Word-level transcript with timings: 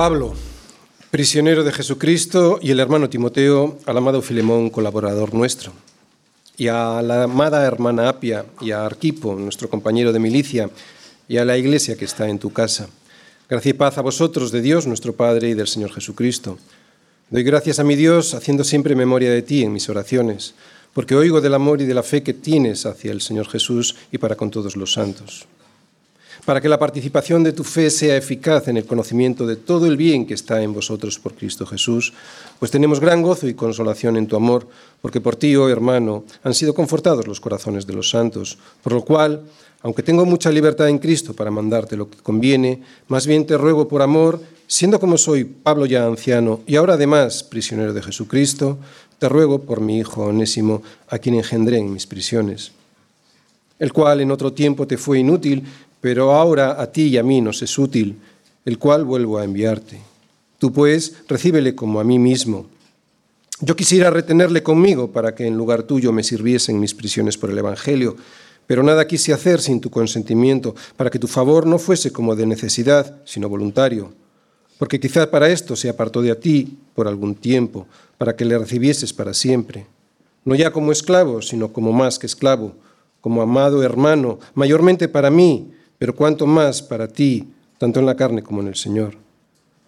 Pablo, 0.00 0.32
prisionero 1.10 1.62
de 1.62 1.72
Jesucristo, 1.72 2.58
y 2.62 2.70
el 2.70 2.80
hermano 2.80 3.10
Timoteo, 3.10 3.78
al 3.84 3.98
amado 3.98 4.22
Filemón, 4.22 4.70
colaborador 4.70 5.34
nuestro, 5.34 5.74
y 6.56 6.68
a 6.68 7.02
la 7.02 7.24
amada 7.24 7.66
hermana 7.66 8.08
Apia 8.08 8.46
y 8.62 8.70
a 8.70 8.86
Arquipo, 8.86 9.34
nuestro 9.34 9.68
compañero 9.68 10.10
de 10.14 10.18
milicia, 10.18 10.70
y 11.28 11.36
a 11.36 11.44
la 11.44 11.58
iglesia 11.58 11.96
que 11.96 12.06
está 12.06 12.30
en 12.30 12.38
tu 12.38 12.50
casa. 12.50 12.88
Gracia 13.46 13.68
y 13.68 13.74
paz 13.74 13.98
a 13.98 14.00
vosotros 14.00 14.50
de 14.50 14.62
Dios, 14.62 14.86
nuestro 14.86 15.12
Padre, 15.12 15.50
y 15.50 15.54
del 15.54 15.68
Señor 15.68 15.92
Jesucristo. 15.92 16.56
Doy 17.28 17.42
gracias 17.42 17.78
a 17.78 17.84
mi 17.84 17.94
Dios, 17.94 18.32
haciendo 18.32 18.64
siempre 18.64 18.94
memoria 18.94 19.30
de 19.30 19.42
ti 19.42 19.64
en 19.64 19.72
mis 19.74 19.90
oraciones, 19.90 20.54
porque 20.94 21.14
oigo 21.14 21.42
del 21.42 21.52
amor 21.52 21.82
y 21.82 21.84
de 21.84 21.92
la 21.92 22.02
fe 22.02 22.22
que 22.22 22.32
tienes 22.32 22.86
hacia 22.86 23.12
el 23.12 23.20
Señor 23.20 23.48
Jesús 23.48 23.96
y 24.10 24.16
para 24.16 24.36
con 24.36 24.50
todos 24.50 24.76
los 24.76 24.94
santos 24.94 25.46
para 26.44 26.60
que 26.60 26.68
la 26.68 26.78
participación 26.78 27.42
de 27.42 27.52
tu 27.52 27.64
fe 27.64 27.90
sea 27.90 28.16
eficaz 28.16 28.68
en 28.68 28.76
el 28.76 28.86
conocimiento 28.86 29.46
de 29.46 29.56
todo 29.56 29.86
el 29.86 29.96
bien 29.96 30.26
que 30.26 30.34
está 30.34 30.62
en 30.62 30.72
vosotros 30.72 31.18
por 31.18 31.34
Cristo 31.34 31.66
Jesús, 31.66 32.12
pues 32.58 32.70
tenemos 32.70 33.00
gran 33.00 33.22
gozo 33.22 33.46
y 33.48 33.54
consolación 33.54 34.16
en 34.16 34.26
tu 34.26 34.36
amor, 34.36 34.66
porque 35.00 35.20
por 35.20 35.36
ti, 35.36 35.54
oh 35.56 35.68
hermano, 35.68 36.24
han 36.42 36.54
sido 36.54 36.74
confortados 36.74 37.26
los 37.26 37.40
corazones 37.40 37.86
de 37.86 37.92
los 37.92 38.10
santos, 38.10 38.58
por 38.82 38.92
lo 38.92 39.02
cual, 39.02 39.42
aunque 39.82 40.02
tengo 40.02 40.24
mucha 40.24 40.50
libertad 40.50 40.88
en 40.88 40.98
Cristo 40.98 41.34
para 41.34 41.50
mandarte 41.50 41.96
lo 41.96 42.08
que 42.08 42.18
conviene, 42.18 42.82
más 43.08 43.26
bien 43.26 43.46
te 43.46 43.56
ruego 43.56 43.88
por 43.88 44.02
amor, 44.02 44.40
siendo 44.66 45.00
como 45.00 45.18
soy 45.18 45.44
Pablo 45.44 45.86
ya 45.86 46.06
anciano 46.06 46.60
y 46.66 46.76
ahora 46.76 46.94
además 46.94 47.42
prisionero 47.42 47.92
de 47.92 48.02
Jesucristo, 48.02 48.78
te 49.18 49.28
ruego 49.28 49.62
por 49.62 49.80
mi 49.80 49.98
hijo 49.98 50.24
onésimo, 50.24 50.82
a 51.08 51.18
quien 51.18 51.34
engendré 51.34 51.78
en 51.78 51.92
mis 51.92 52.06
prisiones 52.06 52.72
el 53.80 53.92
cual 53.92 54.20
en 54.20 54.30
otro 54.30 54.52
tiempo 54.52 54.86
te 54.86 54.98
fue 54.98 55.18
inútil, 55.18 55.64
pero 56.00 56.32
ahora 56.32 56.80
a 56.80 56.90
ti 56.90 57.08
y 57.08 57.18
a 57.18 57.22
mí 57.22 57.40
nos 57.40 57.62
es 57.62 57.78
útil, 57.78 58.18
el 58.64 58.78
cual 58.78 59.04
vuelvo 59.04 59.38
a 59.38 59.44
enviarte. 59.44 60.00
Tú 60.58 60.72
pues 60.72 61.14
recíbele 61.28 61.74
como 61.74 62.00
a 62.00 62.04
mí 62.04 62.18
mismo. 62.18 62.66
Yo 63.60 63.76
quisiera 63.76 64.10
retenerle 64.10 64.62
conmigo 64.62 65.10
para 65.10 65.34
que 65.34 65.46
en 65.46 65.56
lugar 65.56 65.82
tuyo 65.82 66.12
me 66.12 66.22
sirviese 66.22 66.72
en 66.72 66.80
mis 66.80 66.94
prisiones 66.94 67.36
por 67.36 67.50
el 67.50 67.58
Evangelio, 67.58 68.16
pero 68.66 68.82
nada 68.82 69.06
quise 69.06 69.32
hacer 69.32 69.60
sin 69.60 69.80
tu 69.80 69.90
consentimiento, 69.90 70.74
para 70.96 71.10
que 71.10 71.18
tu 71.18 71.26
favor 71.26 71.66
no 71.66 71.78
fuese 71.78 72.12
como 72.12 72.36
de 72.36 72.46
necesidad, 72.46 73.20
sino 73.24 73.48
voluntario. 73.48 74.12
Porque 74.78 75.00
quizás 75.00 75.26
para 75.26 75.50
esto 75.50 75.76
se 75.76 75.88
apartó 75.88 76.22
de 76.22 76.34
ti 76.36 76.78
por 76.94 77.08
algún 77.08 77.34
tiempo, 77.34 77.86
para 78.16 78.36
que 78.36 78.44
le 78.44 78.56
recibieses 78.56 79.12
para 79.12 79.34
siempre, 79.34 79.86
no 80.44 80.54
ya 80.54 80.70
como 80.70 80.92
esclavo, 80.92 81.42
sino 81.42 81.72
como 81.72 81.92
más 81.92 82.18
que 82.18 82.26
esclavo, 82.26 82.74
como 83.20 83.42
amado 83.42 83.82
hermano, 83.82 84.38
mayormente 84.54 85.08
para 85.08 85.30
mí, 85.30 85.72
pero 86.00 86.16
cuanto 86.16 86.46
más 86.46 86.80
para 86.80 87.08
ti, 87.08 87.46
tanto 87.76 88.00
en 88.00 88.06
la 88.06 88.16
carne 88.16 88.42
como 88.42 88.62
en 88.62 88.68
el 88.68 88.74
Señor. 88.74 89.16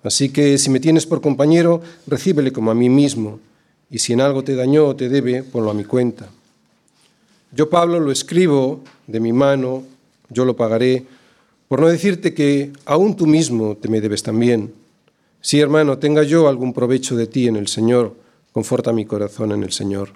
Así 0.05 0.29
que 0.29 0.59
si 0.59 0.69
me 0.69 0.79
tienes 0.79 1.07
por 1.07 1.23
compañero, 1.23 1.81
recíbele 2.07 2.53
como 2.53 2.71
a 2.71 2.75
mí 2.75 2.91
mismo, 2.91 3.41
y 3.89 3.99
si 3.99 4.13
en 4.13 4.21
algo 4.21 4.45
te 4.45 4.55
dañó 4.55 4.89
o 4.89 4.95
te 4.95 5.09
debe, 5.09 5.43
ponlo 5.43 5.71
a 5.71 5.75
mi 5.75 5.85
cuenta. 5.85 6.29
Yo, 7.51 7.71
Pablo, 7.71 7.99
lo 7.99 8.13
escribo 8.13 8.83
de 9.07 9.21
mi 9.21 9.33
mano, 9.33 9.85
yo 10.29 10.45
lo 10.45 10.55
pagaré, 10.55 11.07
por 11.67 11.81
no 11.81 11.89
decirte 11.89 12.35
que 12.35 12.73
aún 12.85 13.17
tú 13.17 13.27
mismo 13.27 13.79
te 13.79 13.89
me 13.89 14.03
debes 14.03 14.23
también. 14.23 14.75
Si, 15.41 15.61
hermano, 15.61 15.97
tenga 15.97 16.25
yo 16.25 16.47
algún 16.47 16.75
provecho 16.75 17.17
de 17.17 17.27
ti 17.27 17.49
en 17.49 17.57
el 17.57 17.69
Señor, 17.69 18.15
conforta 18.53 18.93
mi 18.93 19.07
corazón 19.07 19.53
en 19.53 19.63
el 19.63 19.73
Señor. 19.73 20.11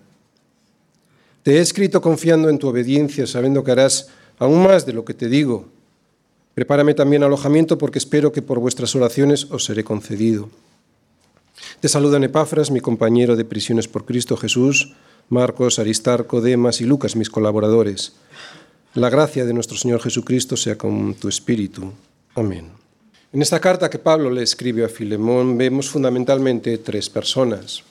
Te 1.43 1.57
he 1.57 1.61
escrito 1.61 2.03
confiando 2.03 2.51
en 2.51 2.59
tu 2.59 2.69
obediencia, 2.69 3.27
sabiendo 3.27 3.65
que 3.65 3.71
harás 3.71 4.09
aún 4.39 4.63
más 4.63 4.85
de 4.85 4.93
lo 4.93 5.03
que 5.03 5.15
te 5.15 5.31
digo 5.31 5.75
Prepárame 6.57 6.95
también 6.95 7.23
alojamiento 7.23 7.77
porque 7.77 7.99
espero 7.99 8.33
que 8.33 8.41
por 8.41 8.61
vuestras 8.61 8.97
oraciones 8.97 9.47
os 9.51 9.67
seré 9.67 9.85
concedido. 9.85 10.49
Te 11.81 11.89
saludan 11.91 12.25
Epafras, 12.25 12.71
mi 12.71 12.81
compañero 12.81 13.37
de 13.37 13.45
prisiones 13.45 13.89
por 13.89 14.07
Cristo 14.07 14.39
Jesús, 14.39 14.95
Marcos, 15.29 15.79
Aristarco, 15.79 16.41
Demas 16.41 16.81
y 16.81 16.87
Lucas, 16.87 17.15
mis 17.15 17.29
colaboradores. 17.29 18.15
La 18.95 19.11
gracia 19.11 19.45
de 19.45 19.53
nuestro 19.53 19.77
Señor 19.77 20.01
Jesucristo 20.01 20.57
sea 20.57 20.79
con 20.79 21.13
tu 21.17 21.29
espíritu. 21.29 21.93
Amén. 22.35 22.71
En 23.35 23.43
esta 23.43 23.61
carta 23.61 23.91
que 23.91 23.99
Pablo 23.99 24.31
le 24.31 24.43
escribe 24.43 24.83
a 24.83 24.89
Filemón 24.89 25.59
vemos 25.59 25.91
fundamentalmente 25.91 26.79
tres 26.79 27.11
personas. 27.11 27.83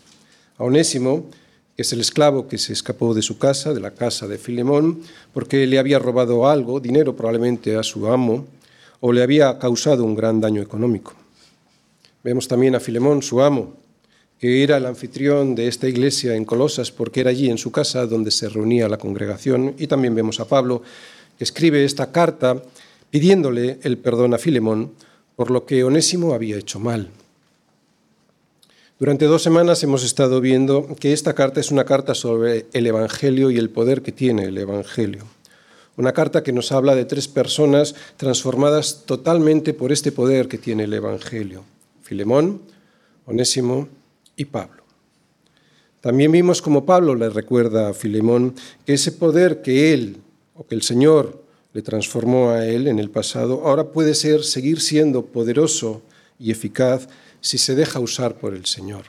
A 0.58 0.64
Onésimo, 0.64 1.30
que 1.76 1.84
es 1.84 1.94
el 1.94 2.00
esclavo 2.00 2.48
que 2.48 2.58
se 2.58 2.74
escapó 2.74 3.14
de 3.14 3.22
su 3.22 3.38
casa, 3.38 3.76
de 3.76 3.80
la 3.80 3.92
casa 3.92 4.28
de 4.28 4.40
Filemón, 4.40 5.02
porque 5.36 5.68
le 5.68 5.78
había 5.78 6.00
robado 6.00 6.48
algo, 6.48 6.80
dinero 6.80 7.16
probablemente 7.16 7.76
a 7.76 7.84
su 7.84 8.08
amo, 8.08 8.48
o 9.08 9.14
le 9.14 9.22
había 9.22 9.60
causado 9.60 10.04
un 10.04 10.16
gran 10.16 10.42
daño 10.42 10.64
económico. 10.64 11.14
Vemos 12.24 12.48
también 12.48 12.74
a 12.74 12.80
Filemón, 12.80 13.22
su 13.22 13.40
amo, 13.40 13.76
que 14.40 14.64
era 14.64 14.78
el 14.78 14.86
anfitrión 14.88 15.54
de 15.54 15.68
esta 15.68 15.88
iglesia 15.88 16.34
en 16.34 16.44
Colosas, 16.44 16.90
porque 16.92 17.20
era 17.20 17.30
allí 17.30 17.48
en 17.48 17.60
su 17.60 17.72
casa 17.72 18.08
donde 18.08 18.32
se 18.32 18.50
reunía 18.50 18.90
la 18.90 18.98
congregación, 18.98 19.76
y 19.78 19.86
también 19.86 20.16
vemos 20.16 20.40
a 20.40 20.48
Pablo, 20.48 20.82
que 21.38 21.44
escribe 21.44 21.86
esta 21.86 22.12
carta 22.12 22.64
pidiéndole 23.12 23.78
el 23.84 24.00
perdón 24.00 24.34
a 24.34 24.40
Filemón 24.40 24.94
por 25.36 25.52
lo 25.52 25.68
que 25.68 25.84
Onésimo 25.84 26.34
había 26.34 26.58
hecho 26.58 26.80
mal. 26.80 27.12
Durante 28.98 29.26
dos 29.26 29.44
semanas 29.44 29.84
hemos 29.84 30.04
estado 30.04 30.42
viendo 30.42 30.96
que 31.00 31.14
esta 31.14 31.36
carta 31.36 31.60
es 31.60 31.70
una 31.70 31.86
carta 31.86 32.16
sobre 32.16 32.66
el 32.74 32.88
Evangelio 32.88 33.52
y 33.52 33.60
el 33.60 33.70
poder 33.70 34.02
que 34.02 34.12
tiene 34.12 34.46
el 34.46 34.58
Evangelio. 34.58 35.26
Una 35.98 36.12
carta 36.12 36.44
que 36.44 36.52
nos 36.52 36.72
habla 36.72 36.96
de 36.96 37.06
tres 37.06 37.28
personas 37.28 37.96
transformadas 38.18 39.04
totalmente 39.06 39.74
por 39.74 39.92
este 39.92 40.12
poder 40.12 40.48
que 40.48 40.58
tiene 40.58 40.84
el 40.84 40.94
Evangelio. 40.94 41.64
Filemón, 42.02 42.62
Onésimo 43.26 43.88
y 44.36 44.46
Pablo. 44.46 44.84
También 46.02 46.32
vimos 46.32 46.62
como 46.62 46.86
Pablo 46.86 47.16
le 47.16 47.30
recuerda 47.30 47.90
a 47.90 47.94
Filemón 47.94 48.54
que 48.86 48.94
ese 48.94 49.12
poder 49.12 49.62
que 49.62 49.94
él 49.94 50.18
o 50.54 50.68
que 50.68 50.76
el 50.76 50.84
Señor 50.84 51.44
le 51.74 51.82
transformó 51.82 52.52
a 52.52 52.66
él 52.66 52.88
en 52.88 53.00
el 53.00 53.10
pasado, 53.10 53.64
ahora 53.66 53.92
puede 53.92 54.16
ser 54.16 54.44
seguir 54.44 54.80
siendo 54.80 55.26
poderoso 55.26 56.02
y 56.40 56.52
eficaz 56.52 57.08
si 57.42 57.58
se 57.58 57.76
deja 57.76 58.00
usar 58.00 58.36
por 58.36 58.54
el 58.54 58.66
Señor. 58.66 59.04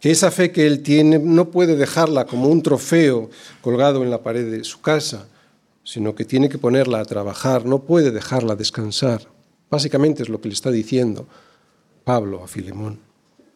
Que 0.00 0.10
esa 0.10 0.30
fe 0.30 0.52
que 0.52 0.66
Él 0.66 0.82
tiene 0.82 1.18
no 1.18 1.50
puede 1.50 1.76
dejarla 1.76 2.26
como 2.26 2.48
un 2.48 2.62
trofeo 2.62 3.30
colgado 3.60 4.02
en 4.02 4.10
la 4.10 4.22
pared 4.22 4.50
de 4.50 4.64
su 4.64 4.80
casa, 4.80 5.28
sino 5.86 6.16
que 6.16 6.24
tiene 6.24 6.48
que 6.48 6.58
ponerla 6.58 6.98
a 6.98 7.04
trabajar, 7.04 7.64
no 7.64 7.84
puede 7.84 8.10
dejarla 8.10 8.56
descansar. 8.56 9.28
Básicamente 9.70 10.24
es 10.24 10.28
lo 10.28 10.40
que 10.40 10.48
le 10.48 10.54
está 10.54 10.72
diciendo 10.72 11.28
Pablo 12.02 12.42
a 12.42 12.48
Filemón. 12.48 12.98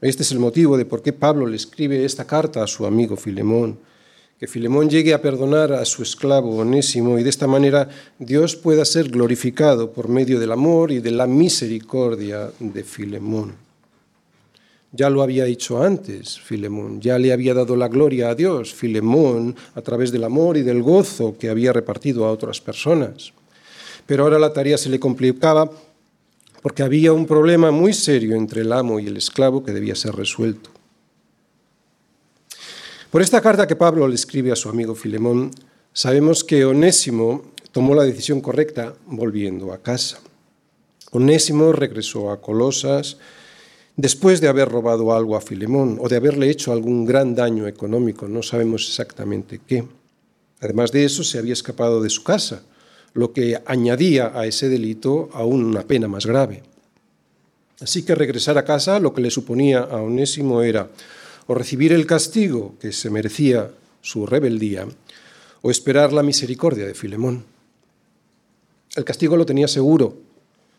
Este 0.01 0.23
es 0.23 0.31
el 0.31 0.39
motivo 0.39 0.79
de 0.79 0.85
por 0.85 1.03
qué 1.03 1.13
Pablo 1.13 1.47
le 1.47 1.57
escribe 1.57 2.05
esta 2.05 2.27
carta 2.27 2.63
a 2.63 2.69
su 2.69 2.87
amigo 2.87 3.17
Filemón 3.17 3.81
que 4.39 4.47
Filemón 4.47 4.89
llegue 4.89 5.13
a 5.13 5.21
perdonar 5.21 5.71
a 5.75 5.85
su 5.85 6.03
esclavo 6.03 6.57
Onésimo 6.57 7.19
y 7.19 7.23
de 7.23 7.29
esta 7.29 7.47
manera 7.47 7.91
Dios 8.19 8.57
pueda 8.57 8.87
ser 8.87 9.11
glorificado 9.11 9.93
por 9.93 10.09
medio 10.09 10.41
del 10.41 10.53
amor 10.53 10.93
y 10.93 11.01
de 11.01 11.11
la 11.11 11.27
misericordia 11.27 12.51
de 12.59 12.83
Filemón. 12.83 13.70
Ya 14.93 15.09
lo 15.09 15.23
había 15.23 15.47
hecho 15.47 15.83
antes, 15.83 16.41
Filemón, 16.41 17.01
ya 17.01 17.17
le 17.19 17.33
había 17.33 17.55
dado 17.55 17.77
la 17.77 17.87
gloria 17.87 18.31
a 18.31 18.35
Dios, 18.35 18.75
Filemón, 18.75 19.55
a 19.75 19.83
través 19.83 20.11
del 20.11 20.25
amor 20.25 20.57
y 20.57 20.63
del 20.63 20.83
gozo 20.83 21.37
que 21.39 21.49
había 21.49 21.73
repartido 21.73 22.25
a 22.25 22.33
otras 22.33 22.61
personas. 22.61 23.33
Pero 24.07 24.25
ahora 24.25 24.41
la 24.41 24.53
tarea 24.53 24.77
se 24.77 24.89
le 24.89 24.99
complicaba 24.99 25.71
porque 26.61 26.83
había 26.83 27.13
un 27.13 27.27
problema 27.27 27.71
muy 27.71 27.93
serio 27.93 28.35
entre 28.35 28.63
el 28.63 28.73
amo 28.73 28.99
y 28.99 29.07
el 29.07 29.17
esclavo 29.17 29.63
que 29.63 29.73
debía 29.73 29.95
ser 29.95 30.15
resuelto. 30.15 30.71
Por 33.11 33.23
esta 33.23 33.41
carta 33.41 33.67
que 33.67 33.77
Pablo 33.77 34.07
le 34.09 34.15
escribe 34.15 34.53
a 34.53 34.57
su 34.57 34.69
amigo 34.69 34.95
Filemón, 34.95 35.53
sabemos 35.93 36.45
que 36.45 36.65
Onésimo 36.65 37.53
tomó 37.73 37.95
la 37.95 38.05
decisión 38.05 38.41
correcta 38.41 38.95
volviendo 39.07 39.73
a 39.73 39.79
casa. 39.79 40.21
Onésimo 41.13 41.73
regresó 41.73 42.31
a 42.31 42.41
Colosas 42.41 43.17
después 44.01 44.41
de 44.41 44.49
haber 44.49 44.69
robado 44.69 45.13
algo 45.13 45.37
a 45.37 45.41
Filemón 45.41 45.99
o 46.01 46.09
de 46.09 46.17
haberle 46.17 46.51
hecho 46.51 46.73
algún 46.73 47.05
gran 47.05 47.35
daño 47.35 47.67
económico, 47.67 48.29
no 48.29 48.43
sabemos 48.43 48.89
exactamente 48.89 49.61
qué. 49.67 49.85
Además 50.61 50.93
de 50.93 51.05
eso, 51.05 51.23
se 51.25 51.39
había 51.39 51.53
escapado 51.53 52.03
de 52.03 52.11
su 52.11 52.23
casa, 52.23 52.63
lo 53.13 53.33
que 53.33 53.61
añadía 53.67 54.33
a 54.35 54.47
ese 54.47 54.69
delito 54.69 55.29
aún 55.33 55.65
una 55.65 55.83
pena 55.83 56.09
más 56.09 56.27
grave. 56.27 56.63
Así 57.81 58.03
que 58.03 58.15
regresar 58.15 58.59
a 58.59 58.65
casa 58.65 59.01
lo 59.01 59.15
que 59.15 59.23
le 59.23 59.31
suponía 59.31 59.81
a 59.81 59.97
Onésimo 60.03 60.63
era 60.63 60.91
o 61.47 61.55
recibir 61.55 61.93
el 61.93 62.07
castigo 62.07 62.75
que 62.81 62.93
se 62.93 63.11
merecía 63.11 63.71
su 64.03 64.25
rebeldía, 64.25 64.87
o 65.63 65.71
esperar 65.71 66.13
la 66.13 66.23
misericordia 66.23 66.87
de 66.87 66.95
Filemón. 66.95 67.45
El 68.95 69.05
castigo 69.05 69.37
lo 69.37 69.45
tenía 69.45 69.69
seguro, 69.69 70.17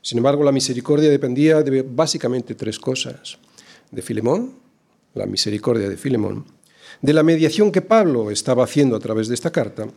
sin 0.01 0.17
embargo 0.17 0.43
la 0.43 0.51
misericordia 0.51 1.09
dependía 1.09 1.61
de 1.61 1.81
básicamente 1.81 2.55
tres 2.55 2.79
cosas. 2.79 3.37
De 3.91 4.01
Filemón, 4.01 4.53
la 5.13 5.25
misericordia 5.25 5.89
de 5.89 5.97
Filemón, 5.97 6.45
de 7.01 7.13
la 7.13 7.23
mediación 7.23 7.71
que 7.71 7.81
Pablo 7.81 8.31
estaba 8.31 8.63
haciendo 8.63 8.95
a 8.95 8.99
través 8.99 9.27
de 9.27 9.35
esta 9.35 9.51
carta, 9.51 9.87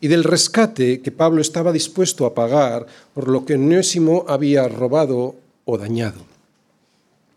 y 0.00 0.08
del 0.08 0.24
rescate 0.24 1.00
que 1.00 1.12
Pablo 1.12 1.40
estaba 1.40 1.70
dispuesto 1.72 2.26
a 2.26 2.34
pagar 2.34 2.86
por 3.14 3.28
lo 3.28 3.44
que 3.44 3.54
Onésimo 3.54 4.24
había 4.26 4.66
robado 4.66 5.36
o 5.64 5.78
dañado. 5.78 6.32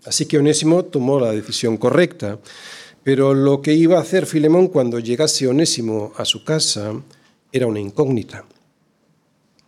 Así 0.06 0.26
que 0.26 0.38
Onésimo 0.38 0.86
tomó 0.86 1.20
la 1.20 1.32
decisión 1.32 1.78
correcta. 1.78 2.40
Pero 3.04 3.36
lo 3.36 3.62
que 3.62 3.74
iba 3.74 3.98
a 3.98 4.02
hacer 4.02 4.26
Filemón 4.26 4.68
cuando 4.68 4.98
llegase 4.98 5.48
Onésimo 5.48 6.12
a 6.18 6.26
su 6.26 6.44
casa 6.44 6.94
era 7.52 7.68
una 7.68 7.80
incógnita. 7.80 8.46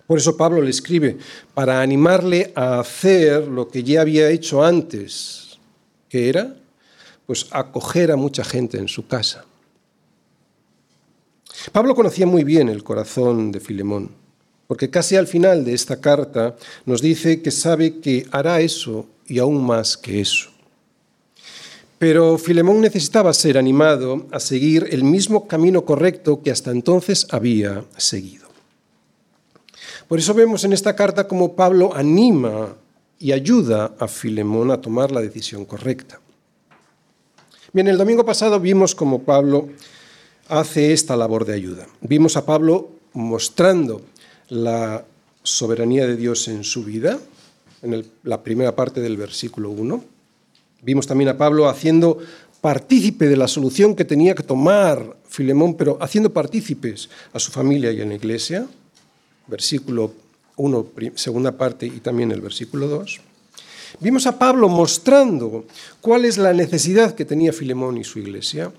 Por 0.08 0.18
eso 0.18 0.38
Pablo 0.38 0.62
le 0.62 0.70
escribe, 0.70 1.18
para 1.54 1.82
animarle 1.82 2.54
a 2.56 2.80
hacer 2.80 3.46
lo 3.46 3.68
que 3.68 3.84
ya 3.84 4.02
había 4.02 4.30
hecho 4.30 4.64
antes, 4.64 5.60
que 6.10 6.30
era 6.30 6.56
pues 7.26 7.48
acoger 7.52 8.10
a 8.12 8.16
mucha 8.16 8.46
gente 8.46 8.78
en 8.78 8.88
su 8.88 9.06
casa. 9.06 9.44
Pablo 11.74 11.94
conocía 11.94 12.26
muy 12.26 12.46
bien 12.46 12.70
el 12.70 12.86
corazón 12.86 13.52
de 13.52 13.60
Filemón, 13.60 14.12
porque 14.66 14.90
casi 14.90 15.18
al 15.18 15.28
final 15.28 15.66
de 15.66 15.74
esta 15.74 16.00
carta 16.00 16.56
nos 16.86 17.02
dice 17.02 17.42
que 17.42 17.52
sabe 17.52 18.00
que 18.00 18.26
hará 18.32 18.62
eso 18.62 19.08
y 19.28 19.40
aún 19.40 19.66
más 19.66 19.98
que 19.98 20.22
eso. 20.22 20.50
Pero 22.00 22.38
Filemón 22.38 22.80
necesitaba 22.80 23.34
ser 23.34 23.58
animado 23.58 24.28
a 24.32 24.40
seguir 24.40 24.88
el 24.92 25.04
mismo 25.04 25.48
camino 25.48 25.84
correcto 25.84 26.42
que 26.42 26.52
hasta 26.52 26.72
entonces 26.72 27.28
había 27.32 27.84
seguido. 27.98 28.47
Por 30.08 30.20
eso 30.20 30.34
vemos 30.34 30.64
en 30.64 30.72
esta 30.72 30.96
carta 30.96 31.28
cómo 31.28 31.54
Pablo 31.54 31.94
anima 31.94 32.76
y 33.20 33.34
ayuda 33.34 33.94
a 34.00 34.08
Filemón 34.08 34.72
a 34.72 34.80
tomar 34.80 35.12
la 35.12 35.20
decisión 35.20 35.66
correcta. 35.66 36.22
Bien, 37.74 37.90
el 37.90 37.98
domingo 37.98 38.26
pasado 38.26 38.58
vimos 38.62 38.96
cómo 38.96 39.24
Pablo 39.24 39.68
hace 40.48 40.94
esta 40.94 41.18
labor 41.18 41.44
de 41.44 41.56
ayuda. 41.56 41.88
Vimos 42.00 42.38
a 42.38 42.46
Pablo 42.46 42.90
mostrando 43.12 44.02
la 44.48 45.04
soberanía 45.44 46.08
de 46.08 46.16
Dios 46.16 46.48
en 46.48 46.64
su 46.64 46.86
vida, 46.86 47.20
en 47.82 48.06
la 48.24 48.44
primera 48.44 48.76
parte 48.78 49.02
del 49.02 49.18
versículo 49.18 49.72
1. 49.72 50.04
Vimos 50.84 51.06
también 51.06 51.30
a 51.30 51.38
Pablo 51.38 51.68
haciendo 51.68 52.20
partícipe 52.62 53.28
de 53.28 53.36
la 53.36 53.50
solución 53.50 53.94
que 53.94 54.06
tenía 54.06 54.36
que 54.36 54.44
tomar 54.44 55.18
Filemón, 55.28 55.76
pero 55.76 55.98
haciendo 56.00 56.32
partícipes 56.32 57.10
a 57.34 57.40
su 57.40 57.52
familia 57.52 57.92
y 57.92 58.00
a 58.00 58.06
la 58.06 58.16
iglesia 58.16 58.68
versículo 59.48 60.14
1, 60.58 60.88
segunda 61.16 61.52
parte, 61.58 61.86
y 61.86 62.00
también 62.00 62.32
el 62.32 62.42
versículo 62.42 62.88
2, 62.88 63.20
vimos 64.00 64.28
a 64.28 64.38
Pablo 64.38 64.70
mostrando 64.70 65.66
cuál 66.02 66.26
es 66.26 66.38
la 66.38 66.54
necesidad 66.54 67.16
que 67.16 67.26
tenía 67.26 67.54
Filemón 67.54 67.98
y 67.98 68.04
su 68.04 68.20
iglesia 68.20 68.72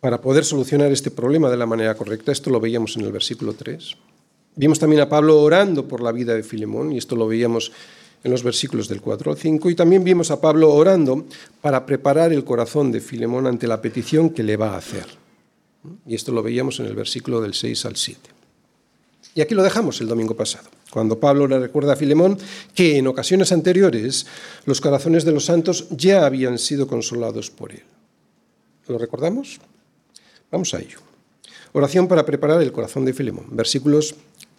para 0.00 0.20
poder 0.20 0.44
solucionar 0.44 0.90
este 0.90 1.12
problema 1.12 1.48
de 1.48 1.56
la 1.56 1.66
manera 1.66 1.94
correcta. 1.94 2.32
Esto 2.32 2.50
lo 2.50 2.58
veíamos 2.58 2.96
en 2.96 3.04
el 3.04 3.12
versículo 3.12 3.52
3. 3.52 3.96
Vimos 4.56 4.78
también 4.80 5.00
a 5.00 5.08
Pablo 5.08 5.40
orando 5.40 5.86
por 5.86 6.02
la 6.02 6.10
vida 6.10 6.34
de 6.34 6.42
Filemón, 6.42 6.92
y 6.92 6.98
esto 6.98 7.14
lo 7.14 7.28
veíamos 7.28 7.70
en 8.24 8.30
los 8.30 8.42
versículos 8.42 8.88
del 8.88 9.00
4 9.00 9.32
al 9.32 9.38
5, 9.38 9.70
y 9.70 9.74
también 9.74 10.02
vimos 10.02 10.30
a 10.30 10.40
Pablo 10.40 10.72
orando 10.72 11.24
para 11.60 11.86
preparar 11.86 12.32
el 12.32 12.44
corazón 12.44 12.90
de 12.90 13.00
Filemón 13.00 13.46
ante 13.46 13.66
la 13.66 13.80
petición 13.80 14.30
que 14.30 14.42
le 14.42 14.56
va 14.56 14.74
a 14.74 14.78
hacer. 14.78 15.06
Y 16.06 16.14
esto 16.14 16.32
lo 16.32 16.42
veíamos 16.42 16.80
en 16.80 16.86
el 16.86 16.94
versículo 16.94 17.40
del 17.40 17.54
6 17.54 17.86
al 17.86 17.96
7. 17.96 18.31
Y 19.34 19.40
aquí 19.40 19.54
lo 19.54 19.62
dejamos 19.62 20.00
el 20.00 20.08
domingo 20.08 20.36
pasado, 20.36 20.68
cuando 20.90 21.18
Pablo 21.18 21.46
le 21.46 21.58
recuerda 21.58 21.94
a 21.94 21.96
Filemón 21.96 22.38
que 22.74 22.98
en 22.98 23.06
ocasiones 23.06 23.50
anteriores 23.50 24.26
los 24.66 24.80
corazones 24.80 25.24
de 25.24 25.32
los 25.32 25.46
santos 25.46 25.86
ya 25.90 26.26
habían 26.26 26.58
sido 26.58 26.86
consolados 26.86 27.50
por 27.50 27.72
él. 27.72 27.82
¿Lo 28.88 28.98
recordamos? 28.98 29.58
Vamos 30.50 30.74
a 30.74 30.80
ello. 30.80 30.98
Oración 31.72 32.08
para 32.08 32.26
preparar 32.26 32.60
el 32.60 32.72
corazón 32.72 33.06
de 33.06 33.14
Filemón, 33.14 33.46
versículos 33.50 34.14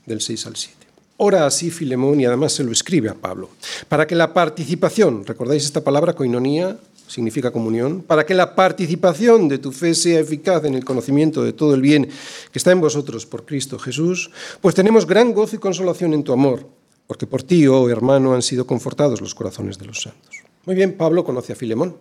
del 0.08 0.22
6 0.22 0.48
al 0.48 0.56
7. 0.56 0.78
Ora 1.18 1.46
así 1.46 1.70
Filemón 1.70 2.20
y 2.20 2.26
además 2.26 2.54
se 2.54 2.64
lo 2.64 2.72
escribe 2.72 3.10
a 3.10 3.14
Pablo, 3.14 3.50
para 3.88 4.08
que 4.08 4.16
la 4.16 4.34
participación, 4.34 5.24
¿recordáis 5.24 5.64
esta 5.64 5.82
palabra 5.82 6.14
coinonía? 6.14 6.78
Significa 7.08 7.52
comunión, 7.52 8.02
para 8.02 8.26
que 8.26 8.34
la 8.34 8.56
participación 8.56 9.48
de 9.48 9.58
tu 9.58 9.72
fe 9.72 9.94
sea 9.94 10.20
eficaz 10.20 10.66
en 10.66 10.74
el 10.74 10.86
conocimiento 10.86 11.44
de 11.44 11.54
todo 11.54 11.76
el 11.76 11.82
bien 11.82 12.10
que 12.52 12.60
está 12.60 12.72
en 12.72 12.82
vosotros 12.82 13.26
por 13.26 13.46
Cristo 13.46 13.78
Jesús, 13.78 14.32
pues 14.62 14.76
tenemos 14.76 15.06
gran 15.06 15.34
gozo 15.34 15.56
y 15.56 15.60
consolación 15.60 16.14
en 16.14 16.24
tu 16.24 16.34
amor, 16.34 16.68
porque 17.08 17.28
por 17.28 17.44
ti, 17.44 17.68
oh 17.68 17.90
hermano, 17.90 18.34
han 18.34 18.42
sido 18.42 18.66
confortados 18.66 19.22
los 19.22 19.36
corazones 19.36 19.78
de 19.78 19.86
los 19.86 20.02
santos. 20.02 20.44
Muy 20.66 20.76
bien, 20.76 20.94
Pablo 20.94 21.24
conoce 21.24 21.54
a 21.54 21.56
Filemón. 21.56 21.98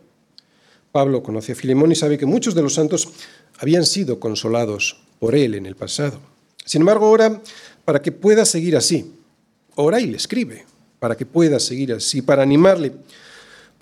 Pablo 0.93 1.23
conoce 1.23 1.53
a 1.53 1.55
Filemón 1.55 1.91
y 1.91 1.97
sabe 1.97 2.19
que 2.19 2.27
muchos 2.27 2.55
de 2.55 2.63
los 2.63 2.75
santos 2.75 3.09
habían 3.59 3.87
sido 3.87 4.21
consolados 4.21 5.01
por 5.19 5.35
él 5.35 5.55
en 5.55 5.67
el 5.67 5.75
pasado. 5.75 6.21
Sin 6.65 6.83
embargo, 6.83 7.11
ora 7.11 7.41
para 7.85 8.01
que 8.01 8.13
pueda 8.13 8.45
seguir 8.45 8.77
así. 8.77 9.13
Ora 9.75 10.01
y 10.01 10.07
le 10.07 10.17
escribe, 10.17 10.65
para 10.99 11.17
que 11.17 11.27
pueda 11.27 11.59
seguir 11.59 11.93
así, 11.93 12.23
para 12.23 12.43
animarle 12.43 12.93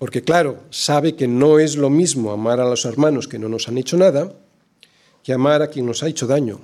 porque 0.01 0.23
claro, 0.23 0.57
sabe 0.71 1.13
que 1.13 1.27
no 1.27 1.59
es 1.59 1.75
lo 1.75 1.91
mismo 1.91 2.31
amar 2.31 2.59
a 2.59 2.67
los 2.67 2.85
hermanos 2.85 3.27
que 3.27 3.37
no 3.37 3.47
nos 3.47 3.67
han 3.67 3.77
hecho 3.77 3.97
nada 3.97 4.33
que 5.21 5.31
amar 5.31 5.61
a 5.61 5.67
quien 5.67 5.85
nos 5.85 6.01
ha 6.01 6.07
hecho 6.07 6.25
daño, 6.25 6.59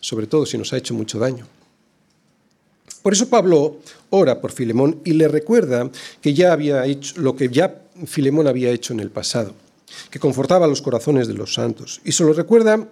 sobre 0.00 0.26
todo 0.26 0.46
si 0.46 0.56
nos 0.56 0.72
ha 0.72 0.78
hecho 0.78 0.94
mucho 0.94 1.18
daño. 1.18 1.46
Por 3.02 3.12
eso 3.12 3.28
Pablo 3.28 3.80
ora 4.08 4.40
por 4.40 4.52
Filemón 4.52 5.02
y 5.04 5.12
le 5.12 5.28
recuerda 5.28 5.90
que 6.22 6.32
ya 6.32 6.54
había 6.54 6.86
hecho 6.86 7.20
lo 7.20 7.36
que 7.36 7.50
ya 7.50 7.82
Filemón 8.06 8.46
había 8.48 8.70
hecho 8.70 8.94
en 8.94 9.00
el 9.00 9.10
pasado, 9.10 9.52
que 10.08 10.18
confortaba 10.18 10.66
los 10.66 10.80
corazones 10.80 11.28
de 11.28 11.34
los 11.34 11.52
santos. 11.52 12.00
Y 12.06 12.12
se 12.12 12.24
lo 12.24 12.32
recuerda 12.32 12.88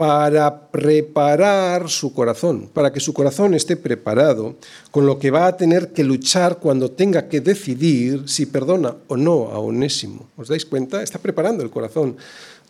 para 0.00 0.70
preparar 0.70 1.90
su 1.90 2.14
corazón, 2.14 2.70
para 2.72 2.90
que 2.90 3.00
su 3.00 3.12
corazón 3.12 3.52
esté 3.52 3.76
preparado 3.76 4.56
con 4.90 5.04
lo 5.04 5.18
que 5.18 5.30
va 5.30 5.46
a 5.46 5.58
tener 5.58 5.92
que 5.92 6.02
luchar 6.04 6.58
cuando 6.58 6.90
tenga 6.90 7.28
que 7.28 7.42
decidir 7.42 8.26
si 8.26 8.46
perdona 8.46 8.96
o 9.08 9.18
no 9.18 9.50
a 9.52 9.58
Onésimo. 9.58 10.30
¿Os 10.38 10.48
dais 10.48 10.64
cuenta? 10.64 11.02
Está 11.02 11.18
preparando 11.18 11.62
el 11.62 11.68
corazón 11.68 12.16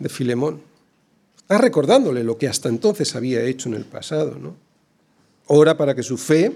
de 0.01 0.09
Filemón. 0.09 0.61
Está 1.37 1.59
recordándole 1.59 2.25
lo 2.25 2.37
que 2.37 2.49
hasta 2.49 2.69
entonces 2.69 3.15
había 3.15 3.45
hecho 3.45 3.69
en 3.69 3.77
el 3.77 3.85
pasado. 3.85 4.35
¿no? 4.35 4.57
Ora 5.47 5.77
para 5.77 5.95
que 5.95 6.03
su 6.03 6.19
fe, 6.19 6.51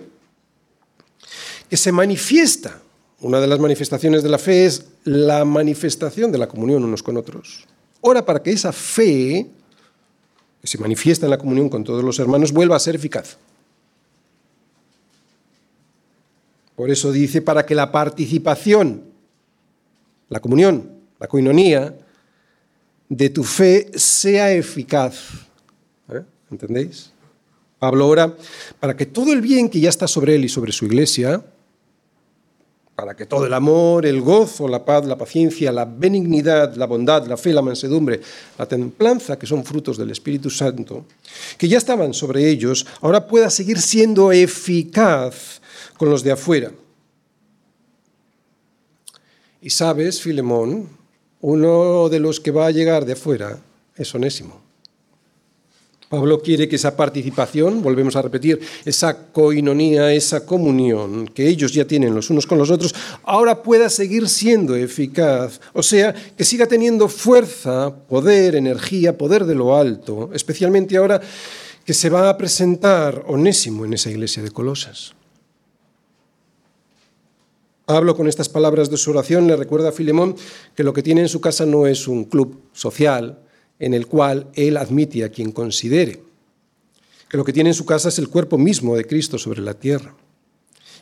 que 1.70 1.77
se 1.77 1.93
manifiesta, 1.93 2.82
una 3.20 3.38
de 3.38 3.47
las 3.47 3.61
manifestaciones 3.61 4.25
de 4.25 4.29
la 4.29 4.38
fe 4.38 4.67
es 4.67 4.87
la 5.05 5.44
manifestación 5.44 6.32
de 6.32 6.39
la 6.39 6.48
comunión 6.48 6.82
unos 6.82 7.05
con 7.05 7.17
otros. 7.17 7.65
Ora 8.01 8.27
para 8.27 8.43
que 8.43 8.51
esa 8.51 8.72
fe 8.72 9.48
que 10.65 10.69
se 10.69 10.79
manifiesta 10.79 11.27
en 11.27 11.31
la 11.31 11.37
comunión 11.37 11.69
con 11.69 11.85
todos 11.85 12.03
los 12.03 12.19
hermanos, 12.19 12.51
vuelva 12.51 12.75
a 12.75 12.79
ser 12.79 12.94
eficaz. 12.94 13.37
Por 16.75 16.91
eso 16.91 17.13
dice, 17.13 17.43
para 17.43 17.67
que 17.67 17.75
la 17.75 17.93
participación, 17.93 19.03
la 20.31 20.41
comunión, 20.41 20.91
la 21.21 21.27
coinonía 21.27 21.94
de 23.11 23.29
tu 23.29 23.44
fe 23.44 23.91
sea 23.94 24.55
eficaz. 24.55 25.17
¿Eh? 26.09 26.23
¿Entendéis? 26.51 27.11
Pablo 27.79 28.09
ora 28.09 28.35
para 28.81 28.97
que 28.97 29.05
todo 29.05 29.35
el 29.35 29.43
bien 29.43 29.69
que 29.69 29.81
ya 29.81 29.91
está 29.91 30.09
sobre 30.09 30.35
él 30.35 30.47
y 30.47 30.49
sobre 30.49 30.73
su 30.73 30.87
iglesia 30.87 31.44
para 32.94 33.17
que 33.17 33.27
todo 33.27 33.46
el 33.46 33.55
amor, 33.55 34.06
el 34.06 34.20
gozo, 34.20 34.69
la 34.69 34.84
paz, 34.84 35.05
la 35.05 35.19
paciencia, 35.19 35.72
la 35.72 35.84
benignidad, 35.84 36.74
la 36.77 36.86
bondad, 36.86 37.27
la 37.27 37.36
fe, 37.36 37.53
la 37.53 37.63
mansedumbre, 37.63 38.20
la 38.56 38.67
templanza, 38.67 39.39
que 39.39 39.46
son 39.46 39.65
frutos 39.65 39.98
del 39.98 40.10
Espíritu 40.10 40.48
Santo, 40.48 41.05
que 41.58 41.69
ya 41.69 41.79
estaban 41.79 42.15
sobre 42.15 42.48
ellos, 42.48 42.86
ahora 43.01 43.27
pueda 43.27 43.51
seguir 43.51 43.81
siendo 43.81 44.31
eficaz 44.31 45.60
con 45.96 46.08
los 46.08 46.22
de 46.22 46.32
afuera. 46.32 46.70
Y 49.60 49.70
sabes, 49.70 50.20
Filemón, 50.20 50.89
uno 51.41 52.08
de 52.08 52.20
los 52.20 52.39
que 52.39 52.53
va 52.53 52.67
a 52.67 52.70
llegar 52.70 53.05
de 53.05 53.15
afuera 53.15 53.58
es 53.96 54.15
Onésimo. 54.15 54.64
Pablo 56.08 56.41
quiere 56.41 56.69
que 56.69 56.77
esa 56.77 56.96
participación, 56.96 57.82
volvemos 57.82 58.15
a 58.17 58.23
repetir, 58.23 58.61
esa 58.84 59.32
coinonía, 59.32 60.13
esa 60.13 60.44
comunión 60.44 61.27
que 61.27 61.49
ellos 61.49 61.73
ya 61.73 61.87
tienen 61.87 62.15
los 62.15 62.31
unos 62.31 62.46
con 62.46 62.58
los 62.58 62.70
otros, 62.70 62.94
ahora 63.25 63.63
pueda 63.63 63.89
seguir 63.89 64.29
siendo 64.29 64.77
eficaz, 64.77 65.61
o 65.73 65.82
sea, 65.82 66.15
que 66.15 66.44
siga 66.44 66.67
teniendo 66.67 67.08
fuerza, 67.08 67.94
poder, 68.08 68.55
energía, 68.55 69.17
poder 69.17 69.44
de 69.44 69.55
lo 69.55 69.77
alto, 69.77 70.31
especialmente 70.34 70.96
ahora 70.96 71.20
que 71.84 71.94
se 71.94 72.11
va 72.11 72.31
a 72.31 72.37
presentar 72.37 73.25
Onésimo 73.27 73.84
en 73.84 73.94
esa 73.94 74.11
iglesia 74.11 74.43
de 74.43 74.51
Colosas. 74.51 75.15
Pablo 77.84 78.17
con 78.17 78.29
estas 78.29 78.49
palabras 78.49 78.89
de 78.89 78.96
su 78.96 79.11
oración 79.11 79.46
le 79.46 79.56
recuerda 79.56 79.91
a 79.91 79.93
Filemón 79.93 80.37
que 80.75 80.84
lo 80.84 80.94
que 80.94 81.03
tiene 81.03 81.20
en 81.20 81.29
su 81.29 81.43
casa 81.43 81.67
no 81.67 81.87
es 81.87 82.08
un 82.08 82.25
club 82.25 82.63
social, 82.73 83.44
en 83.78 83.94
el 83.94 84.06
cual 84.06 84.48
él 84.54 84.76
admite 84.76 85.24
a 85.24 85.28
quien 85.28 85.52
considere 85.52 86.22
que 87.28 87.36
lo 87.36 87.44
que 87.44 87.52
tiene 87.52 87.70
en 87.70 87.74
su 87.74 87.84
casa 87.84 88.08
es 88.08 88.19
el 88.19 88.28
cuerpo 88.28 88.58
mismo 88.58 88.96
de 88.96 89.06
Cristo 89.06 89.38
sobre 89.38 89.62
la 89.62 89.74
tierra 89.74 90.14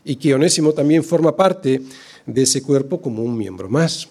y 0.05 0.17
que 0.17 0.35
Onésimo 0.35 0.73
también 0.73 1.05
forma 1.05 1.37
parte 1.37 1.83
de 2.27 2.43
ese 2.43 2.63
cuerpo 2.63 3.01
como 3.01 3.23
un 3.23 3.37
miembro 3.37 3.69
más. 3.69 4.09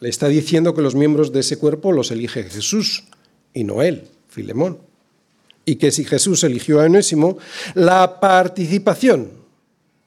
Le 0.00 0.08
está 0.08 0.28
diciendo 0.28 0.74
que 0.74 0.82
los 0.82 0.94
miembros 0.94 1.32
de 1.32 1.40
ese 1.40 1.58
cuerpo 1.58 1.92
los 1.92 2.10
elige 2.10 2.44
Jesús 2.44 3.04
y 3.54 3.64
no 3.64 3.82
él, 3.82 4.08
Filemón. 4.28 4.78
Y 5.64 5.76
que 5.76 5.90
si 5.90 6.04
Jesús 6.04 6.44
eligió 6.44 6.80
a 6.80 6.84
Onésimo, 6.84 7.38
la 7.74 8.20
participación 8.20 9.46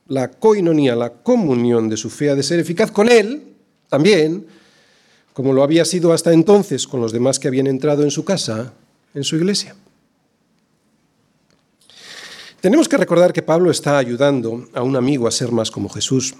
la 0.10 0.32
coinonía, 0.32 0.96
la 0.96 1.14
comunión 1.14 1.88
de 1.88 1.96
su 1.96 2.10
fe 2.10 2.36
de 2.36 2.44
ser 2.44 2.60
eficaz 2.60 2.92
con 2.92 3.10
él 3.10 3.44
también, 3.88 4.46
como 5.40 5.54
lo 5.54 5.64
había 5.64 5.86
sido 5.86 6.12
hasta 6.12 6.34
entonces 6.34 6.86
con 6.86 7.00
los 7.00 7.14
demás 7.14 7.40
que 7.40 7.48
habían 7.48 7.68
entrado 7.68 8.04
en 8.04 8.12
su 8.12 8.26
casa, 8.26 8.74
en 9.14 9.24
su 9.24 9.38
iglesia. 9.38 9.74
Tenemos 12.60 12.90
que 12.90 12.98
recordar 12.98 13.32
que 13.32 13.42
Pablo 13.42 13.72
está 13.72 13.98
ayudando 13.98 14.68
a 14.74 14.84
un 14.84 14.98
amigo 14.98 15.30
a 15.30 15.32
ser 15.32 15.54
más 15.54 15.72
como 15.72 15.88
Jesús. 15.88 16.36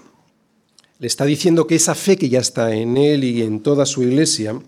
Le 0.98 1.06
está 1.06 1.24
diciendo 1.24 1.66
que 1.66 1.76
esa 1.76 1.94
fe 1.94 2.18
que 2.18 2.28
ya 2.28 2.40
está 2.40 2.74
en 2.74 2.98
él 2.98 3.24
y 3.24 3.40
en 3.40 3.62
toda 3.62 3.86
su 3.86 4.02
iglesia 4.02 4.60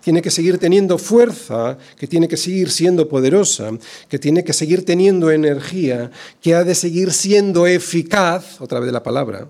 tiene 0.00 0.20
que 0.20 0.32
seguir 0.32 0.58
teniendo 0.58 0.98
fuerza, 0.98 1.78
que 1.96 2.08
tiene 2.08 2.26
que 2.26 2.36
seguir 2.36 2.72
siendo 2.72 3.08
poderosa, 3.08 3.70
que 4.08 4.18
tiene 4.18 4.42
que 4.42 4.52
seguir 4.52 4.84
teniendo 4.84 5.30
energía, 5.30 6.10
que 6.42 6.56
ha 6.56 6.64
de 6.64 6.74
seguir 6.74 7.12
siendo 7.12 7.68
eficaz, 7.68 8.60
otra 8.60 8.80
vez 8.80 8.90
la 8.90 9.04
palabra, 9.04 9.48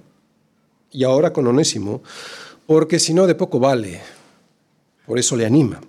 y 0.93 1.05
ahora 1.05 1.33
con 1.33 1.47
Onésimo, 1.47 2.03
porque 2.67 2.99
si 2.99 3.15
no 3.15 3.27
de 3.27 3.35
poco 3.35 3.59
vale. 3.59 4.16
Por 5.07 5.19
eso 5.19 5.37
le 5.37 5.47
anima. 5.47 5.81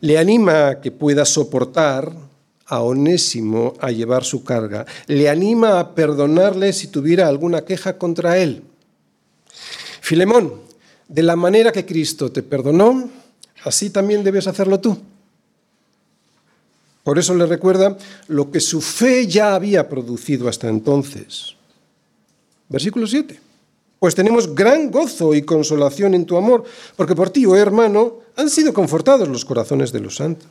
Le 0.00 0.18
anima 0.18 0.68
a 0.68 0.80
que 0.80 0.90
pueda 0.90 1.24
soportar 1.24 2.12
a 2.66 2.80
Onésimo 2.82 3.74
a 3.80 3.90
llevar 3.90 4.24
su 4.24 4.44
carga. 4.44 4.86
Le 5.06 5.28
anima 5.28 5.80
a 5.80 5.94
perdonarle 5.94 6.72
si 6.72 6.88
tuviera 6.88 7.28
alguna 7.28 7.64
queja 7.64 7.98
contra 7.98 8.38
él. 8.38 8.62
Filemón, 10.00 10.60
de 11.08 11.22
la 11.22 11.36
manera 11.36 11.72
que 11.72 11.84
Cristo 11.86 12.30
te 12.30 12.42
perdonó, 12.42 13.10
así 13.64 13.90
también 13.90 14.24
debes 14.24 14.46
hacerlo 14.46 14.80
tú. 14.80 14.98
Por 17.02 17.18
eso 17.18 17.34
le 17.34 17.46
recuerda 17.46 17.98
lo 18.28 18.50
que 18.50 18.60
su 18.60 18.80
fe 18.80 19.26
ya 19.26 19.54
había 19.54 19.88
producido 19.88 20.48
hasta 20.48 20.68
entonces. 20.68 21.54
Versículo 22.68 23.06
7. 23.06 23.43
Pues 24.04 24.14
tenemos 24.14 24.54
gran 24.54 24.90
gozo 24.90 25.34
y 25.34 25.40
consolación 25.40 26.12
en 26.12 26.26
tu 26.26 26.36
amor, 26.36 26.62
porque 26.94 27.14
por 27.14 27.30
ti, 27.30 27.46
oh 27.46 27.56
hermano, 27.56 28.18
han 28.36 28.50
sido 28.50 28.74
confortados 28.74 29.26
los 29.26 29.46
corazones 29.46 29.92
de 29.92 30.00
los 30.00 30.16
santos. 30.16 30.50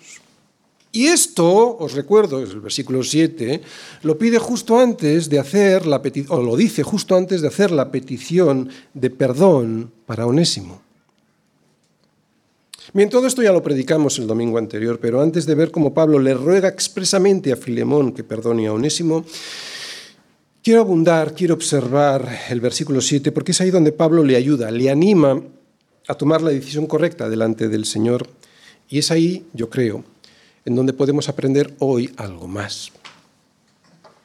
Y 0.91 1.05
esto, 1.05 1.77
os 1.77 1.93
recuerdo, 1.93 2.41
es 2.41 2.49
el 2.49 2.61
versículo 2.61 3.03
7, 3.03 3.61
lo 4.01 4.17
pide 4.17 4.39
justo 4.39 4.79
antes 4.79 5.29
de 5.29 5.37
hacer 5.37 5.85
la 5.85 6.01
petición, 6.01 6.39
o 6.39 6.41
lo 6.41 6.55
dice 6.55 6.81
justo 6.81 7.15
antes 7.15 7.43
de 7.43 7.47
hacer 7.47 7.69
la 7.69 7.91
petición 7.91 8.69
de 8.95 9.11
perdón 9.11 9.91
para 10.07 10.25
Onésimo. 10.25 10.81
Bien, 12.91 13.11
todo 13.11 13.27
esto 13.27 13.43
ya 13.43 13.51
lo 13.51 13.61
predicamos 13.61 14.17
el 14.17 14.25
domingo 14.25 14.57
anterior, 14.57 14.97
pero 14.99 15.21
antes 15.21 15.45
de 15.45 15.53
ver 15.53 15.69
cómo 15.69 15.93
Pablo 15.93 16.17
le 16.17 16.33
ruega 16.33 16.69
expresamente 16.69 17.51
a 17.51 17.55
Filemón 17.55 18.13
que 18.13 18.23
perdone 18.23 18.65
a 18.65 18.73
Onésimo, 18.73 19.23
quiero 20.63 20.79
abundar, 20.79 21.35
quiero 21.35 21.53
observar 21.53 22.27
el 22.49 22.61
versículo 22.61 23.01
7, 23.01 23.31
porque 23.31 23.51
es 23.51 23.61
ahí 23.61 23.69
donde 23.69 23.91
Pablo 23.91 24.23
le 24.23 24.37
ayuda, 24.37 24.71
le 24.71 24.89
anima 24.89 25.41
a 26.07 26.15
tomar 26.15 26.41
la 26.41 26.51
decisión 26.51 26.87
correcta 26.87 27.29
delante 27.29 27.67
del 27.67 27.85
Señor. 27.85 28.27
Y 28.89 28.99
es 28.99 29.11
ahí, 29.11 29.45
yo 29.53 29.69
creo, 29.69 30.03
en 30.65 30.75
donde 30.75 30.93
podemos 30.93 31.27
aprender 31.27 31.73
hoy 31.79 32.11
algo 32.15 32.47
más. 32.47 32.91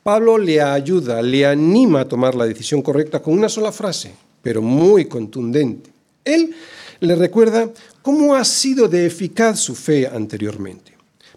Pablo 0.03 0.39
le 0.39 0.63
ayuda, 0.63 1.21
le 1.21 1.45
anima 1.45 2.01
a 2.01 2.09
tomar 2.09 2.35
la 2.35 2.47
decisión 2.47 2.83
correcta 2.83 3.21
con 3.21 3.35
una 3.35 3.49
sola 3.49 3.73
frase, 3.73 4.13
pero 4.41 4.63
muy 4.63 5.07
contundente. 5.07 5.91
Él 6.25 6.55
le 7.01 7.15
recuerda 7.17 7.69
cómo 8.01 8.35
ha 8.35 8.45
sido 8.45 8.89
de 8.89 9.07
eficaz 9.07 9.59
su 9.59 9.75
fe 9.75 10.07
anteriormente. 10.07 10.93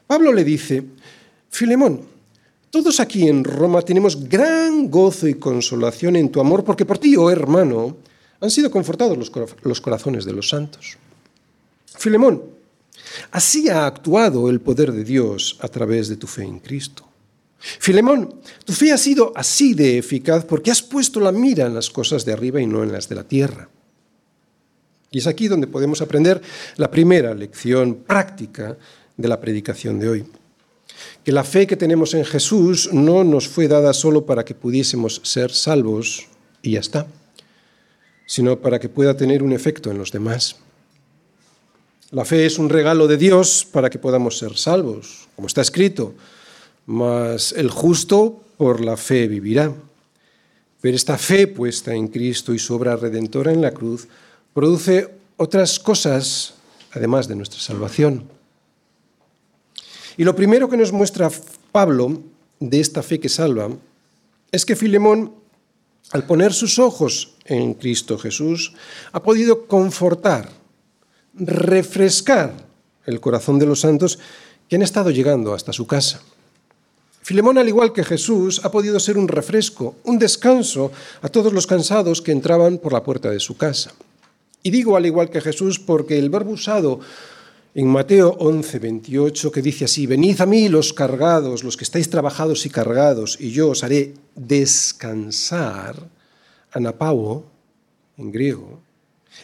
Pablo 0.08 0.32
le 0.32 0.44
dice, 0.44 0.84
Filemón, 1.50 2.11
todos 2.72 3.00
aquí 3.00 3.28
en 3.28 3.44
Roma 3.44 3.82
tenemos 3.82 4.28
gran 4.28 4.90
gozo 4.90 5.28
y 5.28 5.36
consolación 5.36 6.16
en 6.16 6.30
tu 6.30 6.40
amor, 6.40 6.64
porque 6.64 6.86
por 6.86 6.98
ti, 6.98 7.16
oh 7.16 7.30
hermano, 7.30 7.98
han 8.40 8.50
sido 8.50 8.72
confortados 8.72 9.32
los 9.64 9.82
corazones 9.82 10.26
de 10.26 10.34
los 10.34 10.50
santos. 10.50 10.98
Filemón, 11.98 12.42
Así 13.32 13.70
ha 13.70 13.86
actuado 13.86 14.50
el 14.50 14.62
poder 14.62 14.92
de 14.92 15.04
Dios 15.04 15.58
a 15.62 15.68
través 15.68 16.08
de 16.08 16.18
tu 16.18 16.28
fe 16.28 16.44
en 16.44 16.60
Cristo. 16.60 17.08
Filemón, 17.60 18.42
tu 18.66 18.74
fe 18.74 18.92
ha 18.92 18.98
sido 18.98 19.32
así 19.36 19.74
de 19.74 19.98
eficaz 19.98 20.46
porque 20.46 20.72
has 20.72 20.82
puesto 20.82 21.20
la 21.20 21.32
mira 21.32 21.68
en 21.68 21.76
las 21.76 21.90
cosas 21.90 22.26
de 22.26 22.34
arriba 22.34 22.60
y 22.60 22.66
no 22.66 22.84
en 22.84 22.92
las 22.92 23.08
de 23.08 23.16
la 23.16 23.24
tierra. 23.24 23.70
Y 25.12 25.20
es 25.20 25.28
aquí 25.28 25.48
donde 25.48 25.68
podemos 25.68 26.02
aprender 26.02 26.42
la 26.78 26.90
primera 26.90 27.34
lección 27.36 27.96
práctica 27.96 28.78
de 29.18 29.28
la 29.28 29.40
predicación 29.40 30.00
de 30.00 30.10
hoy. 30.10 30.26
Que 31.24 31.32
la 31.32 31.44
fe 31.44 31.68
que 31.68 31.78
tenemos 31.78 32.14
en 32.14 32.26
Jesús 32.26 32.90
no 32.92 33.24
nos 33.24 33.48
fue 33.48 33.68
dada 33.68 33.94
solo 33.94 34.26
para 34.26 34.46
que 34.46 34.56
pudiésemos 34.56 35.22
ser 35.24 35.52
salvos 35.52 36.28
y 36.62 36.72
ya 36.72 36.80
está, 36.80 37.08
sino 38.26 38.60
para 38.60 38.80
que 38.80 38.90
pueda 38.90 39.16
tener 39.16 39.44
un 39.44 39.54
efecto 39.54 39.92
en 39.92 39.98
los 39.98 40.12
demás. 40.12 40.58
La 42.12 42.26
fe 42.26 42.46
es 42.46 42.60
un 42.60 42.70
regalo 42.70 43.08
de 43.08 43.18
Dios 43.18 43.66
para 43.72 43.90
que 43.90 44.00
podamos 44.00 44.38
ser 44.38 44.58
salvos, 44.58 45.30
como 45.36 45.48
está 45.48 45.62
escrito, 45.62 46.14
mas 46.86 47.54
el 47.54 47.70
justo 47.70 48.42
por 48.58 48.84
la 48.84 48.98
fe 48.98 49.28
vivirá. 49.28 49.74
Pero 50.82 50.96
esta 50.96 51.18
fe 51.18 51.48
puesta 51.48 51.94
en 51.94 52.08
Cristo 52.08 52.54
y 52.54 52.60
su 52.60 52.74
obra 52.74 52.96
redentora 52.96 53.54
en 53.54 53.62
la 53.62 53.72
cruz 53.72 54.08
produce 54.54 55.08
otras 55.38 55.80
cosas 55.80 56.56
además 56.92 57.28
de 57.28 57.36
nuestra 57.36 57.60
salvación. 57.60 58.26
Y 60.18 60.24
lo 60.24 60.36
primero 60.36 60.70
que 60.70 60.78
nos 60.78 60.92
muestra 60.92 61.32
Pablo 61.72 62.22
de 62.60 62.80
esta 62.80 63.02
fe 63.04 63.20
que 63.20 63.30
salva 63.30 63.70
es 64.52 64.66
que 64.66 64.76
Filemón, 64.76 65.34
al 66.12 66.26
poner 66.26 66.54
sus 66.54 66.80
ojos 66.80 67.36
en 67.46 67.74
Cristo 67.74 68.18
Jesús, 68.18 68.74
ha 69.12 69.24
podido 69.24 69.68
confortar 69.68 70.50
refrescar 71.34 72.54
el 73.06 73.20
corazón 73.20 73.60
de 73.60 73.66
los 73.66 73.80
santos 73.82 74.20
que 74.68 74.76
han 74.76 74.82
estado 74.82 75.10
llegando 75.10 75.54
hasta 75.54 75.74
su 75.74 75.88
casa. 75.88 76.22
Filemón, 77.24 77.58
al 77.58 77.68
igual 77.68 77.94
que 77.94 78.04
Jesús, 78.04 78.62
ha 78.64 78.72
podido 78.72 79.00
ser 79.00 79.18
un 79.18 79.28
refresco, 79.28 79.96
un 80.04 80.18
descanso 80.18 80.92
a 81.22 81.30
todos 81.30 81.54
los 81.54 81.68
cansados 81.68 82.22
que 82.22 82.32
entraban 82.32 82.78
por 82.78 82.94
la 82.94 83.04
puerta 83.04 83.30
de 83.30 83.40
su 83.40 83.56
casa. 83.58 83.94
Y 84.64 84.72
digo 84.72 84.96
al 84.98 85.06
igual 85.06 85.30
que 85.30 85.42
Jesús 85.42 85.80
porque 85.80 86.18
el 86.18 86.30
verbo 86.30 86.52
usado 86.52 87.00
en 87.74 87.88
Mateo 87.88 88.36
11, 88.40 88.80
28, 88.80 89.52
que 89.52 89.62
dice 89.62 89.86
así, 89.86 90.06
venid 90.06 90.42
a 90.42 90.46
mí 90.46 90.68
los 90.68 90.94
cargados, 90.94 91.64
los 91.64 91.78
que 91.78 91.86
estáis 91.86 92.10
trabajados 92.10 92.66
y 92.66 92.70
cargados, 92.70 93.38
y 93.40 93.52
yo 93.52 93.70
os 93.70 93.84
haré 93.84 94.14
descansar, 94.36 95.96
anapao, 96.72 97.46
en 98.18 98.32
griego, 98.32 98.80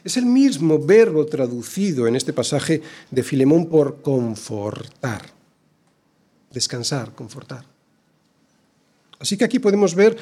es 0.04 0.18
el 0.18 0.26
mismo 0.26 0.78
verbo 0.78 1.26
traducido 1.26 2.08
en 2.08 2.16
este 2.16 2.34
pasaje 2.34 2.82
de 3.10 3.24
Filemón 3.24 3.68
por 3.68 4.02
confortar. 4.02 5.26
Descansar, 6.52 7.14
confortar. 7.14 7.66
Así 9.20 9.38
que 9.38 9.46
aquí 9.46 9.60
podemos 9.60 9.96
ver 9.96 10.18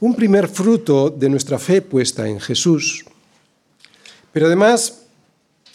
un 0.00 0.14
primer 0.14 0.48
fruto 0.48 1.10
de 1.10 1.28
nuestra 1.28 1.58
fe 1.58 1.82
puesta 1.82 2.28
en 2.28 2.38
Jesús. 2.38 3.04
Pero 4.32 4.46
además 4.46 5.07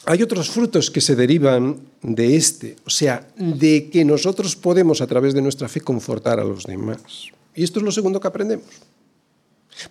hay 0.05 0.21
otros 0.21 0.49
frutos 0.49 0.91
que 0.91 1.01
se 1.01 1.15
derivan 1.15 1.79
de 2.01 2.35
este, 2.35 2.75
o 2.85 2.89
sea, 2.89 3.27
de 3.37 3.89
que 3.89 4.03
nosotros 4.03 4.55
podemos 4.55 5.01
a 5.01 5.07
través 5.07 5.33
de 5.33 5.41
nuestra 5.41 5.69
fe 5.69 5.81
confortar 5.81 6.39
a 6.39 6.43
los 6.43 6.65
demás. 6.65 7.29
Y 7.55 7.63
esto 7.63 7.79
es 7.79 7.85
lo 7.85 7.91
segundo 7.91 8.19
que 8.19 8.27
aprendemos. 8.27 8.67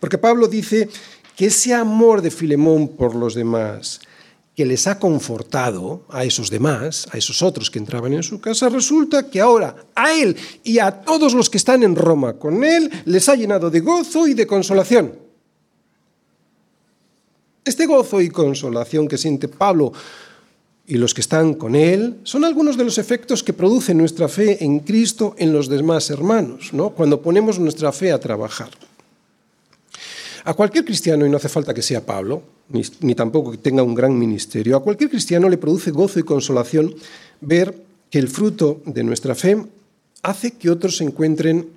Porque 0.00 0.18
Pablo 0.18 0.48
dice 0.48 0.88
que 1.36 1.46
ese 1.46 1.72
amor 1.72 2.20
de 2.20 2.30
Filemón 2.30 2.88
por 2.88 3.14
los 3.14 3.34
demás, 3.34 4.00
que 4.54 4.66
les 4.66 4.86
ha 4.86 4.98
confortado 4.98 6.04
a 6.10 6.24
esos 6.24 6.50
demás, 6.50 7.08
a 7.10 7.16
esos 7.16 7.40
otros 7.40 7.70
que 7.70 7.78
entraban 7.78 8.12
en 8.12 8.22
su 8.22 8.40
casa, 8.40 8.68
resulta 8.68 9.30
que 9.30 9.40
ahora 9.40 9.74
a 9.94 10.12
él 10.12 10.36
y 10.62 10.78
a 10.78 10.90
todos 10.90 11.32
los 11.32 11.48
que 11.48 11.56
están 11.56 11.82
en 11.82 11.96
Roma 11.96 12.34
con 12.34 12.62
él 12.62 12.90
les 13.06 13.28
ha 13.30 13.34
llenado 13.34 13.70
de 13.70 13.80
gozo 13.80 14.26
y 14.26 14.34
de 14.34 14.46
consolación. 14.46 15.31
Este 17.64 17.86
gozo 17.86 18.20
y 18.20 18.28
consolación 18.28 19.06
que 19.06 19.18
siente 19.18 19.46
Pablo 19.46 19.92
y 20.86 20.96
los 20.96 21.14
que 21.14 21.20
están 21.20 21.54
con 21.54 21.76
él 21.76 22.18
son 22.24 22.44
algunos 22.44 22.76
de 22.76 22.84
los 22.84 22.98
efectos 22.98 23.44
que 23.44 23.52
produce 23.52 23.94
nuestra 23.94 24.26
fe 24.26 24.64
en 24.64 24.80
Cristo 24.80 25.36
en 25.38 25.52
los 25.52 25.68
demás 25.68 26.10
hermanos, 26.10 26.72
¿no? 26.72 26.90
cuando 26.90 27.22
ponemos 27.22 27.60
nuestra 27.60 27.92
fe 27.92 28.10
a 28.10 28.18
trabajar. 28.18 28.70
A 30.44 30.54
cualquier 30.54 30.84
cristiano, 30.84 31.24
y 31.24 31.30
no 31.30 31.36
hace 31.36 31.48
falta 31.48 31.72
que 31.72 31.82
sea 31.82 32.04
Pablo, 32.04 32.42
ni, 32.68 33.14
tampoco 33.14 33.52
que 33.52 33.58
tenga 33.58 33.84
un 33.84 33.94
gran 33.94 34.18
ministerio, 34.18 34.76
a 34.76 34.82
cualquier 34.82 35.10
cristiano 35.10 35.48
le 35.48 35.56
produce 35.56 35.92
gozo 35.92 36.18
y 36.18 36.24
consolación 36.24 36.92
ver 37.40 37.76
que 38.10 38.18
el 38.18 38.26
fruto 38.26 38.82
de 38.84 39.04
nuestra 39.04 39.36
fe 39.36 39.64
hace 40.24 40.50
que 40.50 40.68
otros 40.68 41.00
encuentren 41.00 41.68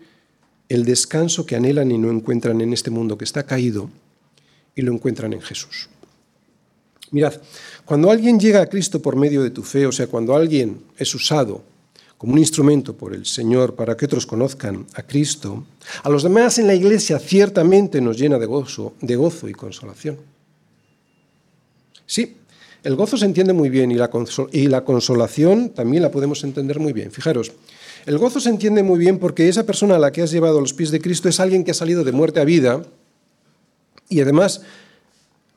el 0.67 0.83
descanso 0.83 1.45
que 1.45 1.55
anhelan 1.55 1.91
y 1.91 1.99
no 1.99 2.09
encuentran 2.09 2.59
en 2.61 2.73
este 2.73 2.89
mundo 2.89 3.19
que 3.19 3.25
está 3.25 3.43
caído 3.43 3.91
y 4.75 4.81
lo 4.81 4.93
encuentran 4.93 5.33
en 5.33 5.41
Jesús. 5.41 5.89
Mirad, 7.11 7.33
cuando 7.85 8.11
alguien 8.11 8.39
llega 8.39 8.61
a 8.61 8.65
Cristo 8.65 9.01
por 9.01 9.15
medio 9.15 9.41
de 9.41 9.51
tu 9.51 9.63
fe, 9.63 9.85
o 9.85 9.91
sea, 9.91 10.07
cuando 10.07 10.35
alguien 10.35 10.81
es 10.97 11.13
usado, 11.15 11.63
como 12.17 12.33
un 12.33 12.39
instrumento 12.39 12.95
por 12.95 13.13
el 13.13 13.25
Señor 13.25 13.75
para 13.75 13.95
que 13.95 14.05
otros 14.05 14.25
conozcan 14.25 14.85
a 14.95 15.03
Cristo, 15.03 15.65
a 16.03 16.09
los 16.09 16.23
demás 16.23 16.57
en 16.57 16.67
la 16.67 16.73
iglesia 16.73 17.19
ciertamente 17.19 18.01
nos 18.01 18.17
llena 18.17 18.39
de 18.39 18.45
gozo, 18.45 18.93
de 19.01 19.15
gozo 19.15 19.47
y 19.47 19.53
consolación. 19.53 20.17
Sí, 22.05 22.37
el 22.83 22.95
gozo 22.95 23.17
se 23.17 23.25
entiende 23.25 23.51
muy 23.51 23.69
bien 23.69 23.91
y 23.91 23.95
la, 23.95 24.09
consolación 24.83 25.69
también 25.69 26.03
la 26.03 26.11
podemos 26.11 26.43
entender 26.43 26.79
muy 26.79 26.93
bien. 26.93 27.11
Fijaros, 27.11 27.51
el 28.05 28.17
gozo 28.17 28.39
se 28.39 28.49
entiende 28.49 28.83
muy 28.83 28.99
bien 28.99 29.17
porque 29.17 29.49
esa 29.49 29.65
persona 29.65 29.95
a 29.95 29.99
la 29.99 30.11
que 30.11 30.21
has 30.21 30.31
llevado 30.31 30.59
a 30.59 30.61
los 30.61 30.73
pies 30.73 30.91
de 30.91 31.01
Cristo 31.01 31.27
es 31.27 31.39
alguien 31.39 31.63
que 31.63 31.71
ha 31.71 31.75
salido 31.75 32.03
de 32.03 32.11
muerte 32.11 32.39
a 32.39 32.43
vida 32.43 32.83
y 34.09 34.21
además 34.21 34.61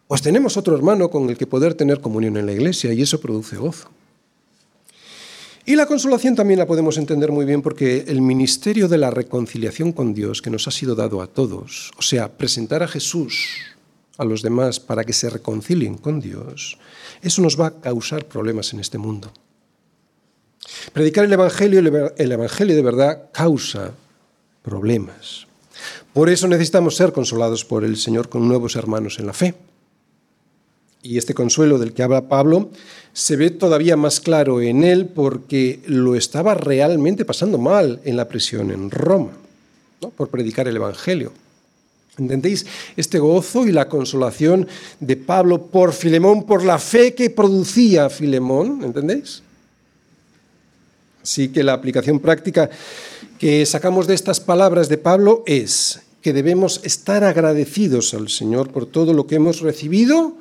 pues 0.09 0.23
tenemos 0.23 0.57
otro 0.57 0.75
hermano 0.75 1.11
con 1.11 1.28
el 1.28 1.37
que 1.37 1.47
poder 1.47 1.75
tener 1.75 2.00
comunión 2.00 2.38
en 2.38 2.47
la 2.47 2.52
iglesia 2.52 2.95
y 2.95 3.02
eso 3.02 3.21
produce 3.21 3.57
gozo. 3.57 3.90
Y 5.67 5.76
la 5.76 5.85
consolación 5.85 6.35
también 6.35 6.59
la 6.59 6.67
podemos 6.67 6.97
entender 6.97 7.31
muy 7.31 7.45
bien 7.45 7.61
porque 7.61 8.07
el 8.09 8.23
ministerio 8.23 8.88
de 8.88 8.97
la 8.97 9.11
reconciliación 9.11 9.93
con 9.93 10.14
Dios 10.14 10.40
que 10.40 10.49
nos 10.49 10.67
ha 10.67 10.71
sido 10.71 10.95
dado 10.95 11.21
a 11.21 11.26
todos, 11.26 11.90
o 11.99 12.02
sea, 12.02 12.38
presentar 12.38 12.83
a 12.83 12.88
Jesús 12.88 13.49
a 14.17 14.25
los 14.25 14.40
demás 14.40 14.81
para 14.81 15.05
que 15.05 15.12
se 15.12 15.28
reconcilien 15.28 15.99
con 15.99 16.21
Dios, 16.21 16.78
eso 17.21 17.43
nos 17.43 17.61
va 17.61 17.67
a 17.67 17.81
causar 17.83 18.25
problemas 18.25 18.73
en 18.73 18.81
este 18.81 18.97
mundo. 18.97 19.31
Predicar 20.95 21.26
el 21.26 21.33
Evangelio, 21.35 21.81
el 22.17 22.33
Evangelio 22.33 22.75
de 22.75 22.83
verdad 22.83 23.28
causa 23.31 23.93
problemas. 24.62 25.48
Por 26.13 26.29
eso 26.29 26.49
necesitamos 26.49 26.97
ser 26.97 27.13
consolados 27.13 27.65
por 27.65 27.85
el 27.85 27.97
Señor 27.97 28.29
con 28.29 28.49
nuevos 28.49 28.77
hermanos 28.77 29.19
en 29.19 29.27
la 29.27 29.33
fe. 29.33 29.55
Y 31.03 31.17
este 31.17 31.35
consuelo 31.35 31.79
del 31.79 31.93
que 31.93 32.03
habla 32.03 32.29
Pablo 32.29 32.71
se 33.13 33.37
ve 33.37 33.51
todavía 33.51 33.97
más 33.97 34.21
claro 34.21 34.61
en 34.61 34.85
él 34.85 35.07
porque 35.07 35.81
lo 35.87 36.17
estaba 36.17 36.55
realmente 36.55 37.25
pasando 37.25 37.59
mal 37.59 38.01
en 38.05 38.17
la 38.17 38.29
prisión 38.29 38.71
en 38.71 38.91
Roma, 38.91 39.31
por 40.17 40.29
predicar 40.29 40.67
el 40.69 40.77
Evangelio. 40.77 41.33
¿Entendéis? 42.19 42.67
Este 42.97 43.21
gozo 43.21 43.67
y 43.67 43.73
la 43.73 43.89
consolación 43.89 44.67
de 44.99 45.17
Pablo 45.17 45.67
por 45.67 45.93
Filemón, 45.93 46.45
por 46.45 46.65
la 46.65 46.79
fe 46.79 47.15
que 47.15 47.31
producía 47.31 48.11
Filemón, 48.11 48.83
¿entendéis? 48.83 49.43
Así 51.23 51.51
que 51.51 51.63
la 51.63 51.75
aplicación 51.75 52.19
práctica 52.19 52.69
que 53.38 53.64
sacamos 53.66 54.07
de 54.07 54.14
estas 54.14 54.40
palabras 54.40 54.88
de 54.88 54.99
Pablo 54.99 55.45
es 55.47 56.02
que 56.23 56.33
debemos 56.33 56.80
estar 56.83 57.23
agradecidos 57.23 58.12
al 58.12 58.28
Señor 58.28 58.71
por 58.71 58.87
todo 58.87 59.14
lo 59.14 59.26
que 59.26 59.37
hemos 59.37 59.61
recibido 59.61 60.35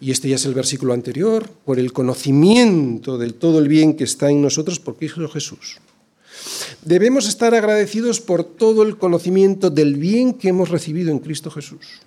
y 0.00 0.10
este 0.10 0.28
ya 0.28 0.34
es 0.34 0.44
el 0.44 0.52
versículo 0.52 0.92
anterior, 0.92 1.48
por 1.64 1.78
el 1.78 1.92
conocimiento 1.92 3.16
del 3.16 3.34
todo 3.34 3.58
el 3.58 3.68
bien 3.68 3.96
que 3.96 4.04
está 4.04 4.28
en 4.28 4.42
nosotros 4.42 4.78
por 4.78 4.96
Cristo 4.96 5.26
Jesús. 5.28 5.78
Debemos 6.84 7.26
estar 7.26 7.54
agradecidos 7.54 8.20
por 8.20 8.44
todo 8.44 8.82
el 8.82 8.98
conocimiento 8.98 9.70
del 9.70 9.94
bien 9.94 10.34
que 10.34 10.48
hemos 10.48 10.68
recibido 10.68 11.10
en 11.10 11.20
Cristo 11.20 11.50
Jesús. 11.50 12.02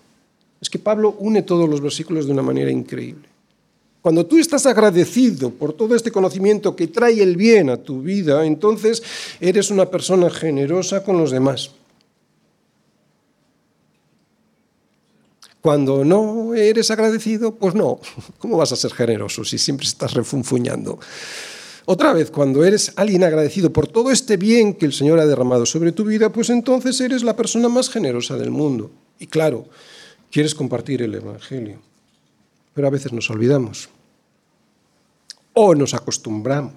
Es 0.62 0.70
que 0.70 0.78
Pablo 0.78 1.16
une 1.18 1.42
todos 1.42 1.68
los 1.68 1.82
versículos 1.82 2.28
de 2.28 2.34
una 2.34 2.44
manera 2.44 2.70
increíble. 2.70 3.28
Cuando 4.08 4.26
tú 4.26 4.38
estás 4.38 4.66
agradecido 4.66 5.50
por 5.50 5.74
todo 5.74 5.94
este 5.94 6.14
conocimiento 6.14 6.78
que 6.78 6.88
trae 6.88 7.22
el 7.22 7.36
bien 7.36 7.70
a 7.70 7.76
tu 7.76 8.02
vida, 8.02 8.46
entonces 8.46 9.04
eres 9.42 9.70
una 9.70 9.92
persona 9.92 10.30
generosa 10.30 11.04
con 11.04 11.18
los 11.18 11.30
demás. 11.30 11.72
Cuando 15.60 16.06
no 16.06 16.56
eres 16.56 16.90
agradecido, 16.90 17.56
pues 17.56 17.76
no. 17.76 18.00
¿Cómo 18.38 18.56
vas 18.56 18.72
a 18.72 18.78
ser 18.78 18.94
generoso 18.94 19.44
si 19.44 19.58
siempre 19.58 19.86
estás 19.86 20.14
refunfuñando? 20.14 21.00
Otra 21.84 22.14
vez, 22.14 22.32
cuando 22.32 22.64
eres 22.64 22.94
alguien 22.96 23.26
agradecido 23.26 23.74
por 23.74 23.90
todo 23.90 24.10
este 24.10 24.38
bien 24.38 24.76
que 24.76 24.86
el 24.86 24.94
Señor 24.94 25.20
ha 25.20 25.26
derramado 25.26 25.66
sobre 25.66 25.92
tu 25.92 26.06
vida, 26.06 26.32
pues 26.32 26.50
entonces 26.50 27.02
eres 27.02 27.24
la 27.24 27.36
persona 27.36 27.68
más 27.68 27.90
generosa 27.90 28.38
del 28.38 28.52
mundo. 28.52 28.90
Y 29.20 29.28
claro, 29.28 29.66
quieres 30.32 30.56
compartir 30.56 31.02
el 31.02 31.14
Evangelio. 31.14 31.82
Pero 32.74 32.88
a 32.88 32.92
veces 32.92 33.12
nos 33.12 33.30
olvidamos. 33.30 33.90
O 35.60 35.74
nos 35.74 35.96
acostumbramos. 35.96 36.74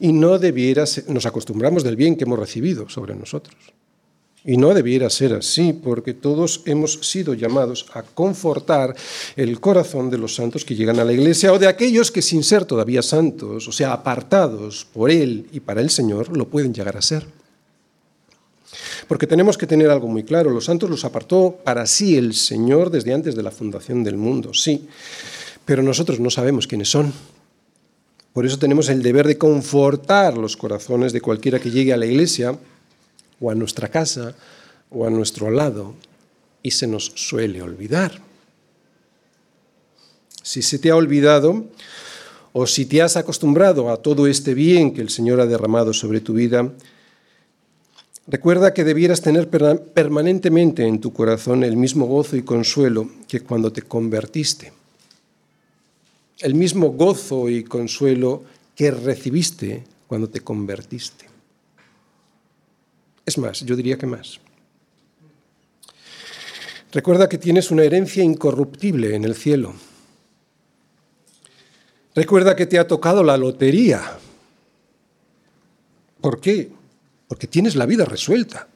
Y 0.00 0.14
no 0.14 0.38
debiera 0.38 0.84
nos 1.08 1.26
acostumbramos 1.26 1.84
del 1.84 1.94
bien 1.94 2.16
que 2.16 2.24
hemos 2.24 2.38
recibido 2.38 2.88
sobre 2.88 3.14
nosotros. 3.14 3.54
Y 4.46 4.56
no 4.56 4.72
debiera 4.72 5.10
ser 5.10 5.34
así, 5.34 5.74
porque 5.74 6.14
todos 6.14 6.62
hemos 6.64 6.94
sido 7.02 7.34
llamados 7.34 7.84
a 7.92 8.02
confortar 8.02 8.96
el 9.36 9.60
corazón 9.60 10.08
de 10.08 10.16
los 10.16 10.34
santos 10.34 10.64
que 10.64 10.74
llegan 10.74 10.98
a 10.98 11.04
la 11.04 11.12
iglesia 11.12 11.52
o 11.52 11.58
de 11.58 11.68
aquellos 11.68 12.10
que 12.10 12.22
sin 12.22 12.42
ser 12.42 12.64
todavía 12.64 13.02
santos, 13.02 13.68
o 13.68 13.72
sea, 13.72 13.92
apartados 13.92 14.86
por 14.90 15.10
Él 15.10 15.46
y 15.52 15.60
para 15.60 15.82
el 15.82 15.90
Señor, 15.90 16.34
lo 16.34 16.48
pueden 16.48 16.72
llegar 16.72 16.96
a 16.96 17.02
ser. 17.02 17.26
Porque 19.06 19.26
tenemos 19.26 19.58
que 19.58 19.66
tener 19.66 19.90
algo 19.90 20.08
muy 20.08 20.24
claro, 20.24 20.48
los 20.48 20.64
santos 20.64 20.88
los 20.88 21.04
apartó 21.04 21.58
para 21.62 21.84
sí 21.84 22.16
el 22.16 22.32
Señor 22.32 22.88
desde 22.88 23.12
antes 23.12 23.36
de 23.36 23.42
la 23.42 23.50
fundación 23.50 24.02
del 24.02 24.16
mundo, 24.16 24.54
sí, 24.54 24.88
pero 25.66 25.82
nosotros 25.82 26.18
no 26.18 26.30
sabemos 26.30 26.66
quiénes 26.66 26.88
son. 26.88 27.12
Por 28.32 28.46
eso 28.46 28.58
tenemos 28.58 28.88
el 28.88 29.02
deber 29.02 29.26
de 29.26 29.38
confortar 29.38 30.38
los 30.38 30.56
corazones 30.56 31.12
de 31.12 31.20
cualquiera 31.20 31.58
que 31.58 31.70
llegue 31.70 31.92
a 31.92 31.96
la 31.96 32.06
iglesia 32.06 32.56
o 33.40 33.50
a 33.50 33.54
nuestra 33.54 33.88
casa 33.88 34.36
o 34.90 35.06
a 35.06 35.10
nuestro 35.10 35.50
lado 35.50 35.94
y 36.62 36.70
se 36.70 36.86
nos 36.86 37.12
suele 37.14 37.62
olvidar. 37.62 38.20
Si 40.42 40.62
se 40.62 40.78
te 40.78 40.90
ha 40.90 40.96
olvidado 40.96 41.66
o 42.52 42.66
si 42.66 42.86
te 42.86 43.02
has 43.02 43.16
acostumbrado 43.16 43.90
a 43.90 43.96
todo 43.96 44.26
este 44.26 44.54
bien 44.54 44.92
que 44.92 45.00
el 45.00 45.10
Señor 45.10 45.40
ha 45.40 45.46
derramado 45.46 45.92
sobre 45.92 46.20
tu 46.20 46.34
vida, 46.34 46.72
recuerda 48.26 48.74
que 48.74 48.84
debieras 48.84 49.22
tener 49.22 49.48
permanentemente 49.48 50.86
en 50.86 51.00
tu 51.00 51.12
corazón 51.12 51.64
el 51.64 51.76
mismo 51.76 52.06
gozo 52.06 52.36
y 52.36 52.42
consuelo 52.42 53.08
que 53.26 53.40
cuando 53.40 53.72
te 53.72 53.82
convertiste. 53.82 54.79
El 56.40 56.54
mismo 56.54 56.90
gozo 56.90 57.48
y 57.48 57.64
consuelo 57.64 58.44
que 58.74 58.90
recibiste 58.90 59.84
cuando 60.06 60.28
te 60.28 60.40
convertiste. 60.40 61.26
Es 63.26 63.38
más, 63.38 63.60
yo 63.60 63.76
diría 63.76 63.98
que 63.98 64.06
más. 64.06 64.40
Recuerda 66.92 67.28
que 67.28 67.38
tienes 67.38 67.70
una 67.70 67.84
herencia 67.84 68.24
incorruptible 68.24 69.14
en 69.14 69.24
el 69.24 69.36
cielo. 69.36 69.74
Recuerda 72.14 72.56
que 72.56 72.66
te 72.66 72.78
ha 72.78 72.88
tocado 72.88 73.22
la 73.22 73.36
lotería. 73.36 74.18
¿Por 76.20 76.40
qué? 76.40 76.72
Porque 77.28 77.46
tienes 77.46 77.76
la 77.76 77.86
vida 77.86 78.04
resuelta. 78.04 78.66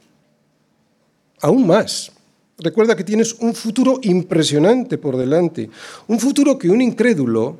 Aún 1.41 1.67
más. 1.67 2.13
Recuerda 2.59 2.97
que 2.97 3.05
tienes 3.05 3.35
un 3.35 3.55
futuro 3.55 3.99
impresionante 4.03 4.99
por 4.99 5.17
delante. 5.17 5.69
Un 6.07 6.21
futuro 6.21 6.59
que 6.59 6.71
un 6.71 6.81
incrédulo 6.81 7.57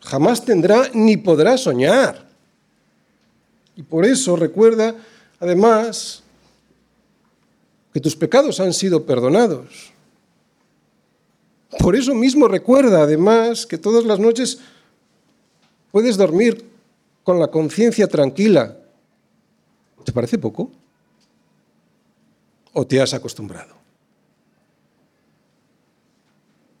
jamás 0.00 0.44
tendrá 0.44 0.90
ni 0.94 1.16
podrá 1.16 1.56
soñar. 1.56 2.26
Y 3.76 3.82
por 3.82 4.04
eso 4.04 4.36
recuerda 4.36 4.94
además, 5.40 6.22
que 7.92 8.00
tus 8.00 8.16
pecados 8.16 8.60
han 8.60 8.72
sido 8.72 9.04
perdonados. 9.04 9.92
Por 11.78 11.96
eso 11.96 12.14
mismo 12.14 12.48
recuerda, 12.48 13.02
además, 13.02 13.66
que 13.66 13.78
todas 13.78 14.04
las 14.04 14.18
noches 14.18 14.58
puedes 15.90 16.16
dormir 16.16 16.64
con 17.22 17.38
la 17.38 17.48
conciencia 17.48 18.06
tranquila. 18.06 18.76
¿Te 20.04 20.12
parece 20.12 20.38
poco? 20.38 20.70
¿O 22.72 22.86
te 22.86 23.00
has 23.00 23.14
acostumbrado? 23.14 23.74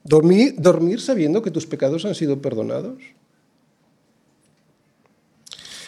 ¿Dormir, 0.06 0.54
dormir 0.56 1.00
sabiendo 1.00 1.42
que 1.42 1.50
tus 1.50 1.66
pecados 1.66 2.04
han 2.04 2.14
sido 2.14 2.40
perdonados? 2.40 3.02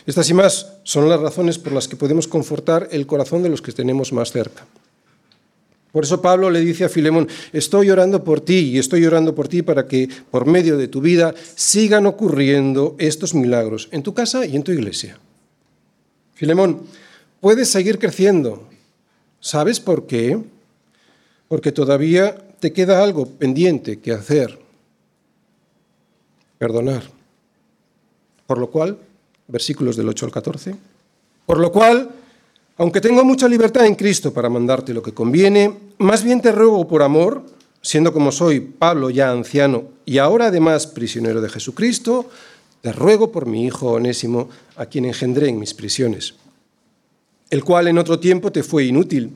Estas 0.07 0.29
y 0.29 0.35
más 0.35 0.75
son 0.83 1.09
las 1.09 1.21
razones 1.21 1.59
por 1.59 1.73
las 1.73 1.87
que 1.87 1.95
podemos 1.95 2.27
confortar 2.27 2.89
el 2.91 3.07
corazón 3.07 3.45
de 3.45 3.49
los 3.49 3.63
que 3.63 3.71
tenemos 3.71 4.13
más 4.13 4.33
cerca. 4.33 4.67
Por 5.93 6.03
eso 6.03 6.21
Pablo 6.21 6.51
le 6.51 6.61
dice 6.61 6.85
a 6.85 6.89
Filemón, 6.89 7.29
estoy 7.53 7.91
orando 7.91 8.25
por 8.25 8.41
ti 8.41 8.73
y 8.73 8.79
estoy 8.79 9.07
orando 9.07 9.37
por 9.37 9.47
ti 9.47 9.63
para 9.63 9.87
que 9.87 10.09
por 10.31 10.47
medio 10.47 10.77
de 10.77 10.89
tu 10.89 11.01
vida 11.01 11.33
sigan 11.55 12.07
ocurriendo 12.07 12.97
estos 12.99 13.35
milagros 13.35 13.89
en 13.93 14.03
tu 14.03 14.15
casa 14.15 14.45
y 14.45 14.57
en 14.57 14.65
tu 14.65 14.73
iglesia. 14.73 15.19
Filemón, 16.35 16.83
puedes 17.41 17.69
seguir 17.69 18.01
creciendo. 18.01 18.67
¿Sabes 19.39 19.79
por 19.79 20.07
qué? 20.07 20.43
Porque 21.47 21.71
todavía 21.71 22.48
te 22.61 22.73
queda 22.73 23.03
algo 23.03 23.27
pendiente 23.27 24.01
que 24.01 24.13
hacer. 24.13 24.59
Perdonar. 26.59 27.03
Por 28.47 28.59
lo 28.59 28.71
cual, 28.71 28.99
versículos 29.47 29.97
del 29.97 30.09
8 30.09 30.27
al 30.27 30.33
14. 30.33 30.75
Por 31.47 31.59
lo 31.59 31.71
cual, 31.73 32.11
aunque 32.77 33.01
tengo 33.01 33.25
mucha 33.25 33.49
libertad 33.49 33.87
en 33.87 33.95
Cristo 33.95 34.33
para 34.33 34.49
mandarte 34.49 34.95
lo 34.95 35.03
que 35.03 35.15
conviene, 35.15 35.75
más 35.99 36.23
bien 36.23 36.41
te 36.41 36.53
ruego 36.53 36.87
por 36.87 37.03
amor, 37.03 37.43
siendo 37.83 38.13
como 38.13 38.33
soy 38.33 38.61
Pablo 38.61 39.11
ya 39.11 39.31
anciano 39.31 39.85
y 40.05 40.19
ahora 40.19 40.47
además 40.47 40.87
prisionero 40.87 41.41
de 41.41 41.49
Jesucristo, 41.49 42.29
te 42.81 42.93
ruego 42.93 43.33
por 43.33 43.47
mi 43.47 43.67
hijo 43.67 43.93
Onésimo, 43.93 44.49
a 44.77 44.87
quien 44.87 45.05
engendré 45.05 45.49
en 45.49 45.59
mis 45.59 45.75
prisiones, 45.75 46.35
el 47.51 47.65
cual 47.65 47.89
en 47.89 47.99
otro 47.99 48.21
tiempo 48.21 48.53
te 48.53 48.63
fue 48.63 48.85
inútil, 48.85 49.35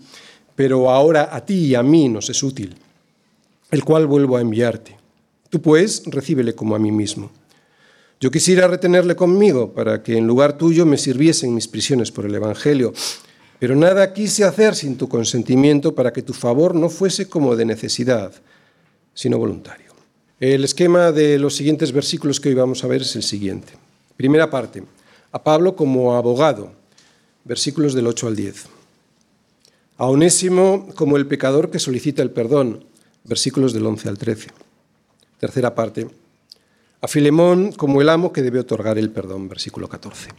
pero 0.55 0.91
ahora 0.91 1.31
a 1.33 1.45
ti 1.45 1.67
y 1.67 1.75
a 1.75 1.83
mí 1.83 2.09
nos 2.09 2.31
es 2.31 2.43
útil, 2.43 2.77
el 3.73 3.85
cual 3.85 4.07
vuelvo 4.07 4.37
a 4.37 4.43
enviarte. 4.43 4.97
Tú 5.49 5.61
pues 5.61 6.03
recíbele 6.07 6.55
como 6.55 6.77
a 6.77 6.79
mí 6.79 6.93
mismo. 6.93 7.31
Yo 8.21 8.31
quisiera 8.31 8.69
retenerle 8.69 9.17
conmigo 9.17 9.73
para 9.73 10.03
que 10.03 10.17
en 10.17 10.27
lugar 10.27 10.57
tuyo 10.57 10.87
me 10.87 10.99
sirviese 10.99 11.47
en 11.47 11.55
mis 11.55 11.67
prisiones 11.67 12.13
por 12.13 12.27
el 12.27 12.35
Evangelio, 12.35 12.93
pero 13.59 13.75
nada 13.75 14.13
quise 14.13 14.45
hacer 14.45 14.75
sin 14.75 14.97
tu 14.97 15.09
consentimiento 15.09 15.95
para 15.95 16.13
que 16.13 16.23
tu 16.23 16.35
favor 16.35 16.75
no 16.75 16.91
fuese 16.91 17.29
como 17.29 17.57
de 17.57 17.65
necesidad, 17.65 18.33
sino 19.15 19.39
voluntario. 19.39 19.93
El 20.39 20.65
esquema 20.65 21.11
de 21.11 21.39
los 21.39 21.57
siguientes 21.57 21.93
versículos 21.93 22.41
que 22.41 22.51
hoy 22.51 22.55
vamos 22.55 22.85
a 22.85 22.89
ver 22.89 23.03
es 23.03 23.17
el 23.17 23.23
siguiente. 23.23 23.73
Primera 24.17 24.51
parte, 24.51 24.83
a 25.33 25.43
Pablo 25.43 25.77
como 25.77 26.15
abogado, 26.15 26.73
versículos 27.45 27.95
del 27.95 28.07
8 28.07 28.27
al 28.27 28.37
10. 28.37 28.67
A 29.97 30.07
Onésimo 30.07 30.89
como 30.95 31.17
el 31.17 31.27
pecador 31.27 31.71
que 31.71 31.79
solicita 31.79 32.23
el 32.23 32.31
perdón, 32.31 32.85
versículos 33.25 33.73
del 33.73 33.87
11 33.87 34.09
al 34.09 34.19
13. 34.19 34.49
Tercera 35.39 35.75
parte, 35.75 36.09
a 37.01 37.09
Filemón 37.09 37.73
como 37.73 38.01
el 38.01 38.09
amo 38.09 38.33
que 38.33 38.43
debe 38.43 38.61
otorgar 38.61 38.99
el 38.99 39.11
perdón, 39.11 39.49
versículo 39.49 39.89
14. 39.89 40.31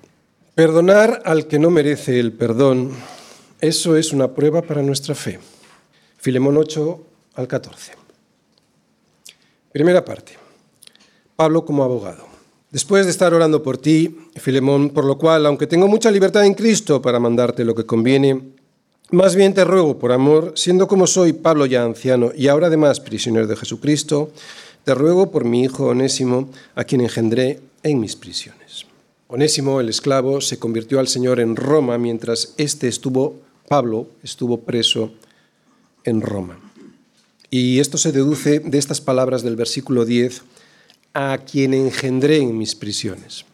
Perdonar 0.56 1.22
al 1.26 1.48
que 1.48 1.60
no 1.60 1.70
merece 1.70 2.20
el 2.20 2.32
perdón, 2.32 2.92
eso 3.60 3.98
es 3.98 4.14
una 4.14 4.30
prueba 4.30 4.62
para 4.62 4.82
nuestra 4.82 5.14
fe. 5.16 5.40
Filemón 6.18 6.58
8 6.58 7.04
al 7.36 7.48
14. 7.48 7.94
Primera 9.74 10.06
parte. 10.06 10.38
Pablo 11.36 11.66
como 11.66 11.84
abogado. 11.84 12.28
Después 12.72 13.06
de 13.06 13.12
estar 13.12 13.34
orando 13.34 13.62
por 13.62 13.78
ti, 13.78 14.18
Filemón, 14.36 14.92
por 14.92 15.06
lo 15.06 15.18
cual, 15.18 15.46
aunque 15.46 15.68
tengo 15.68 15.88
mucha 15.88 16.10
libertad 16.12 16.46
en 16.46 16.54
Cristo 16.54 17.02
para 17.02 17.20
mandarte 17.20 17.66
lo 17.66 17.76
que 17.76 17.86
conviene, 17.86 18.54
más 19.14 19.36
bien 19.36 19.54
te 19.54 19.64
ruego 19.64 20.00
por 20.00 20.12
amor, 20.12 20.54
siendo 20.56 20.88
como 20.88 21.06
soy 21.06 21.34
Pablo 21.34 21.68
ya 21.68 21.84
anciano 21.84 22.32
y 22.36 22.48
ahora 22.48 22.68
además 22.68 23.00
prisionero 23.00 23.46
de 23.46 23.56
Jesucristo, 23.56 24.32
te 24.84 24.96
ruego 24.96 25.30
por 25.30 25.46
mi 25.46 25.62
hijo 25.62 25.86
Onésimo, 25.86 26.50
a 26.74 26.84
quien 26.84 27.02
engendré 27.02 27.60
en 27.84 28.00
mis 28.00 28.16
prisiones. 28.16 28.88
Onésimo, 29.28 29.80
el 29.80 29.90
esclavo, 29.90 30.42
se 30.42 30.58
convirtió 30.58 31.00
al 31.00 31.08
Señor 31.08 31.40
en 31.40 31.56
Roma 31.56 32.00
mientras 32.00 32.56
este 32.58 32.88
estuvo, 32.88 33.40
Pablo, 33.68 34.08
estuvo 34.24 34.62
preso 34.62 35.12
en 36.04 36.22
Roma. 36.22 36.60
Y 37.52 37.80
esto 37.80 38.00
se 38.00 38.12
deduce 38.12 38.62
de 38.62 38.78
estas 38.80 39.00
palabras 39.00 39.44
del 39.44 39.56
versículo 39.56 40.06
10, 40.06 40.42
a 41.14 41.38
quien 41.38 41.76
engendré 41.76 42.38
en 42.38 42.58
mis 42.58 42.74
prisiones. 42.74 43.46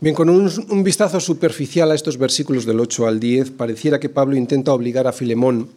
Bien, 0.00 0.14
con 0.14 0.30
un, 0.30 0.84
vistazo 0.84 1.18
superficial 1.18 1.90
a 1.90 1.94
estos 1.96 2.18
versículos 2.18 2.64
del 2.64 2.78
8 2.78 3.08
al 3.08 3.18
10, 3.18 3.50
pareciera 3.50 3.98
que 3.98 4.08
Pablo 4.08 4.36
intenta 4.36 4.72
obligar 4.72 5.08
a 5.08 5.12
Filemón, 5.12 5.68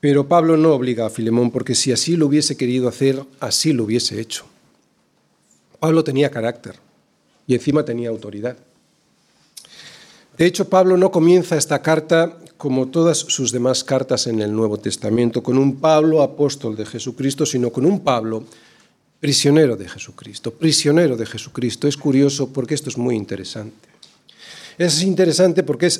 pero 0.00 0.26
Pablo 0.26 0.56
no 0.56 0.72
obliga 0.72 1.06
a 1.06 1.10
Filemón 1.10 1.52
porque 1.52 1.76
si 1.76 1.92
así 1.92 2.16
lo 2.16 2.26
hubiese 2.26 2.56
querido 2.56 2.88
hacer, 2.88 3.22
así 3.38 3.72
lo 3.72 3.84
hubiese 3.84 4.20
hecho. 4.20 4.46
Pablo 5.78 6.02
tenía 6.02 6.28
carácter 6.28 6.74
y 7.46 7.54
encima 7.54 7.84
tenía 7.84 8.08
autoridad. 8.08 8.56
De 10.36 10.46
hecho, 10.46 10.68
Pablo 10.68 10.96
no 10.96 11.12
comienza 11.12 11.56
esta 11.56 11.80
carta 11.82 12.36
como 12.56 12.88
todas 12.88 13.18
sus 13.18 13.52
demás 13.52 13.84
cartas 13.84 14.26
en 14.26 14.40
el 14.40 14.52
Nuevo 14.52 14.76
Testamento, 14.78 15.40
con 15.40 15.56
un 15.56 15.76
Pablo 15.76 16.20
apóstol 16.20 16.74
de 16.74 16.84
Jesucristo, 16.84 17.46
sino 17.46 17.70
con 17.70 17.86
un 17.86 18.00
Pablo 18.00 18.42
prisionero 19.20 19.76
de 19.76 19.88
Jesucristo, 19.88 20.52
prisionero 20.52 21.16
de 21.16 21.26
Jesucristo. 21.26 21.88
Es 21.88 21.96
curioso 21.96 22.52
porque 22.52 22.74
esto 22.74 22.88
es 22.88 22.98
muy 22.98 23.16
interesante. 23.16 23.88
Es 24.78 25.02
interesante 25.02 25.62
porque 25.62 25.86
es 25.86 25.94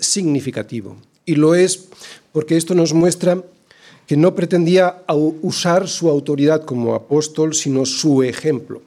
significativo 0.00 0.96
y 1.24 1.34
lo 1.36 1.54
es 1.54 1.88
porque 2.32 2.56
esto 2.56 2.74
nos 2.74 2.92
muestra 2.92 3.42
que 4.06 4.16
no 4.16 4.34
pretendía 4.34 5.02
usar 5.42 5.88
su 5.88 6.08
autoridad 6.08 6.64
como 6.64 6.94
apóstol, 6.94 7.54
sino 7.54 7.86
su 7.86 8.22
ejemplo 8.22 8.82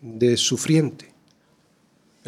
de 0.00 0.36
sufriente 0.36 1.08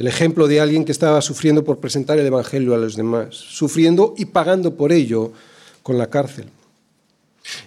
el 0.00 0.06
ejemplo 0.06 0.48
de 0.48 0.62
alguien 0.62 0.86
que 0.86 0.92
estaba 0.92 1.20
sufriendo 1.20 1.62
por 1.62 1.78
presentar 1.78 2.18
el 2.18 2.26
Evangelio 2.26 2.74
a 2.74 2.78
los 2.78 2.96
demás, 2.96 3.34
sufriendo 3.34 4.14
y 4.16 4.24
pagando 4.24 4.74
por 4.74 4.92
ello 4.92 5.30
con 5.82 5.98
la 5.98 6.08
cárcel. 6.08 6.46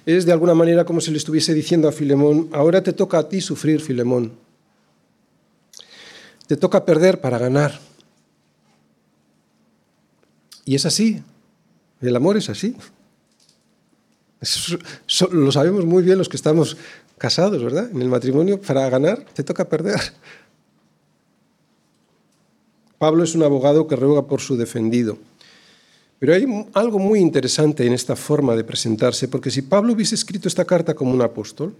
Es 0.06 0.26
de 0.26 0.32
alguna 0.32 0.54
manera 0.54 0.86
como 0.86 1.02
si 1.02 1.12
le 1.12 1.18
estuviese 1.18 1.54
diciendo 1.54 1.88
a 1.88 1.92
Filemón, 1.92 2.50
ahora 2.52 2.82
te 2.82 2.94
toca 2.94 3.18
a 3.20 3.30
ti 3.30 3.42
sufrir, 3.42 3.82
Filemón. 3.82 4.34
Te 6.48 6.58
toca 6.58 6.86
perder 6.86 7.22
para 7.22 7.38
ganar. 7.38 7.80
Y 10.66 10.76
es 10.76 10.86
así. 10.86 11.22
El 12.02 12.16
amor 12.16 12.38
es 12.38 12.50
así. 12.50 12.76
lo 15.32 15.52
sabemos 15.52 15.86
muy 15.86 16.04
bien 16.04 16.18
los 16.18 16.30
que 16.30 16.38
estamos 16.38 16.78
casados, 17.18 17.64
¿verdad? 17.64 17.90
En 17.92 18.02
el 18.02 18.10
matrimonio, 18.10 18.60
para 18.60 18.90
ganar 18.90 19.24
te 19.34 19.44
toca 19.44 19.70
perder. 19.70 20.00
Pablo 22.98 23.24
es 23.24 23.36
un 23.36 23.44
abogado 23.44 23.88
que 23.88 23.96
ruega 23.96 24.28
por 24.28 24.42
su 24.42 24.56
defendido. 24.56 25.18
Pero 26.24 26.36
hay 26.36 26.46
algo 26.72 27.00
muy 27.00 27.20
interesante 27.20 27.86
en 27.86 27.92
esta 27.92 28.16
forma 28.16 28.56
de 28.56 28.64
presentarse, 28.64 29.28
porque 29.28 29.52
si 29.52 29.62
Pablo 29.62 29.92
hubiese 29.92 30.16
escrito 30.16 30.48
esta 30.48 30.64
carta 30.64 30.94
como 30.94 31.12
un 31.12 31.22
apóstol, 31.22 31.76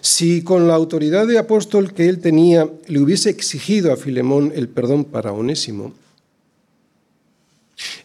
si 0.00 0.42
con 0.42 0.68
la 0.68 0.76
autoridad 0.76 1.26
de 1.26 1.38
apóstol 1.38 1.92
que 1.92 2.08
él 2.08 2.20
tenía 2.20 2.70
le 2.86 3.00
hubiese 3.00 3.30
exigido 3.30 3.92
a 3.92 3.96
Filemón 3.96 4.52
el 4.54 4.68
perdón 4.68 5.02
para 5.04 5.32
Onésimo, 5.32 5.92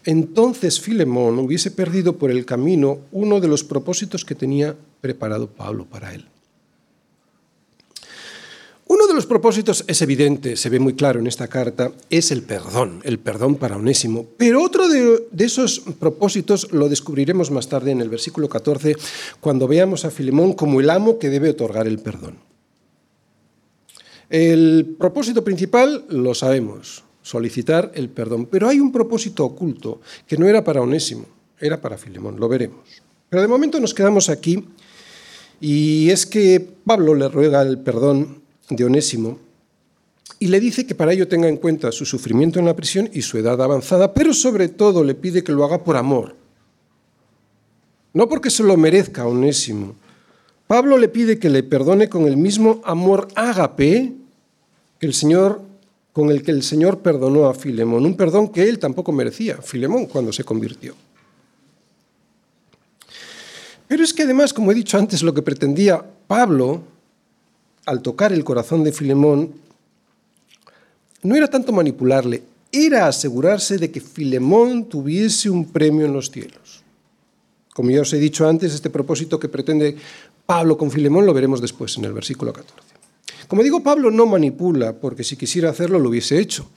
entonces 0.06 0.82
Filemón 0.82 1.38
hubiese 1.38 1.70
perdido 1.70 2.18
por 2.18 2.32
el 2.32 2.46
camino 2.46 2.98
uno 3.12 3.40
de 3.40 3.48
los 3.48 3.64
propósitos 3.64 4.26
que 4.26 4.34
tenía 4.34 4.76
preparado 5.02 5.46
Pablo 5.46 5.86
para 5.86 6.16
él. 6.16 6.26
Uno 8.94 9.08
de 9.08 9.16
los 9.16 9.26
propósitos 9.26 9.84
es 9.88 10.04
evidente, 10.04 10.56
se 10.56 10.70
ve 10.70 10.78
muy 10.78 10.94
claro 10.94 11.20
en 11.20 11.26
esta 11.26 11.48
carta, 11.48 11.92
es 12.12 12.30
el 12.30 12.44
perdón, 12.44 13.02
el 13.04 13.18
perdón 13.18 13.56
para 13.56 13.76
Onésimo. 13.76 14.28
Pero 14.38 14.62
otro 14.62 14.88
de, 14.88 15.26
esos 15.40 15.80
propósitos 15.98 16.72
lo 16.72 16.88
descubriremos 16.90 17.50
más 17.50 17.68
tarde 17.68 17.90
en 17.90 18.02
el 18.02 18.10
versículo 18.10 18.48
14, 18.48 18.96
cuando 19.40 19.68
veamos 19.68 20.06
a 20.06 20.12
Filemón 20.12 20.54
como 20.54 20.80
el 20.80 20.92
amo 20.92 21.18
que 21.18 21.32
debe 21.32 21.50
otorgar 21.50 21.88
el 21.88 21.98
perdón. 21.98 22.38
El 24.30 24.96
propósito 25.00 25.44
principal 25.44 26.06
lo 26.10 26.36
sabemos, 26.36 27.04
solicitar 27.24 27.92
el 27.96 28.10
perdón, 28.10 28.46
pero 28.46 28.70
hay 28.70 28.80
un 28.80 28.92
propósito 28.92 29.44
oculto 29.44 30.02
que 30.28 30.38
no 30.38 30.48
era 30.48 30.64
para 30.64 30.84
Onésimo, 30.84 31.26
era 31.60 31.82
para 31.82 31.98
Filemón, 31.98 32.40
lo 32.40 32.48
veremos. 32.48 33.02
Pero 33.28 33.42
de 33.42 33.48
momento 33.48 33.80
nos 33.80 33.96
quedamos 33.96 34.30
aquí 34.30 34.64
y 35.60 36.12
es 36.12 36.28
que 36.28 36.60
Pablo 36.86 37.16
le 37.16 37.28
ruega 37.28 37.64
el 37.64 37.80
perdón 37.80 38.43
de 38.70 38.86
Onésimo 38.86 39.40
y 40.40 40.48
le 40.48 40.60
dice 40.60 40.86
que 40.86 40.96
para 40.96 41.14
ello 41.14 41.28
tenga 41.28 41.48
en 41.48 41.58
cuenta 41.58 41.92
su 41.92 42.06
sufrimiento 42.06 42.60
en 42.60 42.66
la 42.66 42.76
prisión 42.76 43.10
y 43.14 43.22
su 43.22 43.38
edad 43.38 43.62
avanzada, 43.62 44.14
pero 44.14 44.34
sobre 44.34 44.68
todo 44.68 45.04
le 45.04 45.16
pide 45.16 45.44
que 45.44 45.52
lo 45.52 45.64
haga 45.64 45.84
por 45.84 45.96
amor. 45.96 46.36
No 48.14 48.28
porque 48.28 48.50
se 48.50 48.64
lo 48.64 48.76
merezca 48.76 49.26
Onésimo. 49.26 49.96
Pablo 50.68 50.98
le 50.98 51.08
pide 51.08 51.40
que 51.40 51.50
le 51.50 51.64
perdone 51.64 52.10
con 52.10 52.28
el 52.28 52.38
mismo 52.38 52.82
amor 52.84 53.28
ágape 53.36 54.14
el 55.00 55.14
Señor 55.14 55.62
con 56.12 56.30
el 56.30 56.44
que 56.44 56.52
el 56.52 56.62
Señor 56.62 57.00
perdonó 57.00 57.48
a 57.48 57.54
Filemón, 57.54 58.06
un 58.06 58.16
perdón 58.16 58.50
que 58.50 58.70
él 58.70 58.80
tampoco 58.80 59.12
merecía, 59.12 59.58
Filemón, 59.62 60.06
cuando 60.06 60.32
se 60.32 60.44
convirtió. 60.44 60.94
Pero 63.88 64.04
es 64.04 64.14
que 64.14 64.24
además, 64.24 64.54
como 64.54 64.72
he 64.72 64.76
dicho 64.76 64.98
antes, 64.98 65.24
lo 65.24 65.34
que 65.34 65.42
pretendía 65.42 66.04
Pablo 66.28 66.84
al 67.86 68.02
tocar 68.02 68.34
el 68.34 68.44
corazón 68.44 68.84
de 68.84 68.92
Filemón, 68.92 69.54
no 71.22 71.36
era 71.36 71.50
tanto 71.50 71.72
manipularle, 71.72 72.44
era 72.72 73.08
asegurarse 73.08 73.78
de 73.78 73.92
que 73.92 74.02
Filemón 74.02 74.86
tuviese 74.86 75.50
un 75.50 75.72
premio 75.72 76.06
en 76.06 76.14
los 76.14 76.32
cielos. 76.32 76.84
Como 77.74 77.92
ya 77.92 78.02
os 78.02 78.14
he 78.14 78.20
dicho 78.20 78.48
antes, 78.48 78.74
este 78.74 78.90
propósito 78.90 79.40
que 79.40 79.50
pretende 79.50 79.96
Pablo 80.46 80.78
con 80.78 80.92
Filemón 80.92 81.26
lo 81.26 81.34
veremos 81.34 81.62
después 81.62 81.98
en 81.98 82.06
el 82.06 82.14
versículo 82.14 82.54
14. 82.54 82.74
Como 83.48 83.64
digo, 83.64 83.84
Pablo 83.84 84.12
no 84.12 84.26
manipula, 84.26 84.94
porque 84.94 85.24
si 85.24 85.38
quisiera 85.38 85.70
hacerlo 85.70 86.00
lo 86.00 86.10
hubiese 86.10 86.40
hecho. 86.40 86.68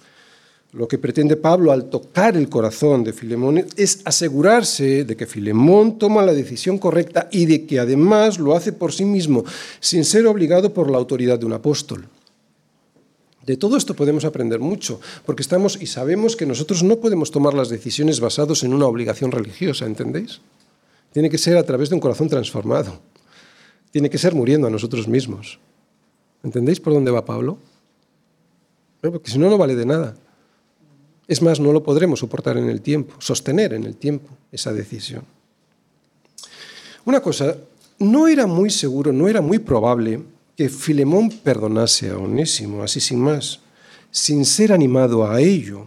Lo 0.72 0.88
que 0.88 0.98
pretende 0.98 1.36
Pablo 1.36 1.72
al 1.72 1.88
tocar 1.88 2.36
el 2.36 2.48
corazón 2.48 3.02
de 3.02 3.12
Filemón 3.12 3.64
es 3.76 4.02
asegurarse 4.04 5.04
de 5.04 5.16
que 5.16 5.26
Filemón 5.26 5.98
toma 5.98 6.22
la 6.22 6.34
decisión 6.34 6.76
correcta 6.78 7.28
y 7.30 7.46
de 7.46 7.64
que 7.64 7.78
además 7.78 8.38
lo 8.38 8.54
hace 8.54 8.72
por 8.72 8.92
sí 8.92 9.04
mismo, 9.04 9.44
sin 9.80 10.04
ser 10.04 10.26
obligado 10.26 10.74
por 10.74 10.90
la 10.90 10.98
autoridad 10.98 11.38
de 11.38 11.46
un 11.46 11.54
apóstol. 11.54 12.08
De 13.46 13.56
todo 13.56 13.76
esto 13.76 13.94
podemos 13.94 14.24
aprender 14.24 14.58
mucho, 14.58 15.00
porque 15.24 15.42
estamos 15.42 15.80
y 15.80 15.86
sabemos 15.86 16.34
que 16.34 16.46
nosotros 16.46 16.82
no 16.82 16.96
podemos 16.96 17.30
tomar 17.30 17.54
las 17.54 17.68
decisiones 17.68 18.18
basados 18.18 18.64
en 18.64 18.74
una 18.74 18.86
obligación 18.86 19.30
religiosa, 19.30 19.86
¿entendéis? 19.86 20.40
Tiene 21.12 21.30
que 21.30 21.38
ser 21.38 21.56
a 21.56 21.62
través 21.62 21.88
de 21.88 21.94
un 21.94 22.00
corazón 22.00 22.28
transformado. 22.28 23.00
tiene 23.92 24.10
que 24.10 24.18
ser 24.18 24.34
muriendo 24.34 24.66
a 24.66 24.70
nosotros 24.70 25.08
mismos. 25.08 25.58
¿Entendéis 26.42 26.80
por 26.80 26.92
dónde 26.92 27.10
va 27.10 27.24
Pablo? 27.24 27.56
Porque 29.00 29.30
si 29.30 29.38
no, 29.38 29.48
no 29.48 29.56
vale 29.56 29.74
de 29.74 29.86
nada. 29.86 30.16
Es 31.28 31.42
más, 31.42 31.58
no 31.58 31.72
lo 31.72 31.82
podremos 31.82 32.20
soportar 32.20 32.56
en 32.56 32.68
el 32.68 32.80
tiempo, 32.80 33.14
sostener 33.18 33.72
en 33.72 33.84
el 33.84 33.96
tiempo 33.96 34.28
esa 34.52 34.72
decisión. 34.72 35.24
Una 37.04 37.20
cosa, 37.20 37.56
no 37.98 38.28
era 38.28 38.46
muy 38.46 38.70
seguro, 38.70 39.12
no 39.12 39.28
era 39.28 39.40
muy 39.40 39.58
probable 39.58 40.22
que 40.56 40.68
Filemón 40.68 41.30
perdonase 41.30 42.10
a 42.10 42.18
Onésimo, 42.18 42.82
así 42.82 43.00
sin 43.00 43.20
más, 43.20 43.60
sin 44.10 44.44
ser 44.44 44.72
animado 44.72 45.28
a 45.28 45.40
ello 45.40 45.86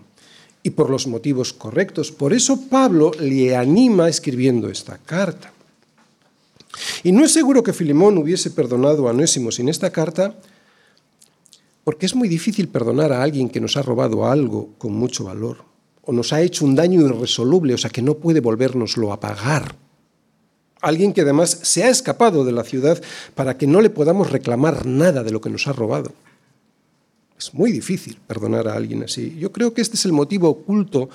y 0.62 0.71
por 0.71 0.89
los 0.89 1.08
motivos 1.08 1.54
correctos. 1.54 2.12
Por 2.12 2.34
eso 2.34 2.62
Pablo 2.69 3.12
le 3.19 3.56
anima 3.56 4.10
escribiendo 4.10 4.69
esta 4.69 4.97
carta. 4.97 5.52
Y 7.04 7.12
no 7.12 7.25
es 7.25 7.32
seguro 7.32 7.63
que 7.63 7.73
Filemón 7.73 8.17
hubiese 8.17 8.52
perdonado 8.52 9.08
a 9.08 9.12
Onésimo 9.12 9.52
sin 9.52 9.69
esta 9.69 9.89
carta, 9.89 10.36
porque 11.89 12.06
es 12.06 12.13
muy 12.13 12.30
difícil 12.30 12.67
perdonar 12.67 13.12
a 13.12 13.23
alguien 13.23 13.49
que 13.49 13.60
nos 13.60 13.75
ha 13.75 13.82
robado 13.82 14.28
algo 14.28 14.75
con 14.78 14.93
mucho 14.93 15.23
valor 15.23 15.65
o 16.04 16.13
nos 16.13 16.32
ha 16.34 16.39
hecho 16.39 16.63
un 16.63 16.75
daño 16.75 17.02
irresoluble, 17.02 17.73
o 17.73 17.80
sea 17.80 17.89
que 17.89 18.04
no 18.04 18.13
puede 18.13 18.41
volvernoslo 18.41 19.12
a 19.12 19.19
pagar. 19.19 19.75
Alguien 20.82 21.13
que 21.13 21.21
además 21.21 21.49
se 21.63 21.84
ha 21.84 21.89
escapado 21.89 22.45
de 22.45 22.52
la 22.52 22.63
ciudad 22.63 23.02
para 23.34 23.58
que 23.58 23.65
no 23.65 23.82
le 23.82 23.89
podamos 23.89 24.30
reclamar 24.30 24.86
nada 24.86 25.23
de 25.23 25.32
lo 25.32 25.41
que 25.41 25.49
nos 25.49 25.67
ha 25.67 25.73
robado. 25.73 26.12
Es 27.36 27.56
muy 27.56 27.71
difícil 27.71 28.19
perdonar 28.28 28.67
a 28.67 28.75
alguien 28.75 29.02
así. 29.02 29.36
Yo 29.39 29.52
creo 29.52 29.73
que 29.73 29.82
este 29.82 29.95
es 29.95 30.06
el 30.06 30.12
motivo 30.12 30.47
oculto 30.47 31.10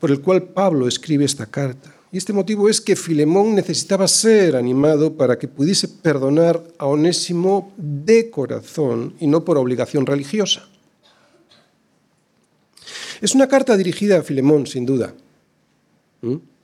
por 0.00 0.10
el 0.10 0.22
cual 0.22 0.42
Pablo 0.42 0.88
escribe 0.88 1.24
esta 1.24 1.46
carta. 1.46 1.94
Y 2.16 2.18
este 2.18 2.32
motivo 2.32 2.70
es 2.70 2.80
que 2.80 2.96
Filemón 2.96 3.54
necesitaba 3.54 4.08
ser 4.08 4.56
animado 4.56 5.18
para 5.18 5.38
que 5.38 5.48
pudiese 5.48 5.86
perdonar 5.86 6.64
a 6.78 6.86
Onésimo 6.86 7.74
de 7.76 8.30
corazón 8.30 9.12
y 9.20 9.26
no 9.26 9.44
por 9.44 9.58
obligación 9.58 10.06
religiosa. 10.06 10.66
Es 13.20 13.34
una 13.34 13.46
carta 13.46 13.76
dirigida 13.76 14.16
a 14.16 14.22
Filemón, 14.22 14.66
sin 14.66 14.86
duda. 14.86 15.12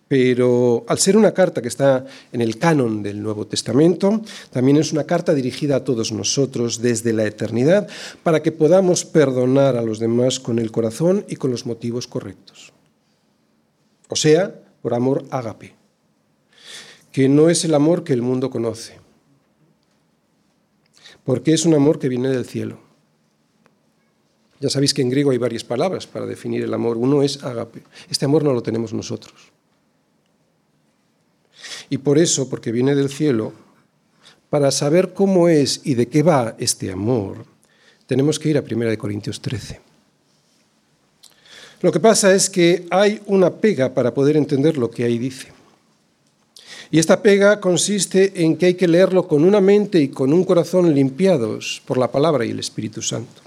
Pero 0.09 0.87
al 0.89 0.99
ser 0.99 1.19
una 1.19 1.35
carta 1.35 1.61
que 1.61 1.69
está 1.69 2.07
en 2.33 2.41
el 2.41 2.57
canon 2.57 3.03
del 3.03 3.23
Nuevo 3.23 3.47
Testamento, 3.47 4.23
también 4.51 4.79
es 4.79 4.91
una 4.91 5.05
carta 5.05 5.35
dirigida 5.35 5.77
a 5.77 5.85
todos 5.85 6.13
nosotros 6.13 6.81
desde 6.81 7.13
la 7.13 7.27
eternidad 7.27 7.87
para 8.23 8.43
que 8.43 8.53
podamos 8.53 9.05
perdonar 9.05 9.77
a 9.77 9.83
los 9.83 9.99
demás 9.99 10.41
con 10.41 10.59
el 10.59 10.73
corazón 10.73 11.27
y 11.29 11.37
con 11.37 11.51
los 11.51 11.67
motivos 11.67 12.07
correctos. 12.07 12.73
O 14.09 14.17
sea, 14.17 14.62
por 14.83 14.95
amor 14.95 15.25
ágape, 15.31 15.75
que 17.13 17.29
no 17.29 17.49
es 17.49 17.65
el 17.65 17.75
amor 17.75 18.05
que 18.05 18.13
el 18.13 18.23
mundo 18.23 18.51
conoce, 18.51 18.99
porque 21.25 21.55
es 21.55 21.65
un 21.65 21.75
amor 21.75 21.99
que 21.99 22.09
viene 22.09 22.29
del 22.29 22.45
cielo. 22.45 22.79
Ya 24.61 24.71
sabéis 24.71 24.95
que 24.95 25.03
en 25.03 25.11
griego 25.11 25.31
hay 25.31 25.39
varias 25.39 25.65
palabras 25.65 26.07
para 26.07 26.25
definir 26.25 26.63
el 26.63 26.73
amor. 26.73 26.97
Uno 26.97 27.25
es 27.25 27.43
ágape. 27.43 27.83
Este 28.09 28.27
amor 28.27 28.45
no 28.45 28.53
lo 28.53 28.63
tenemos 28.63 28.93
nosotros. 28.93 29.51
Y 31.91 31.99
por 31.99 32.17
eso, 32.17 32.49
porque 32.49 32.71
viene 32.71 32.95
del 32.95 33.11
cielo, 33.11 33.53
para 34.51 34.71
saber 34.71 35.15
cómo 35.15 35.49
es 35.49 35.81
y 35.85 35.95
de 35.95 36.07
qué 36.07 36.23
va 36.23 36.55
este 36.59 36.93
amor, 36.93 37.45
tenemos 38.07 38.39
que 38.39 38.51
ir 38.51 38.59
a 38.59 38.61
1 38.63 38.99
Corintios 38.99 39.41
13. 39.41 39.92
Lo 41.83 41.91
que 41.91 42.01
pasa 42.01 42.33
es 42.35 42.49
que 42.49 42.87
hay 42.91 43.21
una 43.27 43.51
pega 43.51 43.93
para 43.93 44.15
poder 44.15 44.37
entender 44.37 44.79
lo 44.79 44.91
que 44.91 45.05
ahí 45.05 45.19
dice. 45.19 45.49
Y 46.93 46.99
esta 46.99 47.23
pega 47.23 47.59
consiste 47.59 48.45
en 48.45 48.57
que 48.57 48.67
hay 48.67 48.75
que 48.75 48.87
leerlo 48.87 49.27
con 49.27 49.45
una 49.45 49.61
mente 49.61 49.99
y 49.99 50.09
con 50.09 50.33
un 50.33 50.45
corazón 50.45 50.95
limpiados 50.95 51.83
por 51.87 51.99
la 51.99 52.13
palabra 52.13 52.45
y 52.45 52.51
el 52.51 52.61
Espíritu 52.61 53.03
Santo. 53.03 53.43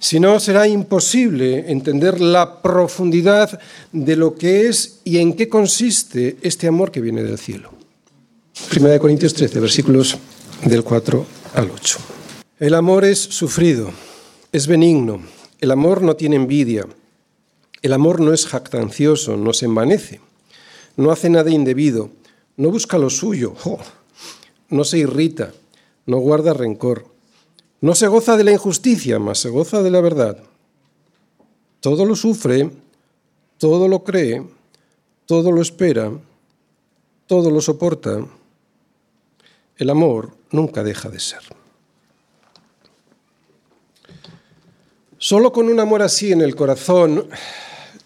Si 0.00 0.20
no, 0.20 0.38
será 0.38 0.68
imposible 0.68 1.70
entender 1.70 2.20
la 2.20 2.60
profundidad 2.60 3.58
de 3.90 4.16
lo 4.16 4.34
que 4.34 4.68
es 4.68 4.98
y 5.04 5.16
en 5.16 5.32
qué 5.32 5.48
consiste 5.48 6.36
este 6.42 6.66
amor 6.66 6.90
que 6.90 7.00
viene 7.00 7.22
del 7.22 7.38
cielo. 7.38 7.72
Primera 8.68 8.92
de 8.92 9.00
Corintios 9.00 9.32
13, 9.32 9.60
versículos 9.60 10.18
del 10.64 10.84
4 10.84 11.26
al 11.54 11.70
8. 11.70 11.98
El 12.58 12.74
amor 12.74 13.04
es 13.04 13.18
sufrido, 13.18 13.90
es 14.52 14.66
benigno, 14.66 15.22
el 15.60 15.70
amor 15.70 16.02
no 16.02 16.16
tiene 16.16 16.36
envidia. 16.36 16.86
El 17.84 17.92
amor 17.92 18.18
no 18.18 18.32
es 18.32 18.46
jactancioso, 18.46 19.36
no 19.36 19.52
se 19.52 19.66
envanece, 19.66 20.18
no 20.96 21.10
hace 21.10 21.28
nada 21.28 21.50
indebido, 21.50 22.08
no 22.56 22.70
busca 22.70 22.96
lo 22.96 23.10
suyo, 23.10 23.52
no 24.70 24.84
se 24.84 24.96
irrita, 24.96 25.52
no 26.06 26.16
guarda 26.16 26.54
rencor, 26.54 27.04
no 27.82 27.94
se 27.94 28.06
goza 28.06 28.38
de 28.38 28.44
la 28.44 28.52
injusticia, 28.52 29.18
mas 29.18 29.38
se 29.40 29.50
goza 29.50 29.82
de 29.82 29.90
la 29.90 30.00
verdad. 30.00 30.38
Todo 31.80 32.06
lo 32.06 32.16
sufre, 32.16 32.70
todo 33.58 33.86
lo 33.86 34.02
cree, 34.02 34.42
todo 35.26 35.52
lo 35.52 35.60
espera, 35.60 36.10
todo 37.26 37.50
lo 37.50 37.60
soporta. 37.60 38.26
El 39.76 39.90
amor 39.90 40.30
nunca 40.52 40.82
deja 40.82 41.10
de 41.10 41.20
ser. 41.20 41.42
Solo 45.18 45.52
con 45.52 45.68
un 45.68 45.80
amor 45.80 46.00
así 46.00 46.32
en 46.32 46.40
el 46.40 46.56
corazón 46.56 47.28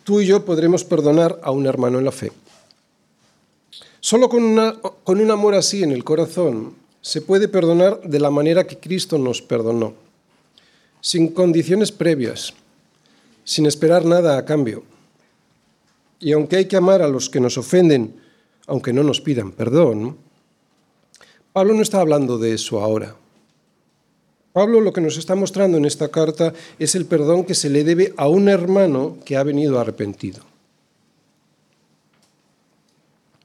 tú 0.09 0.23
y 0.23 0.27
yo 0.27 0.43
podremos 0.43 0.85
perdonar 0.85 1.39
a 1.43 1.51
un 1.51 1.67
hermano 1.67 1.99
en 1.99 2.07
la 2.07 2.13
fe. 2.13 2.33
Solo 4.01 4.31
con, 4.31 4.57
con 5.05 5.21
un 5.21 5.31
amor 5.31 5.55
así 5.55 5.83
en 5.83 5.93
el 5.93 6.03
corazón 6.03 6.77
se 7.03 7.21
puede 7.21 7.47
perdonar 7.47 8.01
de 8.01 8.19
la 8.19 8.31
manera 8.31 8.67
que 8.67 8.79
Cristo 8.79 9.19
nos 9.19 9.43
perdonó, 9.43 9.93
sin 11.03 11.29
condiciones 11.29 11.93
previas, 11.93 12.55
sin 13.45 13.67
esperar 13.67 14.07
nada 14.07 14.39
a 14.39 14.47
cambio. 14.47 14.83
Y 16.21 16.33
aunque 16.33 16.57
hay 16.57 16.65
que 16.65 16.79
amar 16.79 17.03
a 17.03 17.09
los 17.09 17.29
que 17.29 17.39
nos 17.39 17.59
ofenden, 17.59 18.19
aunque 18.67 18.95
no 18.95 19.03
nos 19.03 19.21
pidan 19.21 19.53
perdón, 19.53 20.17
Pablo 21.53 21.75
no 21.75 21.83
está 21.83 22.01
hablando 22.01 22.39
de 22.39 22.55
eso 22.55 22.81
ahora. 22.81 23.15
Pablo 24.59 24.81
lo 24.81 24.93
que 24.93 25.01
nos 25.01 25.17
está 25.17 25.37
mostrando 25.37 25.79
en 25.79 25.85
esta 25.85 26.09
carta 26.09 26.53
es 26.81 26.97
el 26.97 27.07
perdón 27.07 27.45
que 27.45 27.55
se 27.55 27.71
le 27.71 27.85
debe 27.85 28.13
a 28.17 28.27
un 28.27 28.49
hermano 28.49 29.17
que 29.25 29.37
ha 29.37 29.45
venido 29.45 29.79
arrepentido. 29.79 30.41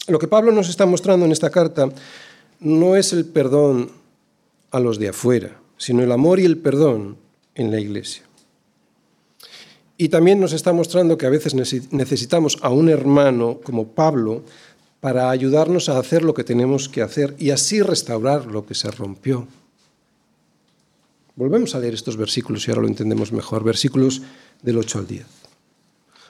Lo 0.07 0.17
que 0.17 0.27
Pablo 0.27 0.51
nos 0.51 0.69
está 0.69 0.87
mostrando 0.87 1.27
en 1.27 1.31
esta 1.31 1.51
carta 1.51 1.87
no 2.61 2.95
es 2.95 3.13
el 3.13 3.25
perdón 3.25 3.91
a 4.71 4.79
los 4.79 4.97
de 4.97 5.09
afuera, 5.09 5.61
sino 5.77 6.01
el 6.01 6.11
amor 6.11 6.39
y 6.39 6.45
el 6.45 6.57
perdón 6.57 7.17
en 7.53 7.69
la 7.69 7.79
iglesia. 7.79 8.23
Y 9.97 10.09
también 10.09 10.39
nos 10.39 10.51
está 10.51 10.73
mostrando 10.73 11.15
que 11.15 11.27
a 11.27 11.29
veces 11.29 11.53
necesitamos 11.53 12.57
a 12.63 12.69
un 12.69 12.89
hermano 12.89 13.59
como 13.63 13.89
Pablo 13.89 14.41
para 14.99 15.29
ayudarnos 15.29 15.89
a 15.89 15.99
hacer 15.99 16.23
lo 16.23 16.33
que 16.33 16.43
tenemos 16.43 16.89
que 16.89 17.03
hacer 17.03 17.35
y 17.37 17.51
así 17.51 17.83
restaurar 17.83 18.47
lo 18.47 18.65
que 18.65 18.73
se 18.73 18.89
rompió. 18.89 19.47
Volvemos 21.35 21.73
a 21.73 21.79
leer 21.79 21.95
estos 21.95 22.15
versículos 22.15 22.67
y 22.67 22.71
ahora 22.71 22.83
lo 22.83 22.87
entendemos 22.87 23.31
mejor, 23.31 23.63
versículos 23.63 24.21
del 24.61 24.77
8 24.77 24.99
al 24.99 25.07
10. 25.07 25.25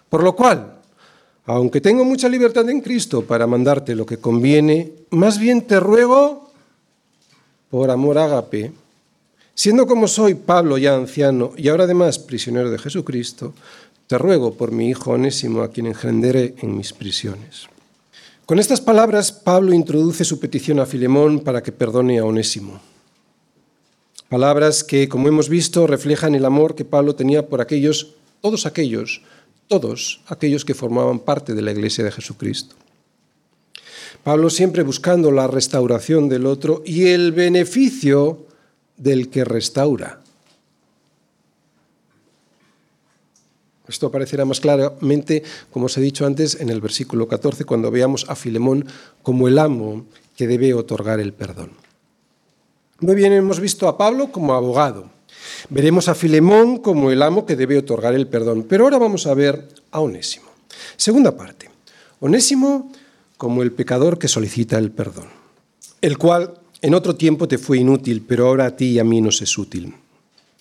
Por 0.10 0.24
lo 0.24 0.36
cual, 0.36 0.80
aunque 1.46 1.82
tengo 1.82 2.06
mucha 2.06 2.30
libertad 2.30 2.70
en 2.70 2.80
Cristo 2.80 3.24
para 3.24 3.48
mandarte 3.48 3.96
lo 3.96 4.06
que 4.06 4.18
conviene, 4.18 4.94
más 5.10 5.40
bien 5.40 5.64
te 5.64 5.80
ruego, 5.80 6.52
por 7.70 7.92
amor 7.92 8.18
ágape, 8.18 8.72
siendo 9.54 9.86
como 9.88 10.08
soy 10.08 10.36
Pablo 10.36 10.78
ya 10.78 10.96
anciano 10.96 11.52
y 11.58 11.68
ahora 11.68 11.84
además 11.84 12.20
prisionero 12.20 12.72
de 12.72 12.80
Jesucristo, 12.80 13.54
te 14.08 14.18
ruego 14.18 14.54
por 14.54 14.72
mi 14.72 14.90
hijo 14.90 15.12
Onésimo 15.12 15.62
a 15.62 15.72
quien 15.72 15.88
engenderé 15.88 16.56
en 16.60 16.78
mis 16.78 16.94
prisiones. 16.94 17.68
Con 18.46 18.60
estas 18.60 18.80
palabras, 18.80 19.32
Pablo 19.32 19.74
introduce 19.74 20.24
su 20.24 20.40
petición 20.40 20.80
a 20.80 20.86
Filemón 20.86 21.40
para 21.40 21.64
que 21.64 21.72
perdone 21.72 22.20
a 22.20 22.26
Onésimo. 22.26 22.93
Palabras 24.34 24.84
que, 24.84 25.08
como 25.10 25.28
hemos 25.28 25.48
visto, 25.48 25.86
reflejan 25.86 26.34
el 26.34 26.46
amor 26.46 26.74
que 26.74 26.86
Pablo 26.86 27.14
tenía 27.14 27.48
por 27.50 27.62
aquellos, 27.62 28.16
todos 28.42 28.66
aquellos, 28.66 29.22
todos 29.68 30.22
aquellos 30.26 30.66
que 30.66 30.74
formaban 30.74 31.20
parte 31.20 31.54
de 31.54 31.62
la 31.62 31.72
iglesia 31.72 32.04
de 32.04 32.12
Jesucristo. 32.12 32.76
Pablo 34.24 34.50
siempre 34.50 34.82
buscando 34.82 35.30
la 35.30 35.46
restauración 35.46 36.30
del 36.30 36.48
otro 36.48 36.82
y 36.84 37.10
el 37.10 37.32
beneficio 37.32 38.48
del 38.98 39.30
que 39.30 39.46
restaura. 39.46 40.24
Esto 43.88 44.08
aparecerá 44.08 44.46
más 44.46 44.60
claramente, 44.60 45.44
como 45.70 45.86
os 45.86 45.98
he 46.00 46.02
dicho 46.02 46.26
antes, 46.26 46.60
en 46.60 46.72
el 46.72 46.82
versículo 46.82 47.28
14, 47.28 47.66
cuando 47.66 47.92
veamos 47.92 48.26
a 48.28 48.36
Filemón 48.36 48.88
como 49.22 49.48
el 49.48 49.60
amo 49.60 50.08
que 50.36 50.48
debe 50.48 50.74
otorgar 50.74 51.20
el 51.20 51.34
perdón. 51.34 51.84
Muy 53.00 53.16
bien, 53.16 53.34
hemos 53.34 53.60
visto 53.60 53.88
a 53.88 53.98
Pablo 53.98 54.32
como 54.32 54.54
abogado. 54.54 55.10
Veremos 55.70 56.08
a 56.08 56.16
Filemón 56.16 56.78
como 56.78 57.12
el 57.12 57.22
amo 57.22 57.46
que 57.46 57.56
debe 57.56 57.78
otorgar 57.78 58.14
el 58.14 58.28
perdón. 58.28 58.66
Pero 58.68 58.86
ahora 58.86 58.98
vamos 58.98 59.28
a 59.28 59.34
ver 59.34 59.68
a 59.92 60.00
Onésimo. 60.00 60.48
Segunda 60.96 61.36
parte. 61.36 61.70
Onésimo 62.20 62.92
como 63.38 63.62
el 63.62 63.74
pecador 63.74 64.18
que 64.18 64.28
solicita 64.28 64.78
el 64.78 64.92
perdón, 64.92 65.28
el 66.02 66.18
cual 66.18 66.54
en 66.82 66.94
otro 66.94 67.16
tiempo 67.16 67.48
te 67.48 67.58
fue 67.58 67.80
inútil, 67.80 68.24
pero 68.26 68.48
ahora 68.48 68.68
a 68.68 68.76
ti 68.76 68.92
y 68.92 69.00
a 69.00 69.04
mí 69.04 69.20
nos 69.20 69.42
es 69.42 69.58
útil, 69.58 69.94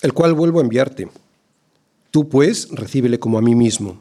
el 0.01 0.13
cual 0.13 0.35
vuelvo 0.35 0.59
a 0.59 0.63
enviarte. 0.63 1.09
Tú, 2.11 2.29
pues, 2.29 2.69
recíbele 2.73 3.19
como 3.19 3.39
a 3.39 3.43
mí 3.43 3.55
mismo. 3.55 4.01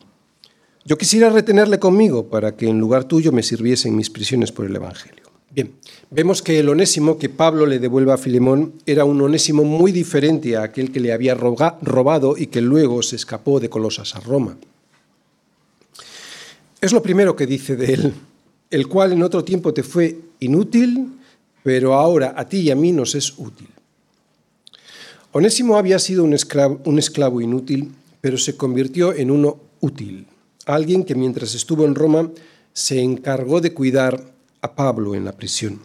Yo 0.83 0.97
quisiera 0.97 1.29
retenerle 1.29 1.77
conmigo 1.77 2.27
para 2.27 2.55
que 2.55 2.67
en 2.67 2.79
lugar 2.79 3.03
tuyo 3.03 3.31
me 3.31 3.43
sirviese 3.43 3.87
en 3.87 3.95
mis 3.95 4.09
prisiones 4.09 4.51
por 4.51 4.65
el 4.65 4.75
Evangelio. 4.75 5.20
Bien, 5.53 5.73
vemos 6.09 6.41
que 6.41 6.59
el 6.59 6.69
onésimo 6.69 7.17
que 7.17 7.27
Pablo 7.27 7.65
le 7.65 7.79
devuelve 7.79 8.13
a 8.13 8.17
Filemón 8.17 8.75
era 8.85 9.03
un 9.03 9.21
onésimo 9.21 9.65
muy 9.65 9.91
diferente 9.91 10.55
a 10.55 10.63
aquel 10.63 10.93
que 10.93 11.01
le 11.01 11.11
había 11.11 11.35
robado 11.35 12.37
y 12.37 12.47
que 12.47 12.61
luego 12.61 13.03
se 13.03 13.17
escapó 13.17 13.59
de 13.59 13.69
Colosas 13.69 14.15
a 14.15 14.21
Roma. 14.21 14.57
Es 16.79 16.93
lo 16.93 17.03
primero 17.03 17.35
que 17.35 17.45
dice 17.45 17.75
de 17.75 17.93
él, 17.93 18.13
el 18.69 18.87
cual 18.87 19.11
en 19.11 19.23
otro 19.23 19.43
tiempo 19.43 19.73
te 19.73 19.83
fue 19.83 20.19
inútil, 20.39 21.19
pero 21.63 21.95
ahora 21.95 22.33
a 22.37 22.47
ti 22.47 22.59
y 22.59 22.71
a 22.71 22.75
mí 22.75 22.93
nos 22.93 23.13
es 23.13 23.37
útil. 23.37 23.67
Onésimo 25.33 25.77
había 25.77 25.99
sido 25.99 26.23
un 26.23 26.33
esclavo, 26.33 26.79
un 26.85 26.97
esclavo 26.97 27.41
inútil, 27.41 27.91
pero 28.21 28.37
se 28.37 28.55
convirtió 28.55 29.13
en 29.13 29.29
uno 29.29 29.59
útil, 29.81 30.27
alguien 30.65 31.03
que 31.03 31.15
mientras 31.15 31.55
estuvo 31.55 31.83
en 31.83 31.95
Roma 31.95 32.31
se 32.71 33.01
encargó 33.01 33.59
de 33.59 33.73
cuidar 33.73 34.31
a 34.61 34.75
Pablo 34.75 35.15
en 35.15 35.25
la 35.25 35.33
prisión. 35.33 35.79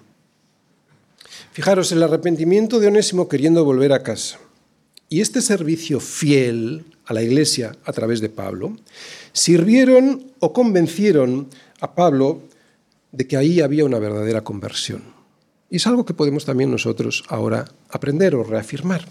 Fijaros, 1.53 1.93
el 1.93 2.03
arrepentimiento 2.03 2.79
de 2.79 2.89
Onésimo 2.89 3.29
queriendo 3.29 3.65
volver 3.65 3.93
a 3.93 4.03
casa 4.03 4.39
y 5.09 5.21
este 5.21 5.41
servicio 5.41 6.01
fiel 6.01 6.85
a 7.07 7.15
la 7.15 7.23
iglesia 7.23 7.77
a 7.85 7.93
través 7.93 8.21
de 8.21 8.29
Pablo 8.29 8.77
sirvieron 9.33 10.33
o 10.41 10.53
convencieron 10.53 11.49
a 11.81 11.95
Pablo 11.95 12.43
de 13.13 13.27
que 13.27 13.37
ahí 13.37 13.61
había 13.61 13.85
una 13.85 13.99
verdadera 13.99 14.43
conversión. 14.43 15.03
Y 15.71 15.77
es 15.77 15.87
algo 15.87 16.05
que 16.05 16.15
podemos 16.15 16.45
también 16.45 16.71
nosotros 16.71 17.25
ahora 17.29 17.65
aprender 17.89 18.35
o 18.35 18.45
reafirmar. 18.45 19.07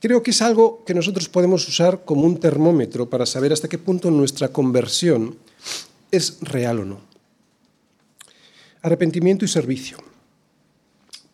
Creo 0.00 0.22
que 0.22 0.32
es 0.32 0.42
algo 0.42 0.82
que 0.84 0.94
nosotros 0.94 1.28
podemos 1.28 1.68
usar 1.68 2.04
como 2.04 2.22
un 2.22 2.40
termómetro 2.40 3.08
para 3.08 3.24
saber 3.24 3.52
hasta 3.52 3.68
qué 3.68 3.78
punto 3.78 4.10
nuestra 4.10 4.48
conversión 4.48 5.36
es 6.10 6.38
real 6.40 6.80
o 6.80 6.84
no. 6.84 7.11
Arrepentimiento 8.82 9.44
y 9.44 9.48
servicio. 9.48 9.98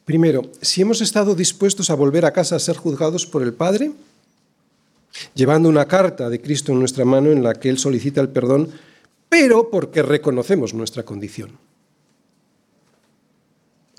Primero, 0.05 0.51
si 0.61 0.83
hemos 0.83 1.01
estado 1.01 1.35
dispuestos 1.35 1.91
a 1.91 1.95
volver 1.95 2.25
a 2.25 2.33
casa 2.33 2.57
a 2.57 2.59
ser 2.59 2.77
juzgados 2.77 3.27
por 3.27 3.43
el 3.43 3.53
Padre, 3.53 3.93
llevando 5.35 5.69
una 5.69 5.87
carta 5.87 6.29
de 6.29 6.41
Cristo 6.41 6.73
en 6.73 6.79
nuestra 6.79 7.05
mano 7.05 7.31
en 7.31 7.43
la 7.43 7.55
que 7.55 7.69
Él 7.69 7.79
solicita 7.79 8.21
el 8.21 8.29
perdón, 8.29 8.71
pero 9.29 9.71
porque 9.71 10.03
reconocemos 10.03 10.75
nuestra 10.75 11.03
condición. 11.03 11.59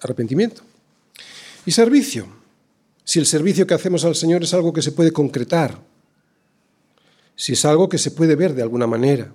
Arrepentimiento. 0.01 0.61
Y 1.65 1.71
servicio. 1.71 2.27
Si 3.03 3.19
el 3.19 3.25
servicio 3.25 3.65
que 3.67 3.73
hacemos 3.73 4.05
al 4.05 4.15
Señor 4.15 4.43
es 4.43 4.53
algo 4.53 4.73
que 4.73 4.81
se 4.81 4.91
puede 4.91 5.11
concretar, 5.11 5.79
si 7.35 7.53
es 7.53 7.65
algo 7.65 7.89
que 7.89 7.97
se 7.97 8.11
puede 8.11 8.35
ver 8.35 8.53
de 8.53 8.61
alguna 8.61 8.85
manera. 8.85 9.31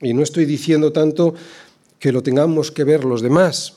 Y 0.00 0.14
no 0.14 0.22
estoy 0.22 0.44
diciendo 0.44 0.92
tanto 0.92 1.34
que 2.02 2.10
lo 2.10 2.24
tengamos 2.24 2.72
que 2.72 2.82
ver 2.82 3.04
los 3.04 3.22
demás, 3.22 3.74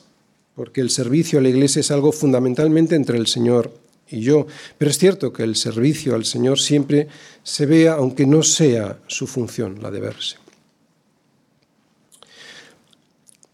porque 0.56 0.80
el 0.80 0.90
servicio 0.90 1.38
a 1.38 1.42
la 1.42 1.48
iglesia 1.48 1.78
es 1.78 1.92
algo 1.92 2.10
fundamentalmente 2.10 2.96
entre 2.96 3.18
el 3.18 3.28
Señor 3.28 3.72
y 4.10 4.18
yo. 4.18 4.48
Pero 4.76 4.90
es 4.90 4.98
cierto 4.98 5.32
que 5.32 5.44
el 5.44 5.54
servicio 5.54 6.16
al 6.16 6.24
Señor 6.24 6.58
siempre 6.58 7.06
se 7.44 7.66
vea, 7.66 7.92
aunque 7.92 8.26
no 8.26 8.42
sea 8.42 8.98
su 9.06 9.28
función 9.28 9.80
la 9.80 9.92
de 9.92 10.00
verse. 10.00 10.38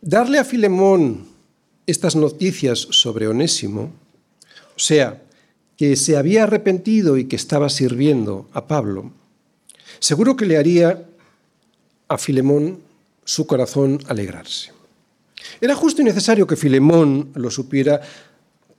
Darle 0.00 0.38
a 0.38 0.44
Filemón 0.44 1.26
estas 1.86 2.16
noticias 2.16 2.78
sobre 2.78 3.28
Onésimo, 3.28 3.92
o 4.74 4.80
sea, 4.80 5.22
que 5.76 5.96
se 5.96 6.16
había 6.16 6.44
arrepentido 6.44 7.18
y 7.18 7.26
que 7.26 7.36
estaba 7.36 7.68
sirviendo 7.68 8.48
a 8.54 8.66
Pablo, 8.66 9.12
seguro 9.98 10.34
que 10.34 10.46
le 10.46 10.56
haría 10.56 11.04
a 12.08 12.16
Filemón 12.16 12.90
su 13.24 13.46
corazón 13.46 14.00
alegrarse. 14.08 14.72
Era 15.60 15.74
justo 15.74 16.02
y 16.02 16.04
necesario 16.04 16.46
que 16.46 16.56
Filemón 16.56 17.30
lo 17.34 17.50
supiera 17.50 18.00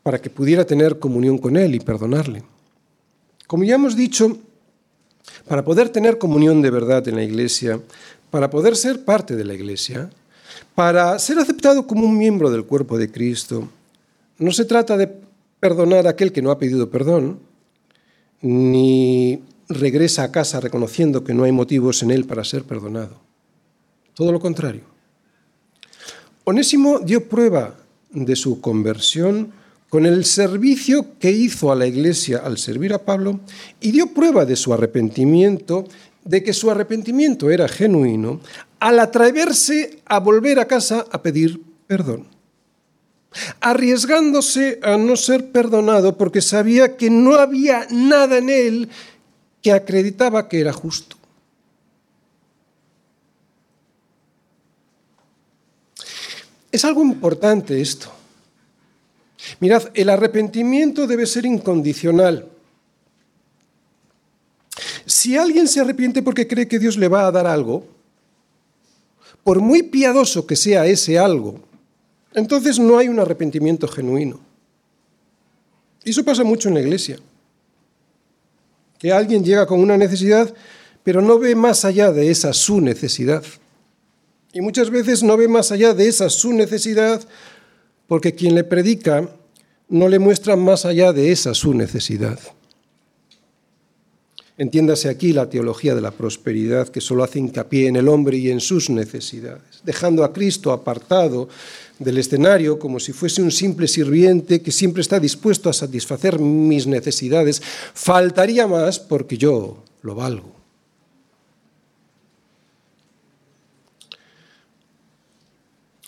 para 0.01 0.19
que 0.19 0.29
pudiera 0.29 0.65
tener 0.65 0.99
comunión 0.99 1.37
con 1.37 1.55
él 1.57 1.75
y 1.75 1.79
perdonarle. 1.79 2.43
Como 3.47 3.63
ya 3.63 3.75
hemos 3.75 3.95
dicho, 3.95 4.37
para 5.47 5.63
poder 5.63 5.89
tener 5.89 6.17
comunión 6.17 6.61
de 6.61 6.69
verdad 6.69 7.07
en 7.07 7.15
la 7.15 7.23
iglesia, 7.23 7.79
para 8.29 8.49
poder 8.49 8.75
ser 8.75 9.05
parte 9.05 9.35
de 9.35 9.45
la 9.45 9.53
iglesia, 9.53 10.09
para 10.75 11.17
ser 11.19 11.39
aceptado 11.39 11.87
como 11.87 12.05
un 12.05 12.17
miembro 12.17 12.49
del 12.51 12.65
cuerpo 12.65 12.97
de 12.97 13.11
Cristo, 13.11 13.69
no 14.37 14.51
se 14.51 14.65
trata 14.65 14.97
de 14.97 15.09
perdonar 15.59 16.07
a 16.07 16.11
aquel 16.11 16.31
que 16.31 16.41
no 16.41 16.51
ha 16.51 16.57
pedido 16.57 16.89
perdón, 16.89 17.39
ni 18.41 19.41
regresa 19.69 20.23
a 20.23 20.31
casa 20.31 20.59
reconociendo 20.59 21.23
que 21.23 21.33
no 21.33 21.45
hay 21.45 21.51
motivos 21.51 22.03
en 22.03 22.11
él 22.11 22.25
para 22.25 22.43
ser 22.43 22.63
perdonado. 22.63 23.21
Todo 24.13 24.31
lo 24.31 24.39
contrario. 24.39 24.81
Onésimo 26.43 26.99
dio 26.99 27.27
prueba 27.27 27.75
de 28.11 28.35
su 28.35 28.61
conversión 28.61 29.53
con 29.89 30.05
el 30.05 30.25
servicio 30.25 31.17
que 31.19 31.31
hizo 31.31 31.71
a 31.71 31.75
la 31.75 31.87
iglesia 31.87 32.39
al 32.43 32.57
servir 32.57 32.93
a 32.93 33.05
Pablo 33.05 33.39
y 33.79 33.91
dio 33.91 34.07
prueba 34.07 34.43
de 34.45 34.55
su 34.55 34.73
arrepentimiento, 34.73 35.85
de 36.23 36.43
que 36.43 36.53
su 36.53 36.69
arrepentimiento 36.69 37.49
era 37.49 37.67
genuino, 37.67 38.39
al 38.79 38.99
atreverse 38.99 39.99
a 40.05 40.19
volver 40.19 40.59
a 40.59 40.67
casa 40.67 41.05
a 41.11 41.21
pedir 41.21 41.61
perdón, 41.87 42.27
arriesgándose 43.61 44.79
a 44.83 44.97
no 44.97 45.15
ser 45.15 45.51
perdonado 45.51 46.17
porque 46.17 46.41
sabía 46.41 46.97
que 46.97 47.09
no 47.09 47.35
había 47.35 47.87
nada 47.89 48.37
en 48.37 48.49
él 48.49 48.89
que 49.61 49.71
acreditaba 49.71 50.49
que 50.49 50.59
era 50.59 50.73
justo. 50.73 51.17
Es 56.73 56.83
algo 56.83 57.03
importante 57.03 57.79
esto. 57.79 58.11
Mirad, 59.59 59.91
el 59.93 60.09
arrepentimiento 60.09 61.05
debe 61.05 61.27
ser 61.27 61.45
incondicional. 61.45 62.47
Si 65.05 65.37
alguien 65.37 65.67
se 65.67 65.81
arrepiente 65.81 66.23
porque 66.23 66.47
cree 66.47 66.67
que 66.67 66.79
Dios 66.79 66.97
le 66.97 67.07
va 67.07 67.27
a 67.27 67.31
dar 67.31 67.45
algo, 67.45 67.85
por 69.43 69.59
muy 69.61 69.83
piadoso 69.83 70.47
que 70.47 70.55
sea 70.55 70.87
ese 70.87 71.19
algo, 71.19 71.59
entonces 72.33 72.79
no 72.79 72.97
hay 72.97 73.07
un 73.07 73.19
arrepentimiento 73.19 73.87
genuino. 73.87 74.39
Y 76.03 76.09
eso 76.09 76.25
pasa 76.25 76.43
mucho 76.43 76.69
en 76.69 76.73
la 76.73 76.81
iglesia. 76.81 77.19
Que 78.97 79.11
alguien 79.11 79.43
llega 79.43 79.67
con 79.67 79.79
una 79.79 79.95
necesidad, 79.95 80.51
pero 81.03 81.21
no 81.21 81.37
ve 81.37 81.53
más 81.53 81.85
allá 81.85 82.11
de 82.11 82.31
esa 82.31 82.51
su 82.51 82.81
necesidad. 82.81 83.43
Y 84.53 84.61
muchas 84.61 84.91
veces 84.91 85.23
no 85.23 85.35
ve 85.35 85.47
más 85.47 85.71
allá 85.71 85.93
de 85.93 86.07
esa 86.07 86.29
su 86.29 86.53
necesidad 86.53 87.21
porque 88.07 88.35
quien 88.35 88.53
le 88.53 88.63
predica 88.63 89.27
no 89.89 90.07
le 90.07 90.19
muestra 90.19 90.55
más 90.55 90.85
allá 90.85 91.11
de 91.11 91.31
esa 91.31 91.55
su 91.55 91.73
necesidad. 91.73 92.39
Entiéndase 94.55 95.09
aquí 95.09 95.33
la 95.33 95.49
teología 95.49 95.95
de 95.95 96.01
la 96.01 96.11
prosperidad 96.11 96.89
que 96.89 97.01
solo 97.01 97.23
hace 97.23 97.39
hincapié 97.39 97.87
en 97.87 97.95
el 97.95 98.07
hombre 98.07 98.37
y 98.37 98.51
en 98.51 98.59
sus 98.59 98.91
necesidades, 98.91 99.81
dejando 99.83 100.23
a 100.23 100.31
Cristo 100.31 100.71
apartado 100.71 101.49
del 101.97 102.19
escenario 102.19 102.77
como 102.77 102.99
si 102.99 103.13
fuese 103.13 103.41
un 103.41 103.51
simple 103.51 103.87
sirviente 103.87 104.61
que 104.61 104.71
siempre 104.71 105.01
está 105.01 105.19
dispuesto 105.19 105.69
a 105.69 105.73
satisfacer 105.73 106.37
mis 106.37 106.85
necesidades. 106.85 107.63
Faltaría 107.95 108.67
más 108.67 108.99
porque 108.99 109.39
yo 109.39 109.83
lo 110.03 110.13
valgo. 110.13 110.52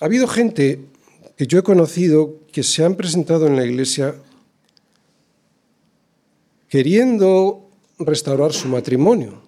Ha 0.06 0.08
habido 0.08 0.28
gente 0.28 0.86
que 1.36 1.48
yo 1.48 1.58
he 1.58 1.64
conocido 1.64 2.36
que 2.52 2.62
se 2.62 2.86
han 2.86 2.94
presentado 2.94 3.48
en 3.48 3.56
la 3.56 3.66
iglesia 3.66 4.14
queriendo 6.70 7.72
restaurar 7.98 8.54
su 8.54 8.68
matrimonio, 8.68 9.42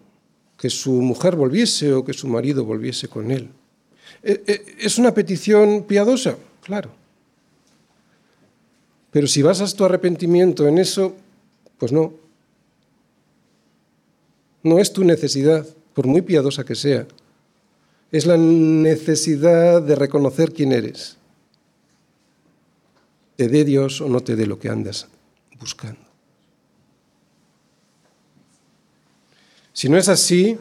que 0.57 0.71
su 0.71 0.93
mujer 0.93 1.35
volviese 1.35 1.93
o 1.93 2.03
que 2.03 2.13
su 2.13 2.27
marido 2.27 2.65
volviese 2.65 3.07
con 3.07 3.29
él. 3.29 3.51
E, 4.23 4.41
e, 4.47 4.65
¿Es 4.79 4.97
una 4.97 5.13
petición 5.13 5.83
piadosa? 5.83 6.39
Claro. 6.63 6.89
Pero 9.11 9.27
si 9.27 9.43
basas 9.43 9.75
tu 9.75 9.85
arrepentimiento 9.85 10.67
en 10.67 10.79
eso, 10.79 11.13
pues 11.77 11.91
no. 11.91 12.13
No 14.63 14.79
es 14.79 14.91
tu 14.91 15.03
necesidad, 15.03 15.67
por 15.93 16.07
muy 16.07 16.23
piadosa 16.23 16.65
que 16.65 16.73
sea. 16.73 17.05
Es 18.11 18.25
la 18.25 18.37
necesidad 18.37 19.81
de 19.81 19.95
reconocer 19.95 20.53
quién 20.53 20.71
eres 20.71 21.17
te 23.37 23.47
dé 23.47 23.63
Dios 23.63 24.01
o 24.01 24.09
no 24.09 24.19
te 24.21 24.35
dé 24.35 24.47
lo 24.47 24.59
que 24.59 24.67
andas 24.67 25.07
buscando. 25.59 26.01
Si 29.71 29.87
no 29.87 29.97
es 29.97 30.09
así, 30.09 30.57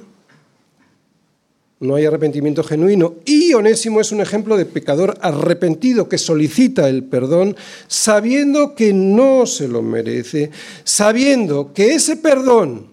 no 1.80 1.94
hay 1.94 2.04
arrepentimiento 2.04 2.62
genuino. 2.62 3.14
Y 3.24 3.54
Onésimo 3.54 4.00
es 4.02 4.12
un 4.12 4.20
ejemplo 4.20 4.58
de 4.58 4.66
pecador 4.66 5.16
arrepentido 5.22 6.06
que 6.06 6.18
solicita 6.18 6.86
el 6.88 7.04
perdón 7.04 7.56
sabiendo 7.86 8.74
que 8.74 8.92
no 8.92 9.46
se 9.46 9.68
lo 9.68 9.80
merece, 9.80 10.50
sabiendo 10.84 11.72
que 11.72 11.94
ese 11.94 12.16
perdón, 12.16 12.88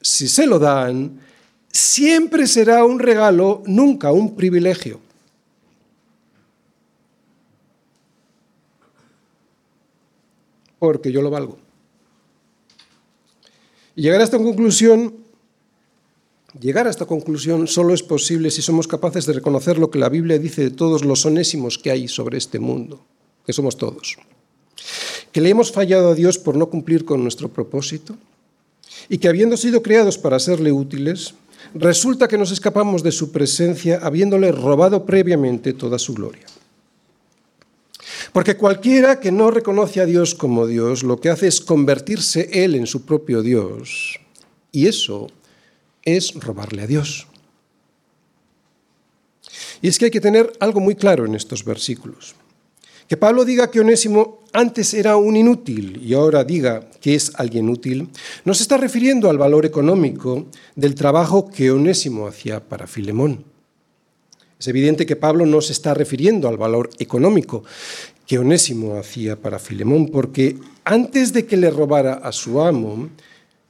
si 0.00 0.26
se 0.26 0.46
lo 0.48 0.58
dan, 0.58 1.20
siempre 1.74 2.46
será 2.46 2.84
un 2.84 3.00
regalo, 3.00 3.62
nunca 3.66 4.12
un 4.12 4.36
privilegio. 4.36 5.00
Porque 10.78 11.10
yo 11.10 11.20
lo 11.20 11.30
valgo. 11.30 11.58
Y 13.96 14.02
llegar 14.02 14.20
a 14.20 14.24
esta 14.24 14.38
conclusión 14.38 15.24
Llegar 16.60 16.86
a 16.86 16.90
esta 16.90 17.06
conclusión 17.06 17.66
solo 17.66 17.94
es 17.94 18.04
posible 18.04 18.48
si 18.52 18.62
somos 18.62 18.86
capaces 18.86 19.26
de 19.26 19.32
reconocer 19.32 19.76
lo 19.76 19.90
que 19.90 19.98
la 19.98 20.08
Biblia 20.08 20.38
dice 20.38 20.62
de 20.62 20.70
todos 20.70 21.04
los 21.04 21.26
onésimos 21.26 21.78
que 21.78 21.90
hay 21.90 22.06
sobre 22.06 22.38
este 22.38 22.60
mundo, 22.60 23.00
que 23.44 23.52
somos 23.52 23.76
todos. 23.76 24.16
Que 25.32 25.40
le 25.40 25.48
hemos 25.48 25.72
fallado 25.72 26.10
a 26.10 26.14
Dios 26.14 26.38
por 26.38 26.56
no 26.56 26.70
cumplir 26.70 27.04
con 27.04 27.24
nuestro 27.24 27.48
propósito 27.48 28.16
y 29.08 29.18
que 29.18 29.26
habiendo 29.26 29.56
sido 29.56 29.82
creados 29.82 30.16
para 30.16 30.38
serle 30.38 30.70
útiles, 30.70 31.34
resulta 31.74 32.28
que 32.28 32.38
nos 32.38 32.50
escapamos 32.50 33.02
de 33.02 33.12
su 33.12 33.32
presencia 33.32 33.98
habiéndole 34.02 34.52
robado 34.52 35.04
previamente 35.04 35.72
toda 35.72 35.98
su 35.98 36.14
gloria. 36.14 36.46
Porque 38.32 38.56
cualquiera 38.56 39.20
que 39.20 39.30
no 39.30 39.50
reconoce 39.50 40.00
a 40.00 40.06
Dios 40.06 40.34
como 40.34 40.66
Dios, 40.66 41.02
lo 41.02 41.20
que 41.20 41.30
hace 41.30 41.46
es 41.46 41.60
convertirse 41.60 42.50
él 42.52 42.74
en 42.74 42.86
su 42.86 43.04
propio 43.04 43.42
Dios. 43.42 44.18
Y 44.72 44.86
eso 44.86 45.28
es 46.02 46.34
robarle 46.34 46.82
a 46.82 46.86
Dios. 46.86 47.26
Y 49.82 49.88
es 49.88 49.98
que 49.98 50.06
hay 50.06 50.10
que 50.10 50.20
tener 50.20 50.52
algo 50.60 50.80
muy 50.80 50.94
claro 50.94 51.26
en 51.26 51.34
estos 51.34 51.64
versículos. 51.64 52.34
Que 53.08 53.16
Pablo 53.16 53.44
diga 53.44 53.70
que 53.70 53.80
Onésimo 53.80 54.43
antes 54.54 54.94
era 54.94 55.16
un 55.16 55.36
inútil 55.36 56.00
y 56.02 56.14
ahora 56.14 56.44
diga 56.44 56.88
que 57.00 57.14
es 57.14 57.32
alguien 57.34 57.68
útil, 57.68 58.08
no 58.44 58.54
se 58.54 58.62
está 58.62 58.78
refiriendo 58.78 59.28
al 59.28 59.36
valor 59.36 59.66
económico 59.66 60.46
del 60.76 60.94
trabajo 60.94 61.50
que 61.50 61.70
Onésimo 61.70 62.26
hacía 62.26 62.60
para 62.60 62.86
Filemón. 62.86 63.44
Es 64.58 64.68
evidente 64.68 65.04
que 65.04 65.16
Pablo 65.16 65.44
no 65.44 65.60
se 65.60 65.72
está 65.72 65.92
refiriendo 65.92 66.48
al 66.48 66.56
valor 66.56 66.88
económico 66.98 67.64
que 68.26 68.38
Onésimo 68.38 68.96
hacía 68.96 69.36
para 69.36 69.58
Filemón, 69.58 70.08
porque 70.08 70.56
antes 70.84 71.32
de 71.34 71.44
que 71.44 71.58
le 71.58 71.70
robara 71.70 72.14
a 72.14 72.32
su 72.32 72.62
amo, 72.62 73.10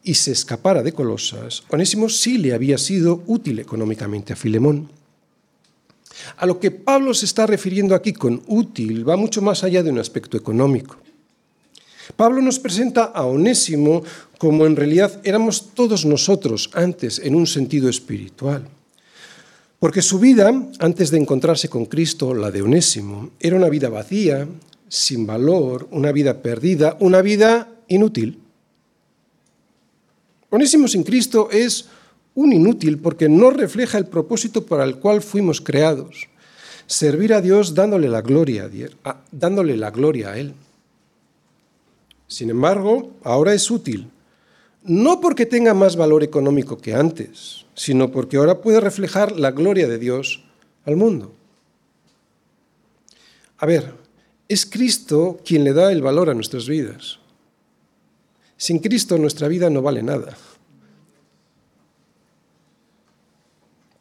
y 0.05 0.15
se 0.15 0.33
escapara 0.33 0.83
de 0.83 0.93
Colosas, 0.93 1.65
Onésimo 1.71 2.11
sí 2.11 2.37
le 2.37 2.53
había 2.53 2.77
sido 2.77 3.23
útil 3.27 3.59
económicamente 3.59 4.35
a 4.35 4.37
Filemón. 4.37 4.91
A 6.37 6.47
lo 6.47 6.61
que 6.61 6.71
Pablo 6.71 7.15
se 7.15 7.27
está 7.27 7.47
refiriendo 7.47 7.95
aquí 7.95 8.13
con 8.13 8.43
útil 8.47 9.09
va 9.09 9.17
mucho 9.17 9.43
más 9.43 9.65
allá 9.65 9.83
de 9.83 9.91
un 9.91 9.99
aspecto 9.99 10.37
económico. 10.37 10.97
Pablo 12.17 12.43
nos 12.43 12.59
presenta 12.59 13.05
a 13.05 13.25
Onésimo 13.25 14.03
como 14.39 14.67
en 14.67 14.77
realidad 14.77 15.21
éramos 15.25 15.73
todos 15.75 16.05
nosotros 16.05 16.71
antes 16.75 17.19
en 17.19 17.35
un 17.35 17.47
sentido 17.47 17.89
espiritual. 17.89 18.69
Porque 19.79 20.03
su 20.03 20.19
vida, 20.19 20.53
antes 20.79 21.11
de 21.11 21.19
encontrarse 21.19 21.69
con 21.69 21.87
Cristo, 21.87 22.33
la 22.35 22.51
de 22.51 22.63
Onésimo, 22.63 23.31
era 23.41 23.57
una 23.57 23.69
vida 23.69 23.89
vacía, 23.89 24.47
sin 24.89 25.27
valor, 25.27 25.89
una 25.91 26.13
vida 26.13 26.41
perdida, 26.41 26.97
una 27.01 27.21
vida 27.21 27.69
inútil. 27.89 28.39
Onésimo 30.51 30.89
sin 30.89 31.03
Cristo 31.03 31.49
es 31.51 31.87
un 32.35 32.53
inútil 32.53 32.99
porque 32.99 33.29
no 33.29 33.51
refleja 33.51 33.99
el 33.99 34.07
propósito 34.07 34.67
para 34.67 34.85
el 34.85 34.97
cual 34.97 35.23
fuimos 35.23 35.61
creados. 35.61 36.29
Servir 36.87 37.33
a 37.33 37.41
Dios 37.41 37.75
dándole 37.75 38.09
la 38.09 38.21
gloria, 38.21 38.69
dándole 39.31 39.77
la 39.77 39.91
gloria 39.91 40.31
a 40.31 40.39
Él. 40.39 40.55
Sin 42.27 42.51
embargo, 42.51 43.13
ahora 43.23 43.55
es 43.55 43.71
útil, 43.71 44.11
no 44.83 45.21
porque 45.21 45.47
tenga 45.47 45.73
más 45.73 45.97
valor 45.97 46.23
económico 46.23 46.77
que 46.79 46.95
antes, 46.95 47.65
sino 47.75 48.11
porque 48.11 48.37
ahora 48.37 48.61
puede 48.61 48.81
reflejar 48.81 49.33
la 49.33 49.51
gloria 49.51 49.89
de 49.89 49.99
Dios 49.99 50.45
al 50.85 50.97
mundo. 50.97 51.33
A 53.59 53.67
ver, 53.67 53.95
es 54.49 54.67
Cristo 54.67 55.39
quien 55.45 55.65
le 55.65 55.73
da 55.73 55.91
el 55.91 56.03
valor 56.03 56.29
a 56.29 56.35
nuestras 56.35 56.69
vidas. 56.69 57.19
Sin 58.57 58.79
Cristo 58.79 59.17
nuestra 59.17 59.49
vida 59.49 59.71
no 59.71 59.81
vale 59.81 60.03
nada. 60.03 60.37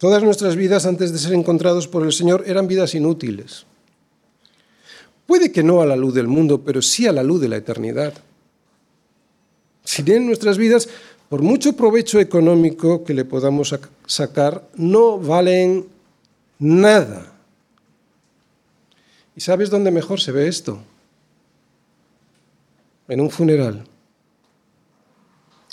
Todas 0.04 0.22
nuestras 0.22 0.58
vidas 0.58 0.86
antes 0.86 1.14
de 1.14 1.18
ser 1.18 1.32
encontrados 1.32 1.88
por 1.88 2.04
el 2.04 2.12
Señor 2.12 2.44
eran 2.46 2.68
vidas 2.68 2.94
inútiles. 2.94 3.66
Puede 5.26 5.54
que 5.54 5.64
no 5.64 5.80
a 5.80 5.86
la 5.86 5.96
luz 5.96 6.14
del 6.14 6.28
mundo, 6.28 6.60
pero 6.60 6.82
sí 6.82 7.08
a 7.08 7.14
la 7.14 7.24
luz 7.24 7.40
de 7.40 7.48
la 7.48 7.56
eternidad. 7.56 8.14
Si 9.86 10.04
bien 10.04 10.26
nuestras 10.26 10.58
vidas, 10.58 10.90
por 11.30 11.42
mucho 11.42 11.78
provecho 11.78 12.20
económico 12.20 13.06
que 13.06 13.14
le 13.14 13.24
podamos 13.24 13.74
sacar, 14.06 14.68
no 14.76 15.20
valen 15.20 15.86
nada. 16.60 17.32
¿Y 19.38 19.40
sabes 19.40 19.70
dónde 19.70 19.90
mejor 19.90 20.20
se 20.20 20.34
ve 20.34 20.50
esto? 20.50 20.80
En 23.08 23.22
un 23.22 23.30
funeral. 23.30 23.86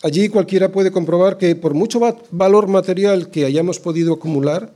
Allí 0.03 0.29
cualquiera 0.29 0.73
puede 0.73 0.91
comprobar 0.91 1.37
que 1.37 1.55
por 1.57 1.75
mucho 1.75 2.01
valor 2.31 2.69
material 2.69 3.31
que 3.31 3.45
hayamos 3.45 3.79
podido 3.79 4.15
acumular, 4.15 4.73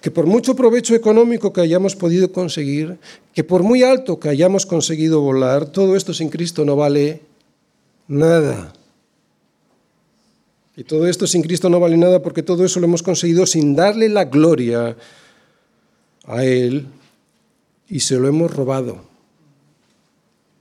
que 0.00 0.12
por 0.12 0.26
mucho 0.26 0.54
provecho 0.54 0.94
económico 0.94 1.52
que 1.52 1.60
hayamos 1.60 1.96
podido 1.96 2.30
conseguir, 2.30 2.98
que 3.32 3.42
por 3.42 3.64
muy 3.64 3.82
alto 3.82 4.20
que 4.20 4.28
hayamos 4.28 4.64
conseguido 4.64 5.20
volar, 5.20 5.66
todo 5.66 5.96
esto 5.96 6.14
sin 6.14 6.28
Cristo 6.28 6.64
no 6.64 6.76
vale 6.76 7.22
nada. 8.06 8.72
Y 10.76 10.84
todo 10.84 11.08
esto 11.08 11.26
sin 11.26 11.42
Cristo 11.42 11.68
no 11.68 11.80
vale 11.80 11.96
nada 11.96 12.22
porque 12.22 12.42
todo 12.42 12.64
eso 12.64 12.78
lo 12.78 12.86
hemos 12.86 13.02
conseguido 13.02 13.46
sin 13.46 13.74
darle 13.74 14.08
la 14.08 14.24
gloria 14.24 14.96
a 16.26 16.44
Él 16.44 16.86
y 17.88 18.00
se 18.00 18.18
lo 18.18 18.28
hemos 18.28 18.54
robado. 18.54 19.04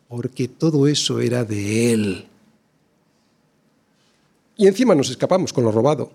Porque 0.08 0.48
todo 0.48 0.88
eso 0.88 1.20
era 1.20 1.44
de 1.44 1.94
Él. 1.94 2.28
Y 4.56 4.68
encima 4.68 4.96
nos 4.96 5.10
escapamos 5.10 5.52
con 5.52 5.64
lo 5.64 5.72
robado. 5.72 6.12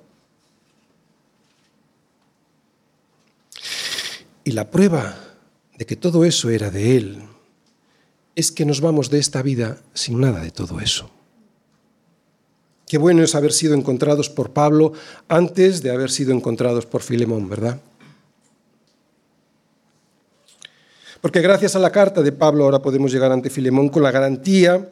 Y 4.45 4.53
la 4.53 4.71
prueba 4.71 5.15
de 5.77 5.85
que 5.87 5.97
todo 5.97 6.25
eso 6.25 6.51
era 6.51 6.71
de 6.71 6.97
Él 6.97 7.23
es 8.35 8.53
que 8.53 8.65
nos 8.65 8.81
vamos 8.81 9.11
de 9.11 9.19
esta 9.19 9.43
vida 9.43 9.79
sin 9.95 10.21
nada 10.21 10.41
de 10.41 10.51
todo 10.51 10.81
eso. 10.81 11.11
Qué 12.87 12.97
bueno 12.97 13.23
es 13.23 13.35
haber 13.35 13.53
sido 13.53 13.75
encontrados 13.75 14.31
por 14.31 14.53
Pablo 14.53 14.93
antes 15.29 15.83
de 15.83 15.91
haber 15.91 16.11
sido 16.11 16.33
encontrados 16.33 16.87
por 16.87 17.03
Filemón, 17.03 17.49
¿verdad? 17.49 17.81
Porque 21.21 21.41
gracias 21.43 21.77
a 21.77 21.81
la 21.81 21.93
carta 21.93 22.23
de 22.23 22.33
Pablo 22.33 22.65
ahora 22.65 22.81
podemos 22.81 23.13
llegar 23.13 23.33
ante 23.33 23.51
Filemón 23.51 23.89
con 23.89 24.03
la 24.03 24.13
garantía 24.13 24.89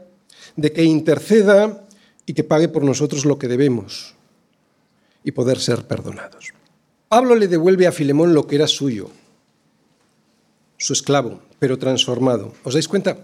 de 0.56 0.72
que 0.72 0.84
interceda 0.84 1.85
y 2.26 2.34
que 2.34 2.44
pague 2.44 2.68
por 2.68 2.84
nosotros 2.84 3.24
lo 3.24 3.38
que 3.38 3.48
debemos 3.48 4.14
y 5.24 5.32
poder 5.32 5.58
ser 5.58 5.86
perdonados. 5.86 6.52
Pablo 7.08 7.34
le 7.36 7.48
devuelve 7.48 7.86
a 7.86 7.92
Filemón 7.92 8.34
lo 8.34 8.46
que 8.46 8.56
era 8.56 8.66
suyo, 8.66 9.10
su 10.76 10.92
esclavo, 10.92 11.40
pero 11.58 11.78
transformado. 11.78 12.52
¿Os 12.64 12.74
dais 12.74 12.88
cuenta? 12.88 13.18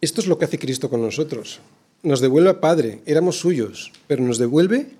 Esto 0.00 0.20
es 0.20 0.26
lo 0.26 0.38
que 0.38 0.46
hace 0.46 0.58
Cristo 0.58 0.88
con 0.88 1.02
nosotros. 1.02 1.60
Nos 2.02 2.20
devuelve 2.20 2.50
a 2.50 2.60
Padre, 2.60 3.02
éramos 3.06 3.38
suyos, 3.38 3.92
pero 4.06 4.22
nos 4.22 4.38
devuelve 4.38 4.92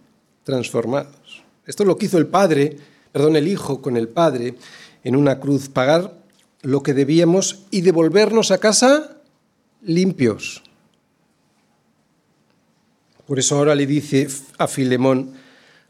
transformados. 0.42 1.42
Esto 1.66 1.84
es 1.84 1.86
lo 1.86 1.96
que 1.96 2.06
hizo 2.06 2.18
el 2.18 2.26
Padre, 2.26 2.76
perdón, 3.12 3.36
el 3.36 3.48
Hijo 3.48 3.80
con 3.80 3.96
el 3.96 4.08
Padre 4.08 4.54
en 5.04 5.16
una 5.16 5.38
cruz, 5.38 5.68
pagar 5.68 6.18
lo 6.62 6.82
que 6.82 6.94
debíamos 6.94 7.66
y 7.70 7.82
devolvernos 7.82 8.50
a 8.50 8.58
casa 8.58 9.18
limpios, 9.82 10.62
por 13.26 13.38
eso 13.38 13.56
ahora 13.56 13.74
le 13.74 13.86
dice 13.86 14.28
a 14.58 14.66
Filemón, 14.66 15.32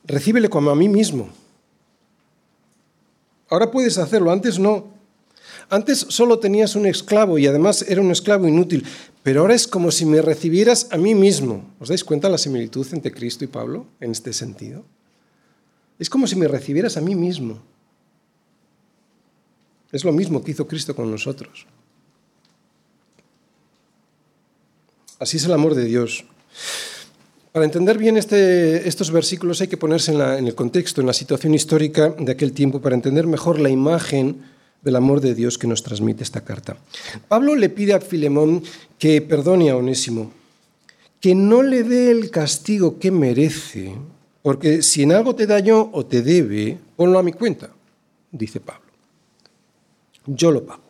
recíbele 0.05 0.49
como 0.49 0.71
a 0.71 0.77
mí 0.77 0.89
mismo. 0.89 1.29
Ahora 3.49 3.71
puedes 3.71 3.99
hacerlo, 3.99 4.31
antes 4.31 4.59
no. 4.59 4.93
Antes 5.71 6.07
solo 6.09 6.39
tenías 6.39 6.77
un 6.77 6.87
esclavo 6.87 7.39
y 7.39 7.47
además 7.47 7.85
era 7.89 8.01
un 8.01 8.11
esclavo 8.11 8.47
inútil, 8.47 8.87
pero 9.23 9.41
ahora 9.41 9.55
es 9.55 9.67
como 9.67 9.91
si 9.91 10.05
me 10.05 10.21
recibieras 10.21 10.89
a 10.91 10.97
mí 10.97 11.15
mismo. 11.15 11.65
¿Os 11.81 11.89
dais 11.89 12.05
cuenta 12.05 12.29
la 12.29 12.39
similitud 12.39 12.87
entre 12.93 13.13
Cristo 13.13 13.45
y 13.45 13.49
Pablo 13.49 13.87
en 14.01 14.11
este 14.13 14.33
sentido? 14.33 14.85
Es 15.99 16.11
como 16.11 16.27
si 16.27 16.37
me 16.37 16.49
recibieras 16.49 16.97
a 16.97 17.01
mí 17.01 17.15
mismo. 17.15 17.61
Es 19.93 20.05
lo 20.05 20.13
mismo 20.13 20.43
que 20.43 20.51
hizo 20.51 20.67
Cristo 20.67 20.95
con 20.95 21.11
nosotros. 21.11 21.67
Así 25.19 25.37
es 25.37 25.45
el 25.45 25.53
amor 25.53 25.75
de 25.75 25.85
Dios. 25.85 26.25
Para 27.55 27.67
entender 27.67 27.99
bien 27.99 28.17
este, 28.17 28.89
estos 28.89 29.13
versículos 29.13 29.61
hay 29.61 29.69
que 29.69 29.77
ponerse 29.77 30.13
en, 30.13 30.45
el 30.45 30.57
contexto, 30.57 31.01
en 31.01 31.07
la 31.07 31.13
situación 31.13 31.55
histórica 31.55 32.09
de 32.19 32.33
aquel 32.33 32.51
tiempo, 32.51 32.81
para 32.81 32.97
entender 32.97 33.29
mejor 33.29 33.61
la 33.61 33.71
imagen 33.71 34.43
del 34.83 34.97
amor 34.97 35.21
de 35.21 35.37
Dios 35.37 35.57
que 35.57 35.69
nos 35.69 35.85
transmite 35.85 36.25
esta 36.25 36.41
carta. 36.41 36.77
Pablo 37.29 37.55
le 37.55 37.69
pide 37.69 37.95
a 37.95 38.01
Filemón 38.01 38.65
que 38.99 39.23
perdone 39.23 39.71
a 39.71 39.77
Onésimo, 39.77 40.33
que 41.21 41.37
no 41.37 41.63
le 41.63 41.85
dé 41.85 42.11
el 42.11 42.29
castigo 42.33 42.99
que 42.99 43.13
merece, 43.13 43.95
porque 44.43 44.83
si 44.83 45.05
en 45.05 45.13
algo 45.13 45.37
te 45.37 45.47
daño 45.47 45.91
o 45.93 46.05
te 46.05 46.23
debe, 46.23 46.77
ponlo 46.97 47.21
a 47.21 47.23
mi 47.23 47.31
cuenta, 47.31 47.71
dice 48.33 48.59
Pablo. 48.59 48.91
Yo 50.27 50.51
lo 50.51 50.67
pago. 50.67 50.83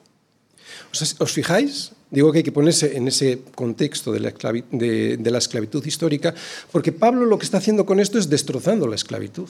¿Os 1.19 1.31
fijáis? 1.31 1.93
Digo 2.15 2.31
que 2.31 2.39
hay 2.39 2.45
que 2.45 2.53
ponerse 2.53 2.97
en 2.97 3.09
ese 3.09 3.41
contexto 3.57 4.13
de 4.13 4.21
la, 4.21 5.39
esclavitud 5.39 5.85
histórica, 5.85 6.33
porque 6.71 6.93
Pablo 6.93 7.27
lo 7.27 7.37
que 7.39 7.45
está 7.45 7.59
haciendo 7.59 7.85
con 7.85 7.99
esto 7.99 8.21
es 8.21 8.31
destrozando 8.31 8.87
la 8.87 8.95
esclavitud. 8.95 9.49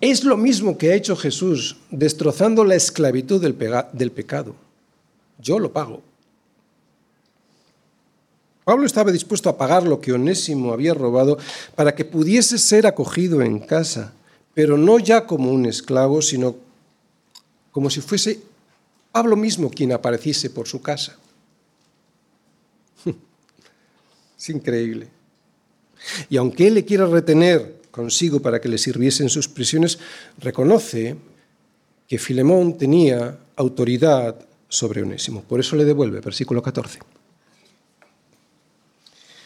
Es 0.00 0.24
lo 0.24 0.38
mismo 0.38 0.78
que 0.78 0.92
ha 0.92 0.94
hecho 0.94 1.14
Jesús, 1.14 1.76
destrozando 1.90 2.64
la 2.64 2.74
esclavitud 2.74 3.38
del, 3.38 3.54
del 3.92 4.12
pecado. 4.12 4.54
Yo 5.38 5.58
lo 5.58 5.70
pago. 5.70 6.00
Pablo 8.64 8.86
estaba 8.86 9.12
dispuesto 9.12 9.50
a 9.50 9.58
pagar 9.58 9.82
lo 9.82 10.00
que 10.00 10.14
Onésimo 10.14 10.72
había 10.72 10.94
robado 10.94 11.36
para 11.74 11.94
que 11.94 12.06
pudiese 12.06 12.56
ser 12.56 12.86
acogido 12.86 13.42
en 13.42 13.58
casa, 13.58 14.14
pero 14.54 14.78
no 14.78 14.98
ya 14.98 15.26
como 15.26 15.50
un 15.50 15.66
esclavo, 15.66 16.22
sino 16.22 16.56
como 17.72 17.90
si 17.90 18.00
fuese 18.00 18.53
Pablo 19.14 19.36
mismo 19.36 19.70
quien 19.70 19.92
apareciese 19.92 20.50
por 20.50 20.66
su 20.66 20.82
casa. 20.82 21.16
Es 24.36 24.50
increíble. 24.50 25.06
Y 26.28 26.36
aunque 26.36 26.66
él 26.66 26.74
le 26.74 26.84
quiera 26.84 27.06
retener 27.06 27.76
consigo 27.92 28.42
para 28.42 28.60
que 28.60 28.68
le 28.68 28.76
sirviesen 28.76 29.28
sus 29.28 29.46
prisiones, 29.46 30.00
reconoce 30.38 31.14
que 32.08 32.18
Filemón 32.18 32.76
tenía 32.76 33.38
autoridad 33.54 34.34
sobre 34.68 35.02
Onésimo. 35.02 35.42
Por 35.42 35.60
eso 35.60 35.76
le 35.76 35.84
devuelve, 35.84 36.18
versículo 36.18 36.60
14. 36.60 36.98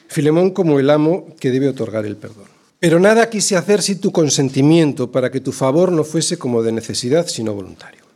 Filemón 0.09 0.53
como 0.53 0.81
el 0.81 0.89
amo 0.89 1.37
que 1.39 1.51
debe 1.51 1.69
otorgar 1.69 2.07
el 2.07 2.17
perdón. 2.17 2.49
Pero 2.81 2.99
nada 2.99 3.29
quise 3.29 3.55
hacer 3.55 3.83
sin 3.83 4.01
tu 4.01 4.13
consentimiento 4.13 5.13
para 5.13 5.31
que 5.31 5.41
tu 5.41 5.53
favor 5.53 5.93
no 5.93 6.05
fuese 6.05 6.39
como 6.39 6.63
de 6.63 6.73
necesidad, 6.73 7.27
sino 7.27 7.53
voluntario. 7.53 8.08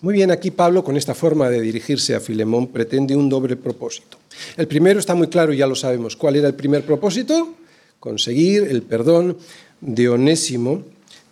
Muy 0.00 0.14
bien, 0.14 0.30
aquí 0.30 0.50
Pablo, 0.50 0.84
con 0.84 0.96
esta 0.96 1.14
forma 1.14 1.50
de 1.50 1.60
dirigirse 1.60 2.14
a 2.14 2.20
Filemón, 2.20 2.68
pretende 2.68 3.16
un 3.16 3.28
doble 3.28 3.56
propósito. 3.56 4.18
El 4.56 4.68
primero 4.68 5.00
está 5.00 5.14
muy 5.14 5.26
claro, 5.28 5.52
ya 5.52 5.66
lo 5.66 5.74
sabemos. 5.74 6.14
¿Cuál 6.16 6.36
era 6.36 6.46
el 6.46 6.54
primer 6.54 6.84
propósito? 6.84 7.54
conseguir 8.00 8.64
el 8.64 8.82
perdón 8.82 9.36
de 9.80 10.08
Onésimo, 10.08 10.82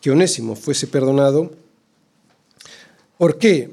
que 0.00 0.10
Onésimo 0.10 0.56
fuese 0.56 0.86
perdonado. 0.86 1.52
¿Por 3.18 3.38
qué? 3.38 3.70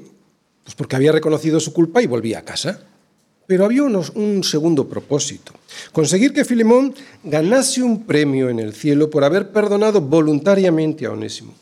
Pues 0.62 0.74
porque 0.74 0.96
había 0.96 1.12
reconocido 1.12 1.60
su 1.60 1.72
culpa 1.72 2.02
y 2.02 2.06
volvía 2.06 2.38
a 2.38 2.44
casa. 2.44 2.80
Pero 3.46 3.66
había 3.66 3.82
un 3.82 4.42
segundo 4.42 4.88
propósito, 4.88 5.52
conseguir 5.92 6.32
que 6.32 6.46
Filemón 6.46 6.94
ganase 7.22 7.82
un 7.82 8.04
premio 8.04 8.48
en 8.48 8.58
el 8.58 8.72
cielo 8.72 9.10
por 9.10 9.22
haber 9.22 9.50
perdonado 9.52 10.00
voluntariamente 10.00 11.04
a 11.04 11.10
Onésimo. 11.10 11.52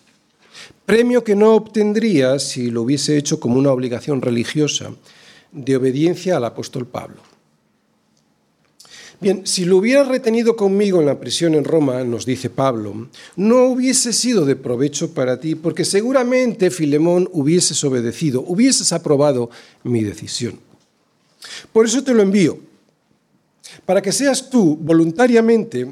Premio 0.93 1.25
que 1.25 1.35
no 1.35 1.55
obtendría 1.55 2.39
si 2.39 2.71
lo 2.71 2.83
hubiese 2.83 3.17
hecho 3.17 3.41
como 3.41 3.59
una 3.59 3.73
obligación 3.73 4.21
religiosa 4.21 4.91
de 5.51 5.77
obediencia 5.77 6.37
al 6.37 6.45
apóstol 6.45 6.85
Pablo. 6.87 7.17
Bien, 9.19 9.47
si 9.47 9.65
lo 9.65 9.79
hubiera 9.79 10.05
retenido 10.05 10.55
conmigo 10.55 11.01
en 11.01 11.07
la 11.07 11.19
prisión 11.19 11.55
en 11.55 11.65
Roma, 11.65 12.05
nos 12.05 12.27
dice 12.27 12.51
Pablo, 12.51 13.09
no 13.37 13.65
hubiese 13.69 14.13
sido 14.13 14.45
de 14.45 14.55
provecho 14.55 15.15
para 15.15 15.41
ti, 15.41 15.55
porque 15.55 15.87
seguramente 15.87 16.71
Filemón 16.71 17.27
hubieses 17.33 17.83
obedecido, 17.85 18.45
hubieses 18.47 18.93
aprobado 18.93 19.49
mi 19.85 20.05
decisión. 20.05 20.61
Por 21.73 21.87
eso 21.87 22.05
te 22.05 22.13
lo 22.13 22.21
envío, 22.21 22.59
para 23.87 24.03
que 24.03 24.13
seas 24.13 24.51
tú 24.51 24.77
voluntariamente, 24.77 25.91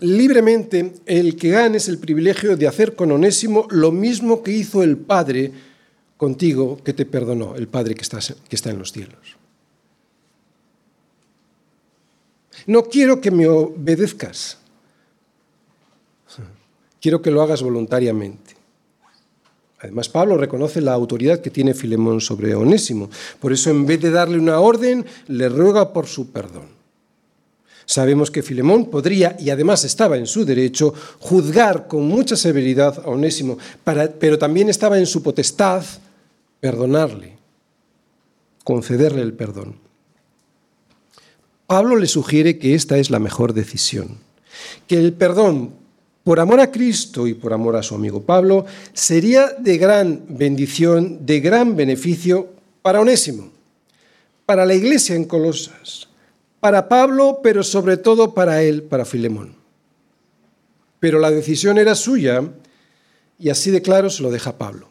libremente, 0.00 0.94
el 1.06 1.36
que 1.36 1.50
ganes 1.50 1.88
el 1.88 1.98
privilegio 1.98 2.56
de 2.56 2.66
hacer 2.66 2.94
con 2.94 3.10
Onésimo 3.12 3.66
lo 3.70 3.92
mismo 3.92 4.42
que 4.42 4.52
hizo 4.52 4.82
el 4.82 4.96
Padre 4.96 5.52
contigo 6.16 6.78
que 6.82 6.92
te 6.92 7.06
perdonó, 7.06 7.56
el 7.56 7.68
Padre 7.68 7.94
que 7.94 8.02
está, 8.02 8.18
que 8.18 8.56
está 8.56 8.70
en 8.70 8.78
los 8.78 8.92
cielos. 8.92 9.36
No 12.66 12.84
quiero 12.84 13.20
que 13.20 13.30
me 13.30 13.46
obedezcas. 13.46 14.58
Quiero 17.00 17.22
que 17.22 17.30
lo 17.30 17.40
hagas 17.42 17.62
voluntariamente. 17.62 18.56
Además, 19.80 20.08
Pablo 20.08 20.36
reconoce 20.36 20.80
la 20.80 20.92
autoridad 20.92 21.40
que 21.40 21.50
tiene 21.50 21.72
Filemón 21.72 22.20
sobre 22.20 22.54
Onésimo. 22.56 23.08
Por 23.38 23.52
eso, 23.52 23.70
en 23.70 23.86
vez 23.86 24.00
de 24.00 24.10
darle 24.10 24.38
una 24.38 24.58
orden, 24.58 25.06
le 25.28 25.48
ruega 25.48 25.92
por 25.92 26.08
su 26.08 26.32
perdón. 26.32 26.77
Sabemos 27.88 28.30
que 28.30 28.42
Filemón 28.42 28.90
podría, 28.90 29.34
y 29.40 29.48
además 29.48 29.82
estaba 29.82 30.18
en 30.18 30.26
su 30.26 30.44
derecho, 30.44 30.92
juzgar 31.20 31.88
con 31.88 32.06
mucha 32.06 32.36
severidad 32.36 32.98
a 33.02 33.08
Onésimo, 33.08 33.56
pero 34.20 34.38
también 34.38 34.68
estaba 34.68 34.98
en 34.98 35.06
su 35.06 35.22
potestad 35.22 35.82
perdonarle, 36.60 37.38
concederle 38.62 39.22
el 39.22 39.32
perdón. 39.32 39.76
Pablo 41.66 41.96
le 41.96 42.08
sugiere 42.08 42.58
que 42.58 42.74
esta 42.74 42.98
es 42.98 43.08
la 43.08 43.20
mejor 43.20 43.54
decisión, 43.54 44.18
que 44.86 44.98
el 44.98 45.14
perdón 45.14 45.72
por 46.24 46.40
amor 46.40 46.60
a 46.60 46.70
Cristo 46.70 47.26
y 47.26 47.32
por 47.32 47.54
amor 47.54 47.74
a 47.74 47.82
su 47.82 47.94
amigo 47.94 48.22
Pablo 48.22 48.66
sería 48.92 49.48
de 49.58 49.78
gran 49.78 50.24
bendición, 50.28 51.24
de 51.24 51.40
gran 51.40 51.74
beneficio 51.74 52.50
para 52.82 53.00
Onésimo, 53.00 53.50
para 54.44 54.66
la 54.66 54.74
iglesia 54.74 55.16
en 55.16 55.24
Colosas, 55.24 56.07
para 56.60 56.88
Pablo, 56.88 57.40
pero 57.42 57.62
sobre 57.62 57.96
todo 57.96 58.34
para 58.34 58.62
él, 58.62 58.82
para 58.82 59.04
Filemón. 59.04 59.54
Pero 61.00 61.18
la 61.18 61.30
decisión 61.30 61.78
era 61.78 61.94
suya 61.94 62.42
y 63.38 63.50
así 63.50 63.70
de 63.70 63.82
claro 63.82 64.10
se 64.10 64.22
lo 64.22 64.30
deja 64.30 64.58
Pablo. 64.58 64.88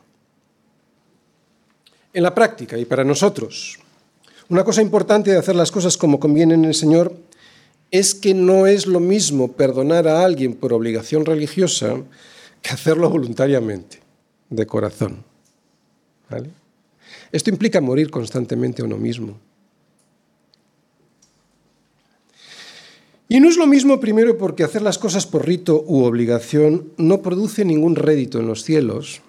En 2.13 2.23
la 2.23 2.33
práctica 2.33 2.77
y 2.77 2.85
para 2.85 3.03
nosotros, 3.03 3.77
una 4.49 4.63
cosa 4.63 4.81
importante 4.81 5.31
de 5.31 5.37
hacer 5.37 5.55
las 5.55 5.71
cosas 5.71 5.97
como 5.97 6.19
conviene 6.19 6.53
en 6.53 6.65
el 6.65 6.73
Señor 6.73 7.13
es 7.91 8.15
que 8.15 8.33
no 8.33 8.67
es 8.67 8.85
lo 8.85 8.99
mismo 8.99 9.51
perdonar 9.51 10.07
a 10.07 10.23
alguien 10.23 10.55
por 10.55 10.73
obligación 10.73 11.25
religiosa 11.25 12.01
que 12.61 12.69
hacerlo 12.69 13.09
voluntariamente, 13.09 13.99
de 14.49 14.65
corazón. 14.65 15.23
Esto 17.31 17.49
implica 17.49 17.81
morir 17.81 18.09
constantemente 18.09 18.81
a 18.81 18.85
uno 18.85 18.97
mismo. 18.97 19.37
Y 23.29 23.41
no 23.41 23.49
es 23.49 23.57
lo 23.57 23.67
mismo 23.67 23.99
primero 23.99 24.37
porque 24.37 24.63
hacer 24.63 24.81
las 24.81 24.97
cosas 24.97 25.25
por 25.25 25.45
rito 25.45 25.83
u 25.85 26.03
obligación 26.03 26.93
no 26.95 27.21
produce 27.21 27.65
ningún 27.65 27.97
rédito 27.97 28.39
en 28.39 28.47
los 28.47 28.63
cielos, 28.63 29.21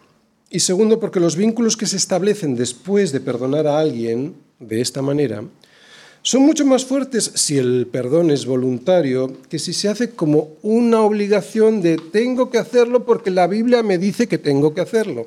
y 0.51 0.61
segundo 0.61 1.01
porque 1.01 1.19
los 1.19 1.35
vínculos 1.35 1.77
que 1.77 1.87
se 1.87 1.97
establecen 1.97 2.55
después 2.55 3.11
de 3.11 3.21
perdonar 3.21 3.67
a 3.67 3.81
alguien 3.81 4.35
de 4.61 4.81
esta 4.81 5.03
manera, 5.03 5.43
son 6.23 6.43
mucho 6.43 6.65
más 6.65 6.85
fuertes 6.85 7.33
si 7.35 7.59
el 7.59 7.87
perdón 7.87 8.31
es 8.31 8.47
voluntario 8.47 9.33
que 9.49 9.59
si 9.59 9.73
se 9.73 9.89
hace 9.89 10.11
como 10.11 10.51
una 10.63 11.01
obligación 11.03 11.81
de 11.81 11.97
tengo 11.97 12.51
que 12.51 12.59
hacerlo 12.59 13.05
porque 13.05 13.31
la 13.31 13.47
Biblia 13.47 13.83
me 13.83 13.99
dice 13.99 14.27
que 14.27 14.39
tengo 14.39 14.75
que 14.75 14.81
hacerlo. 14.81 15.27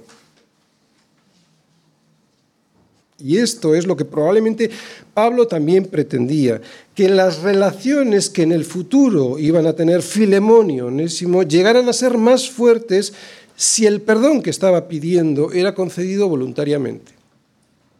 Y 3.23 3.37
esto 3.37 3.75
es 3.75 3.87
lo 3.87 3.95
que 3.95 4.05
probablemente 4.05 4.69
Pablo 5.13 5.47
también 5.47 5.85
pretendía, 5.85 6.61
que 6.95 7.09
las 7.09 7.41
relaciones 7.41 8.29
que 8.29 8.43
en 8.43 8.51
el 8.51 8.65
futuro 8.65 9.37
iban 9.39 9.65
a 9.67 9.73
tener 9.73 10.01
Filemón 10.01 10.69
y 10.69 10.81
Onésimo 10.81 11.43
llegaran 11.43 11.87
a 11.89 11.93
ser 11.93 12.17
más 12.17 12.49
fuertes 12.49 13.13
si 13.55 13.85
el 13.85 14.01
perdón 14.01 14.41
que 14.41 14.49
estaba 14.49 14.87
pidiendo 14.87 15.51
era 15.51 15.75
concedido 15.75 16.27
voluntariamente. 16.27 17.11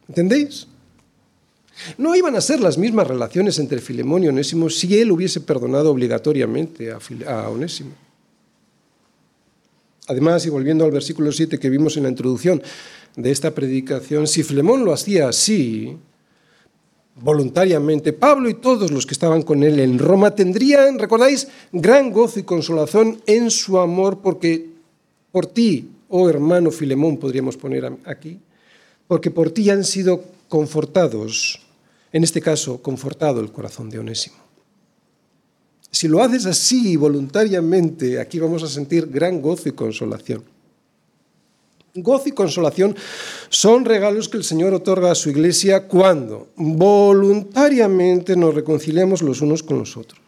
¿Entendéis? 0.08 0.66
No 1.98 2.14
iban 2.14 2.36
a 2.36 2.40
ser 2.40 2.60
las 2.60 2.78
mismas 2.78 3.06
relaciones 3.06 3.58
entre 3.58 3.80
Filemón 3.80 4.24
y 4.24 4.28
Onésimo 4.28 4.68
si 4.70 4.98
él 4.98 5.12
hubiese 5.12 5.40
perdonado 5.40 5.90
obligatoriamente 5.90 6.92
a, 6.92 7.48
Onésimo. 7.48 7.92
Además, 10.08 10.44
y 10.46 10.50
volviendo 10.50 10.84
al 10.84 10.90
versículo 10.90 11.32
7 11.32 11.58
que 11.58 11.70
vimos 11.70 11.96
en 11.96 12.04
la 12.04 12.08
introducción 12.08 12.62
de 13.16 13.30
esta 13.30 13.52
predicación, 13.52 14.26
si 14.26 14.42
Filemón 14.42 14.84
lo 14.84 14.92
hacía 14.92 15.28
así, 15.28 15.96
voluntariamente, 17.20 18.12
Pablo 18.12 18.48
y 18.48 18.54
todos 18.54 18.90
los 18.90 19.06
que 19.06 19.14
estaban 19.14 19.42
con 19.42 19.62
él 19.62 19.78
en 19.80 19.98
Roma 19.98 20.34
tendrían, 20.34 20.98
recordáis, 20.98 21.48
gran 21.72 22.10
gozo 22.10 22.40
y 22.40 22.42
consolación 22.42 23.22
en 23.26 23.50
su 23.50 23.78
amor, 23.78 24.20
porque 24.20 24.70
por 25.30 25.46
ti, 25.46 25.90
oh 26.08 26.28
hermano 26.28 26.70
Filemón, 26.70 27.18
podríamos 27.18 27.56
poner 27.56 27.92
aquí, 28.04 28.40
porque 29.06 29.30
por 29.30 29.50
ti 29.50 29.70
han 29.70 29.84
sido 29.84 30.24
confortados 30.48 31.60
en 32.12 32.24
este 32.24 32.42
caso, 32.42 32.82
confortado 32.82 33.40
el 33.40 33.50
corazón 33.52 33.88
de 33.88 33.98
Onésimo. 33.98 34.36
Si 35.92 36.08
lo 36.08 36.22
haces 36.22 36.46
así 36.46 36.96
voluntariamente, 36.96 38.18
aquí 38.18 38.40
vamos 38.40 38.62
a 38.62 38.68
sentir 38.68 39.08
gran 39.08 39.42
gozo 39.42 39.68
y 39.68 39.72
consolación. 39.72 40.42
Gozo 41.94 42.30
y 42.30 42.32
consolación 42.32 42.96
son 43.50 43.84
regalos 43.84 44.30
que 44.30 44.38
el 44.38 44.44
Señor 44.44 44.72
otorga 44.72 45.10
a 45.10 45.14
su 45.14 45.28
iglesia 45.28 45.86
cuando 45.86 46.48
voluntariamente 46.56 48.34
nos 48.34 48.54
reconciliamos 48.54 49.20
los 49.20 49.42
unos 49.42 49.62
con 49.62 49.78
los 49.78 49.98
otros. 49.98 50.18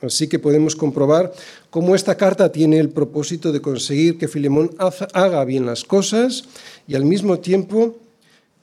Así 0.00 0.28
que 0.28 0.38
podemos 0.38 0.76
comprobar 0.76 1.32
cómo 1.68 1.96
esta 1.96 2.16
carta 2.16 2.52
tiene 2.52 2.78
el 2.78 2.90
propósito 2.90 3.50
de 3.50 3.60
conseguir 3.60 4.16
que 4.16 4.28
Filemón 4.28 4.70
haga 4.78 5.44
bien 5.44 5.66
las 5.66 5.82
cosas 5.82 6.44
y 6.86 6.94
al 6.94 7.04
mismo 7.04 7.40
tiempo 7.40 7.96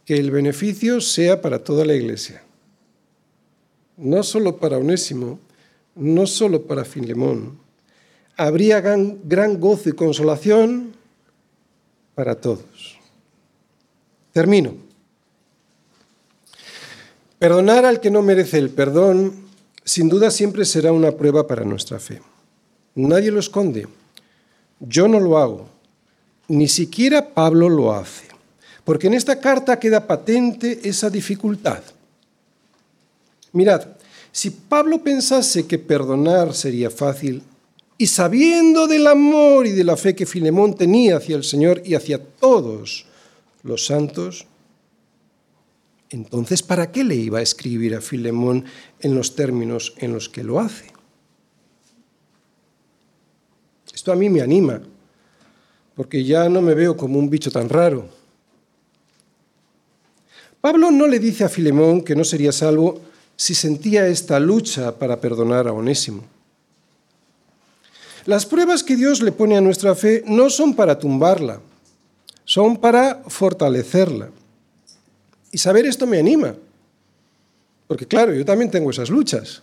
que 0.05 0.15
el 0.15 0.31
beneficio 0.31 1.01
sea 1.01 1.41
para 1.41 1.59
toda 1.59 1.83
la 1.83 1.95
iglesia. 1.95 2.43
No 3.97 4.23
solo 4.23 4.55
para 4.57 4.77
Onésimo, 4.77 5.39
no 5.95 6.25
solo 6.27 6.63
para 6.63 6.85
Filemón. 6.85 7.57
Habría 8.35 8.81
gran, 8.81 9.19
gran 9.23 9.59
gozo 9.59 9.89
y 9.89 9.93
consolación 9.93 10.93
para 12.15 12.35
todos. 12.35 12.97
Termino. 14.31 14.73
Perdonar 17.37 17.85
al 17.85 17.99
que 17.99 18.09
no 18.09 18.21
merece 18.21 18.57
el 18.57 18.69
perdón, 18.69 19.33
sin 19.83 20.09
duda 20.09 20.31
siempre 20.31 20.65
será 20.65 20.91
una 20.91 21.11
prueba 21.11 21.45
para 21.45 21.65
nuestra 21.65 21.99
fe. 21.99 22.21
Nadie 22.95 23.31
lo 23.31 23.39
esconde. 23.39 23.87
Yo 24.79 25.07
no 25.07 25.19
lo 25.19 25.37
hago. 25.37 25.67
Ni 26.47 26.67
siquiera 26.67 27.33
Pablo 27.33 27.69
lo 27.69 27.93
hace. 27.93 28.27
Porque 28.83 29.07
en 29.07 29.13
esta 29.13 29.39
carta 29.39 29.79
queda 29.79 30.07
patente 30.07 30.81
esa 30.83 31.09
dificultad. 31.09 31.83
Mirad, 33.51 33.87
si 34.33 34.49
Pablo 34.49 35.03
pensase 35.03 35.67
que 35.67 35.77
perdonar 35.77 36.55
sería 36.55 36.89
fácil, 36.89 37.43
y 37.99 38.07
sabiendo 38.07 38.87
del 38.87 39.05
amor 39.05 39.67
y 39.67 39.71
de 39.71 39.83
la 39.83 39.95
fe 39.95 40.15
que 40.15 40.25
Filemón 40.25 40.73
tenía 40.73 41.17
hacia 41.17 41.35
el 41.35 41.43
Señor 41.43 41.83
y 41.85 41.93
hacia 41.93 42.17
todos 42.17 43.05
los 43.61 43.85
santos, 43.85 44.47
entonces 46.09 46.63
¿para 46.63 46.91
qué 46.91 47.03
le 47.03 47.15
iba 47.15 47.37
a 47.37 47.43
escribir 47.43 47.93
a 47.93 48.01
Filemón 48.01 48.65
en 49.01 49.13
los 49.13 49.35
términos 49.35 49.93
en 49.97 50.13
los 50.13 50.29
que 50.29 50.43
lo 50.43 50.59
hace? 50.59 50.91
Esto 53.93 54.11
a 54.11 54.15
mí 54.15 54.29
me 54.29 54.41
anima, 54.41 54.81
porque 55.95 56.23
ya 56.23 56.49
no 56.49 56.63
me 56.63 56.73
veo 56.73 56.97
como 56.97 57.19
un 57.19 57.29
bicho 57.29 57.51
tan 57.51 57.69
raro. 57.69 58.09
Pablo 60.59 60.89
no 60.89 61.05
le 61.05 61.19
dice 61.19 61.43
a 61.43 61.49
Filemón 61.49 62.01
que 62.01 62.15
no 62.15 62.23
sería 62.23 62.51
salvo 62.51 63.12
si 63.43 63.55
sentía 63.55 64.07
esta 64.07 64.39
lucha 64.39 64.97
para 64.97 65.19
perdonar 65.19 65.67
a 65.67 65.73
Onésimo. 65.73 66.23
Las 68.25 68.45
pruebas 68.45 68.83
que 68.83 68.95
Dios 68.95 69.21
le 69.21 69.33
pone 69.33 69.57
a 69.57 69.59
nuestra 69.59 69.95
fe 69.95 70.23
no 70.25 70.49
son 70.49 70.73
para 70.73 70.97
tumbarla, 70.97 71.59
son 72.45 72.77
para 72.77 73.21
fortalecerla. 73.27 74.29
Y 75.51 75.57
saber 75.57 75.85
esto 75.85 76.07
me 76.07 76.19
anima, 76.19 76.55
porque 77.85 78.07
claro, 78.07 78.33
yo 78.33 78.45
también 78.45 78.71
tengo 78.71 78.91
esas 78.91 79.09
luchas. 79.09 79.61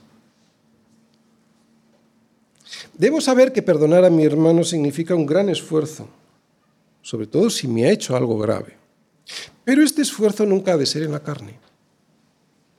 Debo 2.92 3.22
saber 3.22 3.50
que 3.50 3.62
perdonar 3.62 4.04
a 4.04 4.10
mi 4.10 4.26
hermano 4.26 4.62
significa 4.62 5.14
un 5.14 5.24
gran 5.24 5.48
esfuerzo, 5.48 6.06
sobre 7.00 7.26
todo 7.26 7.48
si 7.48 7.66
me 7.66 7.86
ha 7.86 7.92
hecho 7.92 8.14
algo 8.14 8.36
grave. 8.36 8.76
Pero 9.64 9.82
este 9.82 10.02
esfuerzo 10.02 10.44
nunca 10.44 10.74
ha 10.74 10.76
de 10.76 10.84
ser 10.84 11.04
en 11.04 11.12
la 11.12 11.22
carne. 11.22 11.69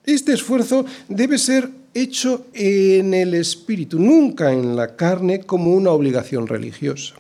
Este 0.06 0.34
esfuerzo 0.34 0.86
debe 1.08 1.38
ser 1.38 1.70
hecho 1.94 2.48
en 2.54 3.14
el 3.14 3.34
espíritu, 3.34 4.00
nunca 4.00 4.52
en 4.52 4.76
la 4.76 4.96
carne 4.96 5.42
como 5.42 5.74
una 5.74 5.92
obligación 5.92 6.48
religiosa. 6.48 7.16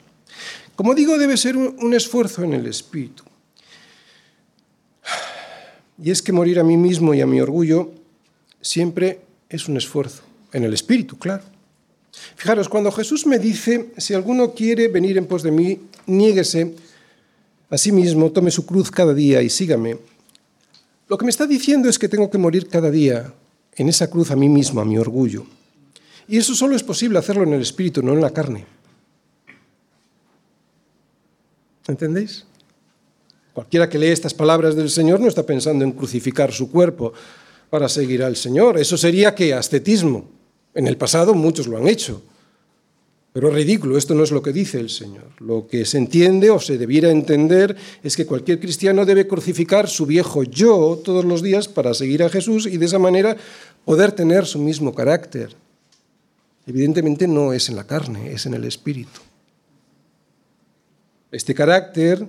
Como 0.75 0.95
digo, 0.95 1.17
debe 1.17 1.37
ser 1.37 1.57
un 1.57 1.93
esfuerzo 1.93 2.43
en 2.43 2.53
el 2.53 2.65
espíritu. 2.65 3.23
Y 6.03 6.09
es 6.09 6.21
que 6.21 6.31
morir 6.31 6.59
a 6.59 6.63
mí 6.63 6.77
mismo 6.77 7.13
y 7.13 7.21
a 7.21 7.27
mi 7.27 7.39
orgullo 7.39 7.91
siempre 8.59 9.19
es 9.49 9.67
un 9.67 9.77
esfuerzo, 9.77 10.23
en 10.51 10.63
el 10.63 10.73
espíritu, 10.73 11.17
claro. 11.17 11.43
Fijaros, 12.35 12.69
cuando 12.69 12.91
Jesús 12.91 13.25
me 13.27 13.37
dice, 13.37 13.91
si 13.97 14.13
alguno 14.13 14.53
quiere 14.53 14.87
venir 14.87 15.17
en 15.17 15.27
pos 15.27 15.43
de 15.43 15.51
mí, 15.51 15.79
niéguese 16.07 16.73
a 17.69 17.77
sí 17.77 17.91
mismo, 17.91 18.31
tome 18.31 18.51
su 18.51 18.65
cruz 18.65 18.89
cada 18.89 19.13
día 19.13 19.41
y 19.41 19.49
sígame. 19.49 19.97
Lo 21.11 21.17
que 21.17 21.25
me 21.25 21.29
está 21.31 21.45
diciendo 21.45 21.89
es 21.89 21.99
que 21.99 22.07
tengo 22.07 22.31
que 22.31 22.37
morir 22.37 22.69
cada 22.69 22.89
día 22.89 23.33
en 23.75 23.89
esa 23.89 24.09
cruz 24.09 24.31
a 24.31 24.37
mí 24.37 24.47
mismo, 24.47 24.79
a 24.79 24.85
mi 24.85 24.97
orgullo. 24.97 25.45
Y 26.25 26.37
eso 26.37 26.55
solo 26.55 26.73
es 26.73 26.83
posible 26.83 27.19
hacerlo 27.19 27.43
en 27.43 27.51
el 27.51 27.61
espíritu, 27.61 28.01
no 28.01 28.13
en 28.13 28.21
la 28.21 28.29
carne. 28.29 28.65
¿Entendéis? 31.85 32.45
Cualquiera 33.51 33.89
que 33.89 33.99
lee 33.99 34.07
estas 34.07 34.33
palabras 34.33 34.73
del 34.73 34.89
Señor 34.89 35.19
no 35.19 35.27
está 35.27 35.45
pensando 35.45 35.83
en 35.83 35.91
crucificar 35.91 36.53
su 36.53 36.71
cuerpo 36.71 37.11
para 37.69 37.89
seguir 37.89 38.23
al 38.23 38.37
Señor. 38.37 38.77
Eso 38.77 38.95
sería 38.95 39.35
que 39.35 39.53
ascetismo. 39.53 40.29
En 40.73 40.87
el 40.87 40.95
pasado 40.95 41.33
muchos 41.33 41.67
lo 41.67 41.75
han 41.75 41.89
hecho. 41.89 42.23
Pero 43.33 43.47
es 43.47 43.53
ridículo, 43.53 43.97
esto 43.97 44.13
no 44.13 44.23
es 44.23 44.31
lo 44.31 44.41
que 44.41 44.51
dice 44.51 44.79
el 44.79 44.89
Señor. 44.89 45.27
Lo 45.39 45.67
que 45.67 45.85
se 45.85 45.97
entiende 45.97 46.49
o 46.49 46.59
se 46.59 46.77
debiera 46.77 47.09
entender 47.09 47.77
es 48.03 48.17
que 48.17 48.25
cualquier 48.25 48.59
cristiano 48.59 49.05
debe 49.05 49.27
crucificar 49.27 49.87
su 49.87 50.05
viejo 50.05 50.43
yo 50.43 50.99
todos 51.03 51.23
los 51.23 51.41
días 51.41 51.69
para 51.69 51.93
seguir 51.93 52.23
a 52.23 52.29
Jesús 52.29 52.65
y 52.65 52.77
de 52.77 52.85
esa 52.85 52.99
manera 52.99 53.37
poder 53.85 54.11
tener 54.11 54.45
su 54.45 54.59
mismo 54.59 54.93
carácter. 54.93 55.55
Evidentemente 56.67 57.25
no 57.27 57.53
es 57.53 57.69
en 57.69 57.77
la 57.77 57.85
carne, 57.85 58.33
es 58.33 58.45
en 58.45 58.53
el 58.53 58.65
espíritu. 58.65 59.21
Este 61.31 61.55
carácter 61.55 62.27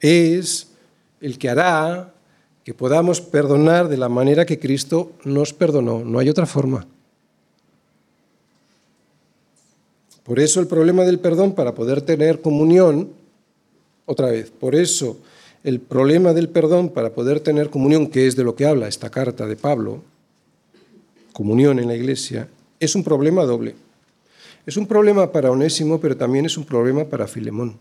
es 0.00 0.68
el 1.20 1.38
que 1.38 1.50
hará 1.50 2.14
que 2.64 2.72
podamos 2.72 3.20
perdonar 3.20 3.88
de 3.88 3.98
la 3.98 4.08
manera 4.08 4.46
que 4.46 4.58
Cristo 4.58 5.12
nos 5.24 5.52
perdonó. 5.52 6.02
No 6.02 6.18
hay 6.18 6.30
otra 6.30 6.46
forma. 6.46 6.86
Por 10.24 10.40
eso 10.40 10.58
el 10.60 10.66
problema 10.66 11.04
del 11.04 11.20
perdón 11.20 11.54
para 11.54 11.74
poder 11.74 12.00
tener 12.00 12.40
comunión, 12.40 13.10
otra 14.06 14.30
vez, 14.30 14.50
por 14.50 14.74
eso 14.74 15.18
el 15.62 15.80
problema 15.80 16.32
del 16.32 16.48
perdón 16.48 16.90
para 16.90 17.14
poder 17.14 17.40
tener 17.40 17.70
comunión, 17.70 18.08
que 18.08 18.26
es 18.26 18.36
de 18.36 18.44
lo 18.44 18.54
que 18.54 18.66
habla 18.66 18.88
esta 18.88 19.10
carta 19.10 19.46
de 19.46 19.56
Pablo, 19.56 20.02
comunión 21.32 21.78
en 21.78 21.88
la 21.88 21.94
iglesia, 21.94 22.48
es 22.80 22.94
un 22.94 23.04
problema 23.04 23.44
doble. 23.44 23.74
Es 24.66 24.76
un 24.78 24.86
problema 24.86 25.30
para 25.30 25.50
Onésimo, 25.50 26.00
pero 26.00 26.16
también 26.16 26.46
es 26.46 26.56
un 26.56 26.64
problema 26.64 27.04
para 27.04 27.26
Filemón. 27.26 27.78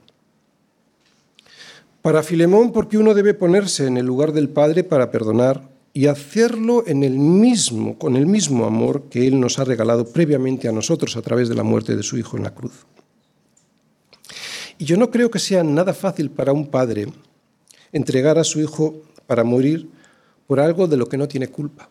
Para 2.02 2.24
Filemón 2.24 2.74
porque 2.74 2.98
uno 2.98 3.14
debe 3.14 3.34
ponerse 3.34 3.88
en 3.88 3.98
el 3.98 4.06
lugar 4.06 4.34
del 4.34 4.50
Padre 4.50 4.84
para 4.84 5.12
perdonar 5.12 5.73
y 5.94 6.08
hacerlo 6.08 6.84
en 6.88 7.04
el 7.04 7.20
mismo, 7.20 8.00
con 8.00 8.16
el 8.16 8.26
mismo 8.26 8.66
amor 8.66 9.04
que 9.10 9.28
Él 9.28 9.40
nos 9.40 9.60
ha 9.60 9.64
regalado 9.64 10.06
previamente 10.06 10.68
a 10.68 10.72
nosotros 10.72 11.16
a 11.16 11.22
través 11.22 11.50
de 11.50 11.56
la 11.56 11.64
muerte 11.64 11.96
de 11.96 12.02
su 12.04 12.18
Hijo 12.18 12.36
en 12.36 12.44
la 12.44 12.54
cruz. 12.54 12.86
Y 14.78 14.86
yo 14.86 14.98
no 14.98 15.12
creo 15.12 15.30
que 15.30 15.40
sea 15.40 15.64
nada 15.64 15.94
fácil 15.94 16.32
para 16.32 16.52
un 16.52 16.68
padre 16.68 17.08
entregar 17.92 18.38
a 18.40 18.44
su 18.44 18.60
hijo 18.60 19.04
para 19.28 19.44
morir 19.44 19.88
por 20.48 20.60
algo 20.60 20.88
de 20.88 20.98
lo 20.98 21.08
que 21.08 21.18
no 21.18 21.28
tiene 21.28 21.48
culpa. 21.48 21.90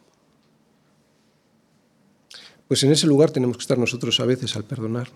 Pues 2.69 2.83
en 2.83 2.93
ese 2.93 3.07
lugar 3.07 3.31
tenemos 3.31 3.57
que 3.57 3.63
estar 3.63 3.79
nosotros 3.79 4.19
a 4.21 4.27
veces 4.27 4.57
al 4.57 4.65
perdonar. 4.65 5.09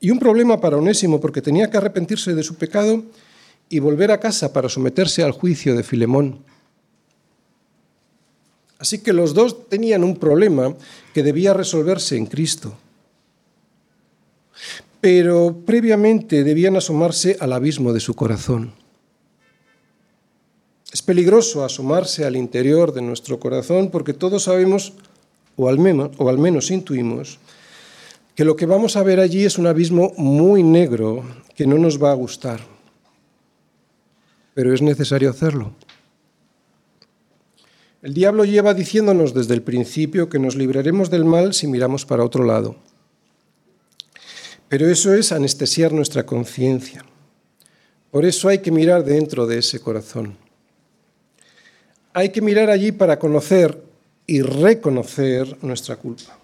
Y 0.00 0.10
un 0.10 0.18
problema 0.18 0.60
para 0.60 0.76
Onésimo 0.76 1.20
porque 1.20 1.42
tenía 1.42 1.68
que 1.68 1.76
arrepentirse 1.76 2.34
de 2.34 2.42
su 2.42 2.54
pecado 2.54 3.02
y 3.68 3.80
volver 3.80 4.12
a 4.12 4.20
casa 4.20 4.52
para 4.52 4.68
someterse 4.68 5.22
al 5.22 5.32
juicio 5.32 5.74
de 5.74 5.82
Filemón 5.82 6.44
Así 8.78 8.98
que 8.98 9.12
los 9.12 9.34
dos 9.34 9.68
tenían 9.68 10.04
un 10.04 10.16
problema 10.16 10.74
que 11.12 11.22
debía 11.22 11.52
resolverse 11.52 12.16
en 12.16 12.26
Cristo. 12.26 12.74
Pero 15.00 15.56
previamente 15.66 16.44
debían 16.44 16.76
asomarse 16.76 17.36
al 17.40 17.52
abismo 17.52 17.92
de 17.92 18.00
su 18.00 18.14
corazón. 18.14 18.72
Es 20.92 21.02
peligroso 21.02 21.64
asomarse 21.64 22.24
al 22.24 22.36
interior 22.36 22.92
de 22.92 23.02
nuestro 23.02 23.38
corazón 23.38 23.90
porque 23.90 24.14
todos 24.14 24.44
sabemos, 24.44 24.94
o 25.56 25.68
al 25.68 25.78
menos, 25.78 26.10
o 26.16 26.28
al 26.28 26.38
menos 26.38 26.70
intuimos, 26.70 27.38
que 28.34 28.44
lo 28.44 28.56
que 28.56 28.66
vamos 28.66 28.96
a 28.96 29.02
ver 29.02 29.18
allí 29.20 29.44
es 29.44 29.58
un 29.58 29.66
abismo 29.66 30.12
muy 30.16 30.62
negro 30.62 31.24
que 31.56 31.66
no 31.66 31.76
nos 31.76 32.02
va 32.02 32.12
a 32.12 32.14
gustar. 32.14 32.60
Pero 34.54 34.72
es 34.72 34.80
necesario 34.80 35.28
hacerlo. 35.28 35.72
El 38.00 38.14
diablo 38.14 38.44
lleva 38.44 38.74
diciéndonos 38.74 39.34
desde 39.34 39.54
el 39.54 39.62
principio 39.62 40.28
que 40.28 40.38
nos 40.38 40.54
libraremos 40.54 41.10
del 41.10 41.24
mal 41.24 41.52
si 41.52 41.66
miramos 41.66 42.06
para 42.06 42.24
otro 42.24 42.44
lado. 42.44 42.76
Pero 44.68 44.88
eso 44.88 45.12
es 45.14 45.32
anestesiar 45.32 45.92
nuestra 45.92 46.24
conciencia. 46.24 47.04
Por 48.12 48.24
eso 48.24 48.48
hay 48.48 48.58
que 48.58 48.70
mirar 48.70 49.04
dentro 49.04 49.46
de 49.46 49.58
ese 49.58 49.80
corazón. 49.80 50.36
Hay 52.12 52.30
que 52.30 52.40
mirar 52.40 52.70
allí 52.70 52.92
para 52.92 53.18
conocer 53.18 53.82
y 54.26 54.42
reconocer 54.42 55.56
nuestra 55.62 55.96
culpa. 55.96 56.38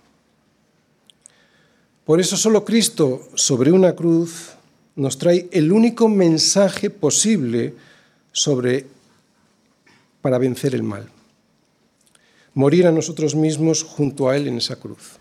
Por 2.05 2.21
eso 2.21 2.37
solo 2.37 2.65
Cristo 2.65 3.29
sobre 3.35 3.71
una 3.71 3.95
cruz 3.95 4.51
nos 4.97 5.19
trae 5.19 5.49
el 5.53 5.71
único 5.71 6.09
mensaje 6.09 6.91
posible 6.91 7.75
sobre 8.33 8.87
para 10.21 10.39
vencer 10.39 10.75
el 10.75 10.83
mal. 10.83 11.14
Morir 12.55 12.87
a 12.87 12.93
nosotros 12.93 13.35
mismos 13.35 13.83
junto 13.83 14.29
a 14.29 14.37
Él 14.37 14.47
en 14.47 14.59
esa 14.59 14.77
cruz. 14.77 15.19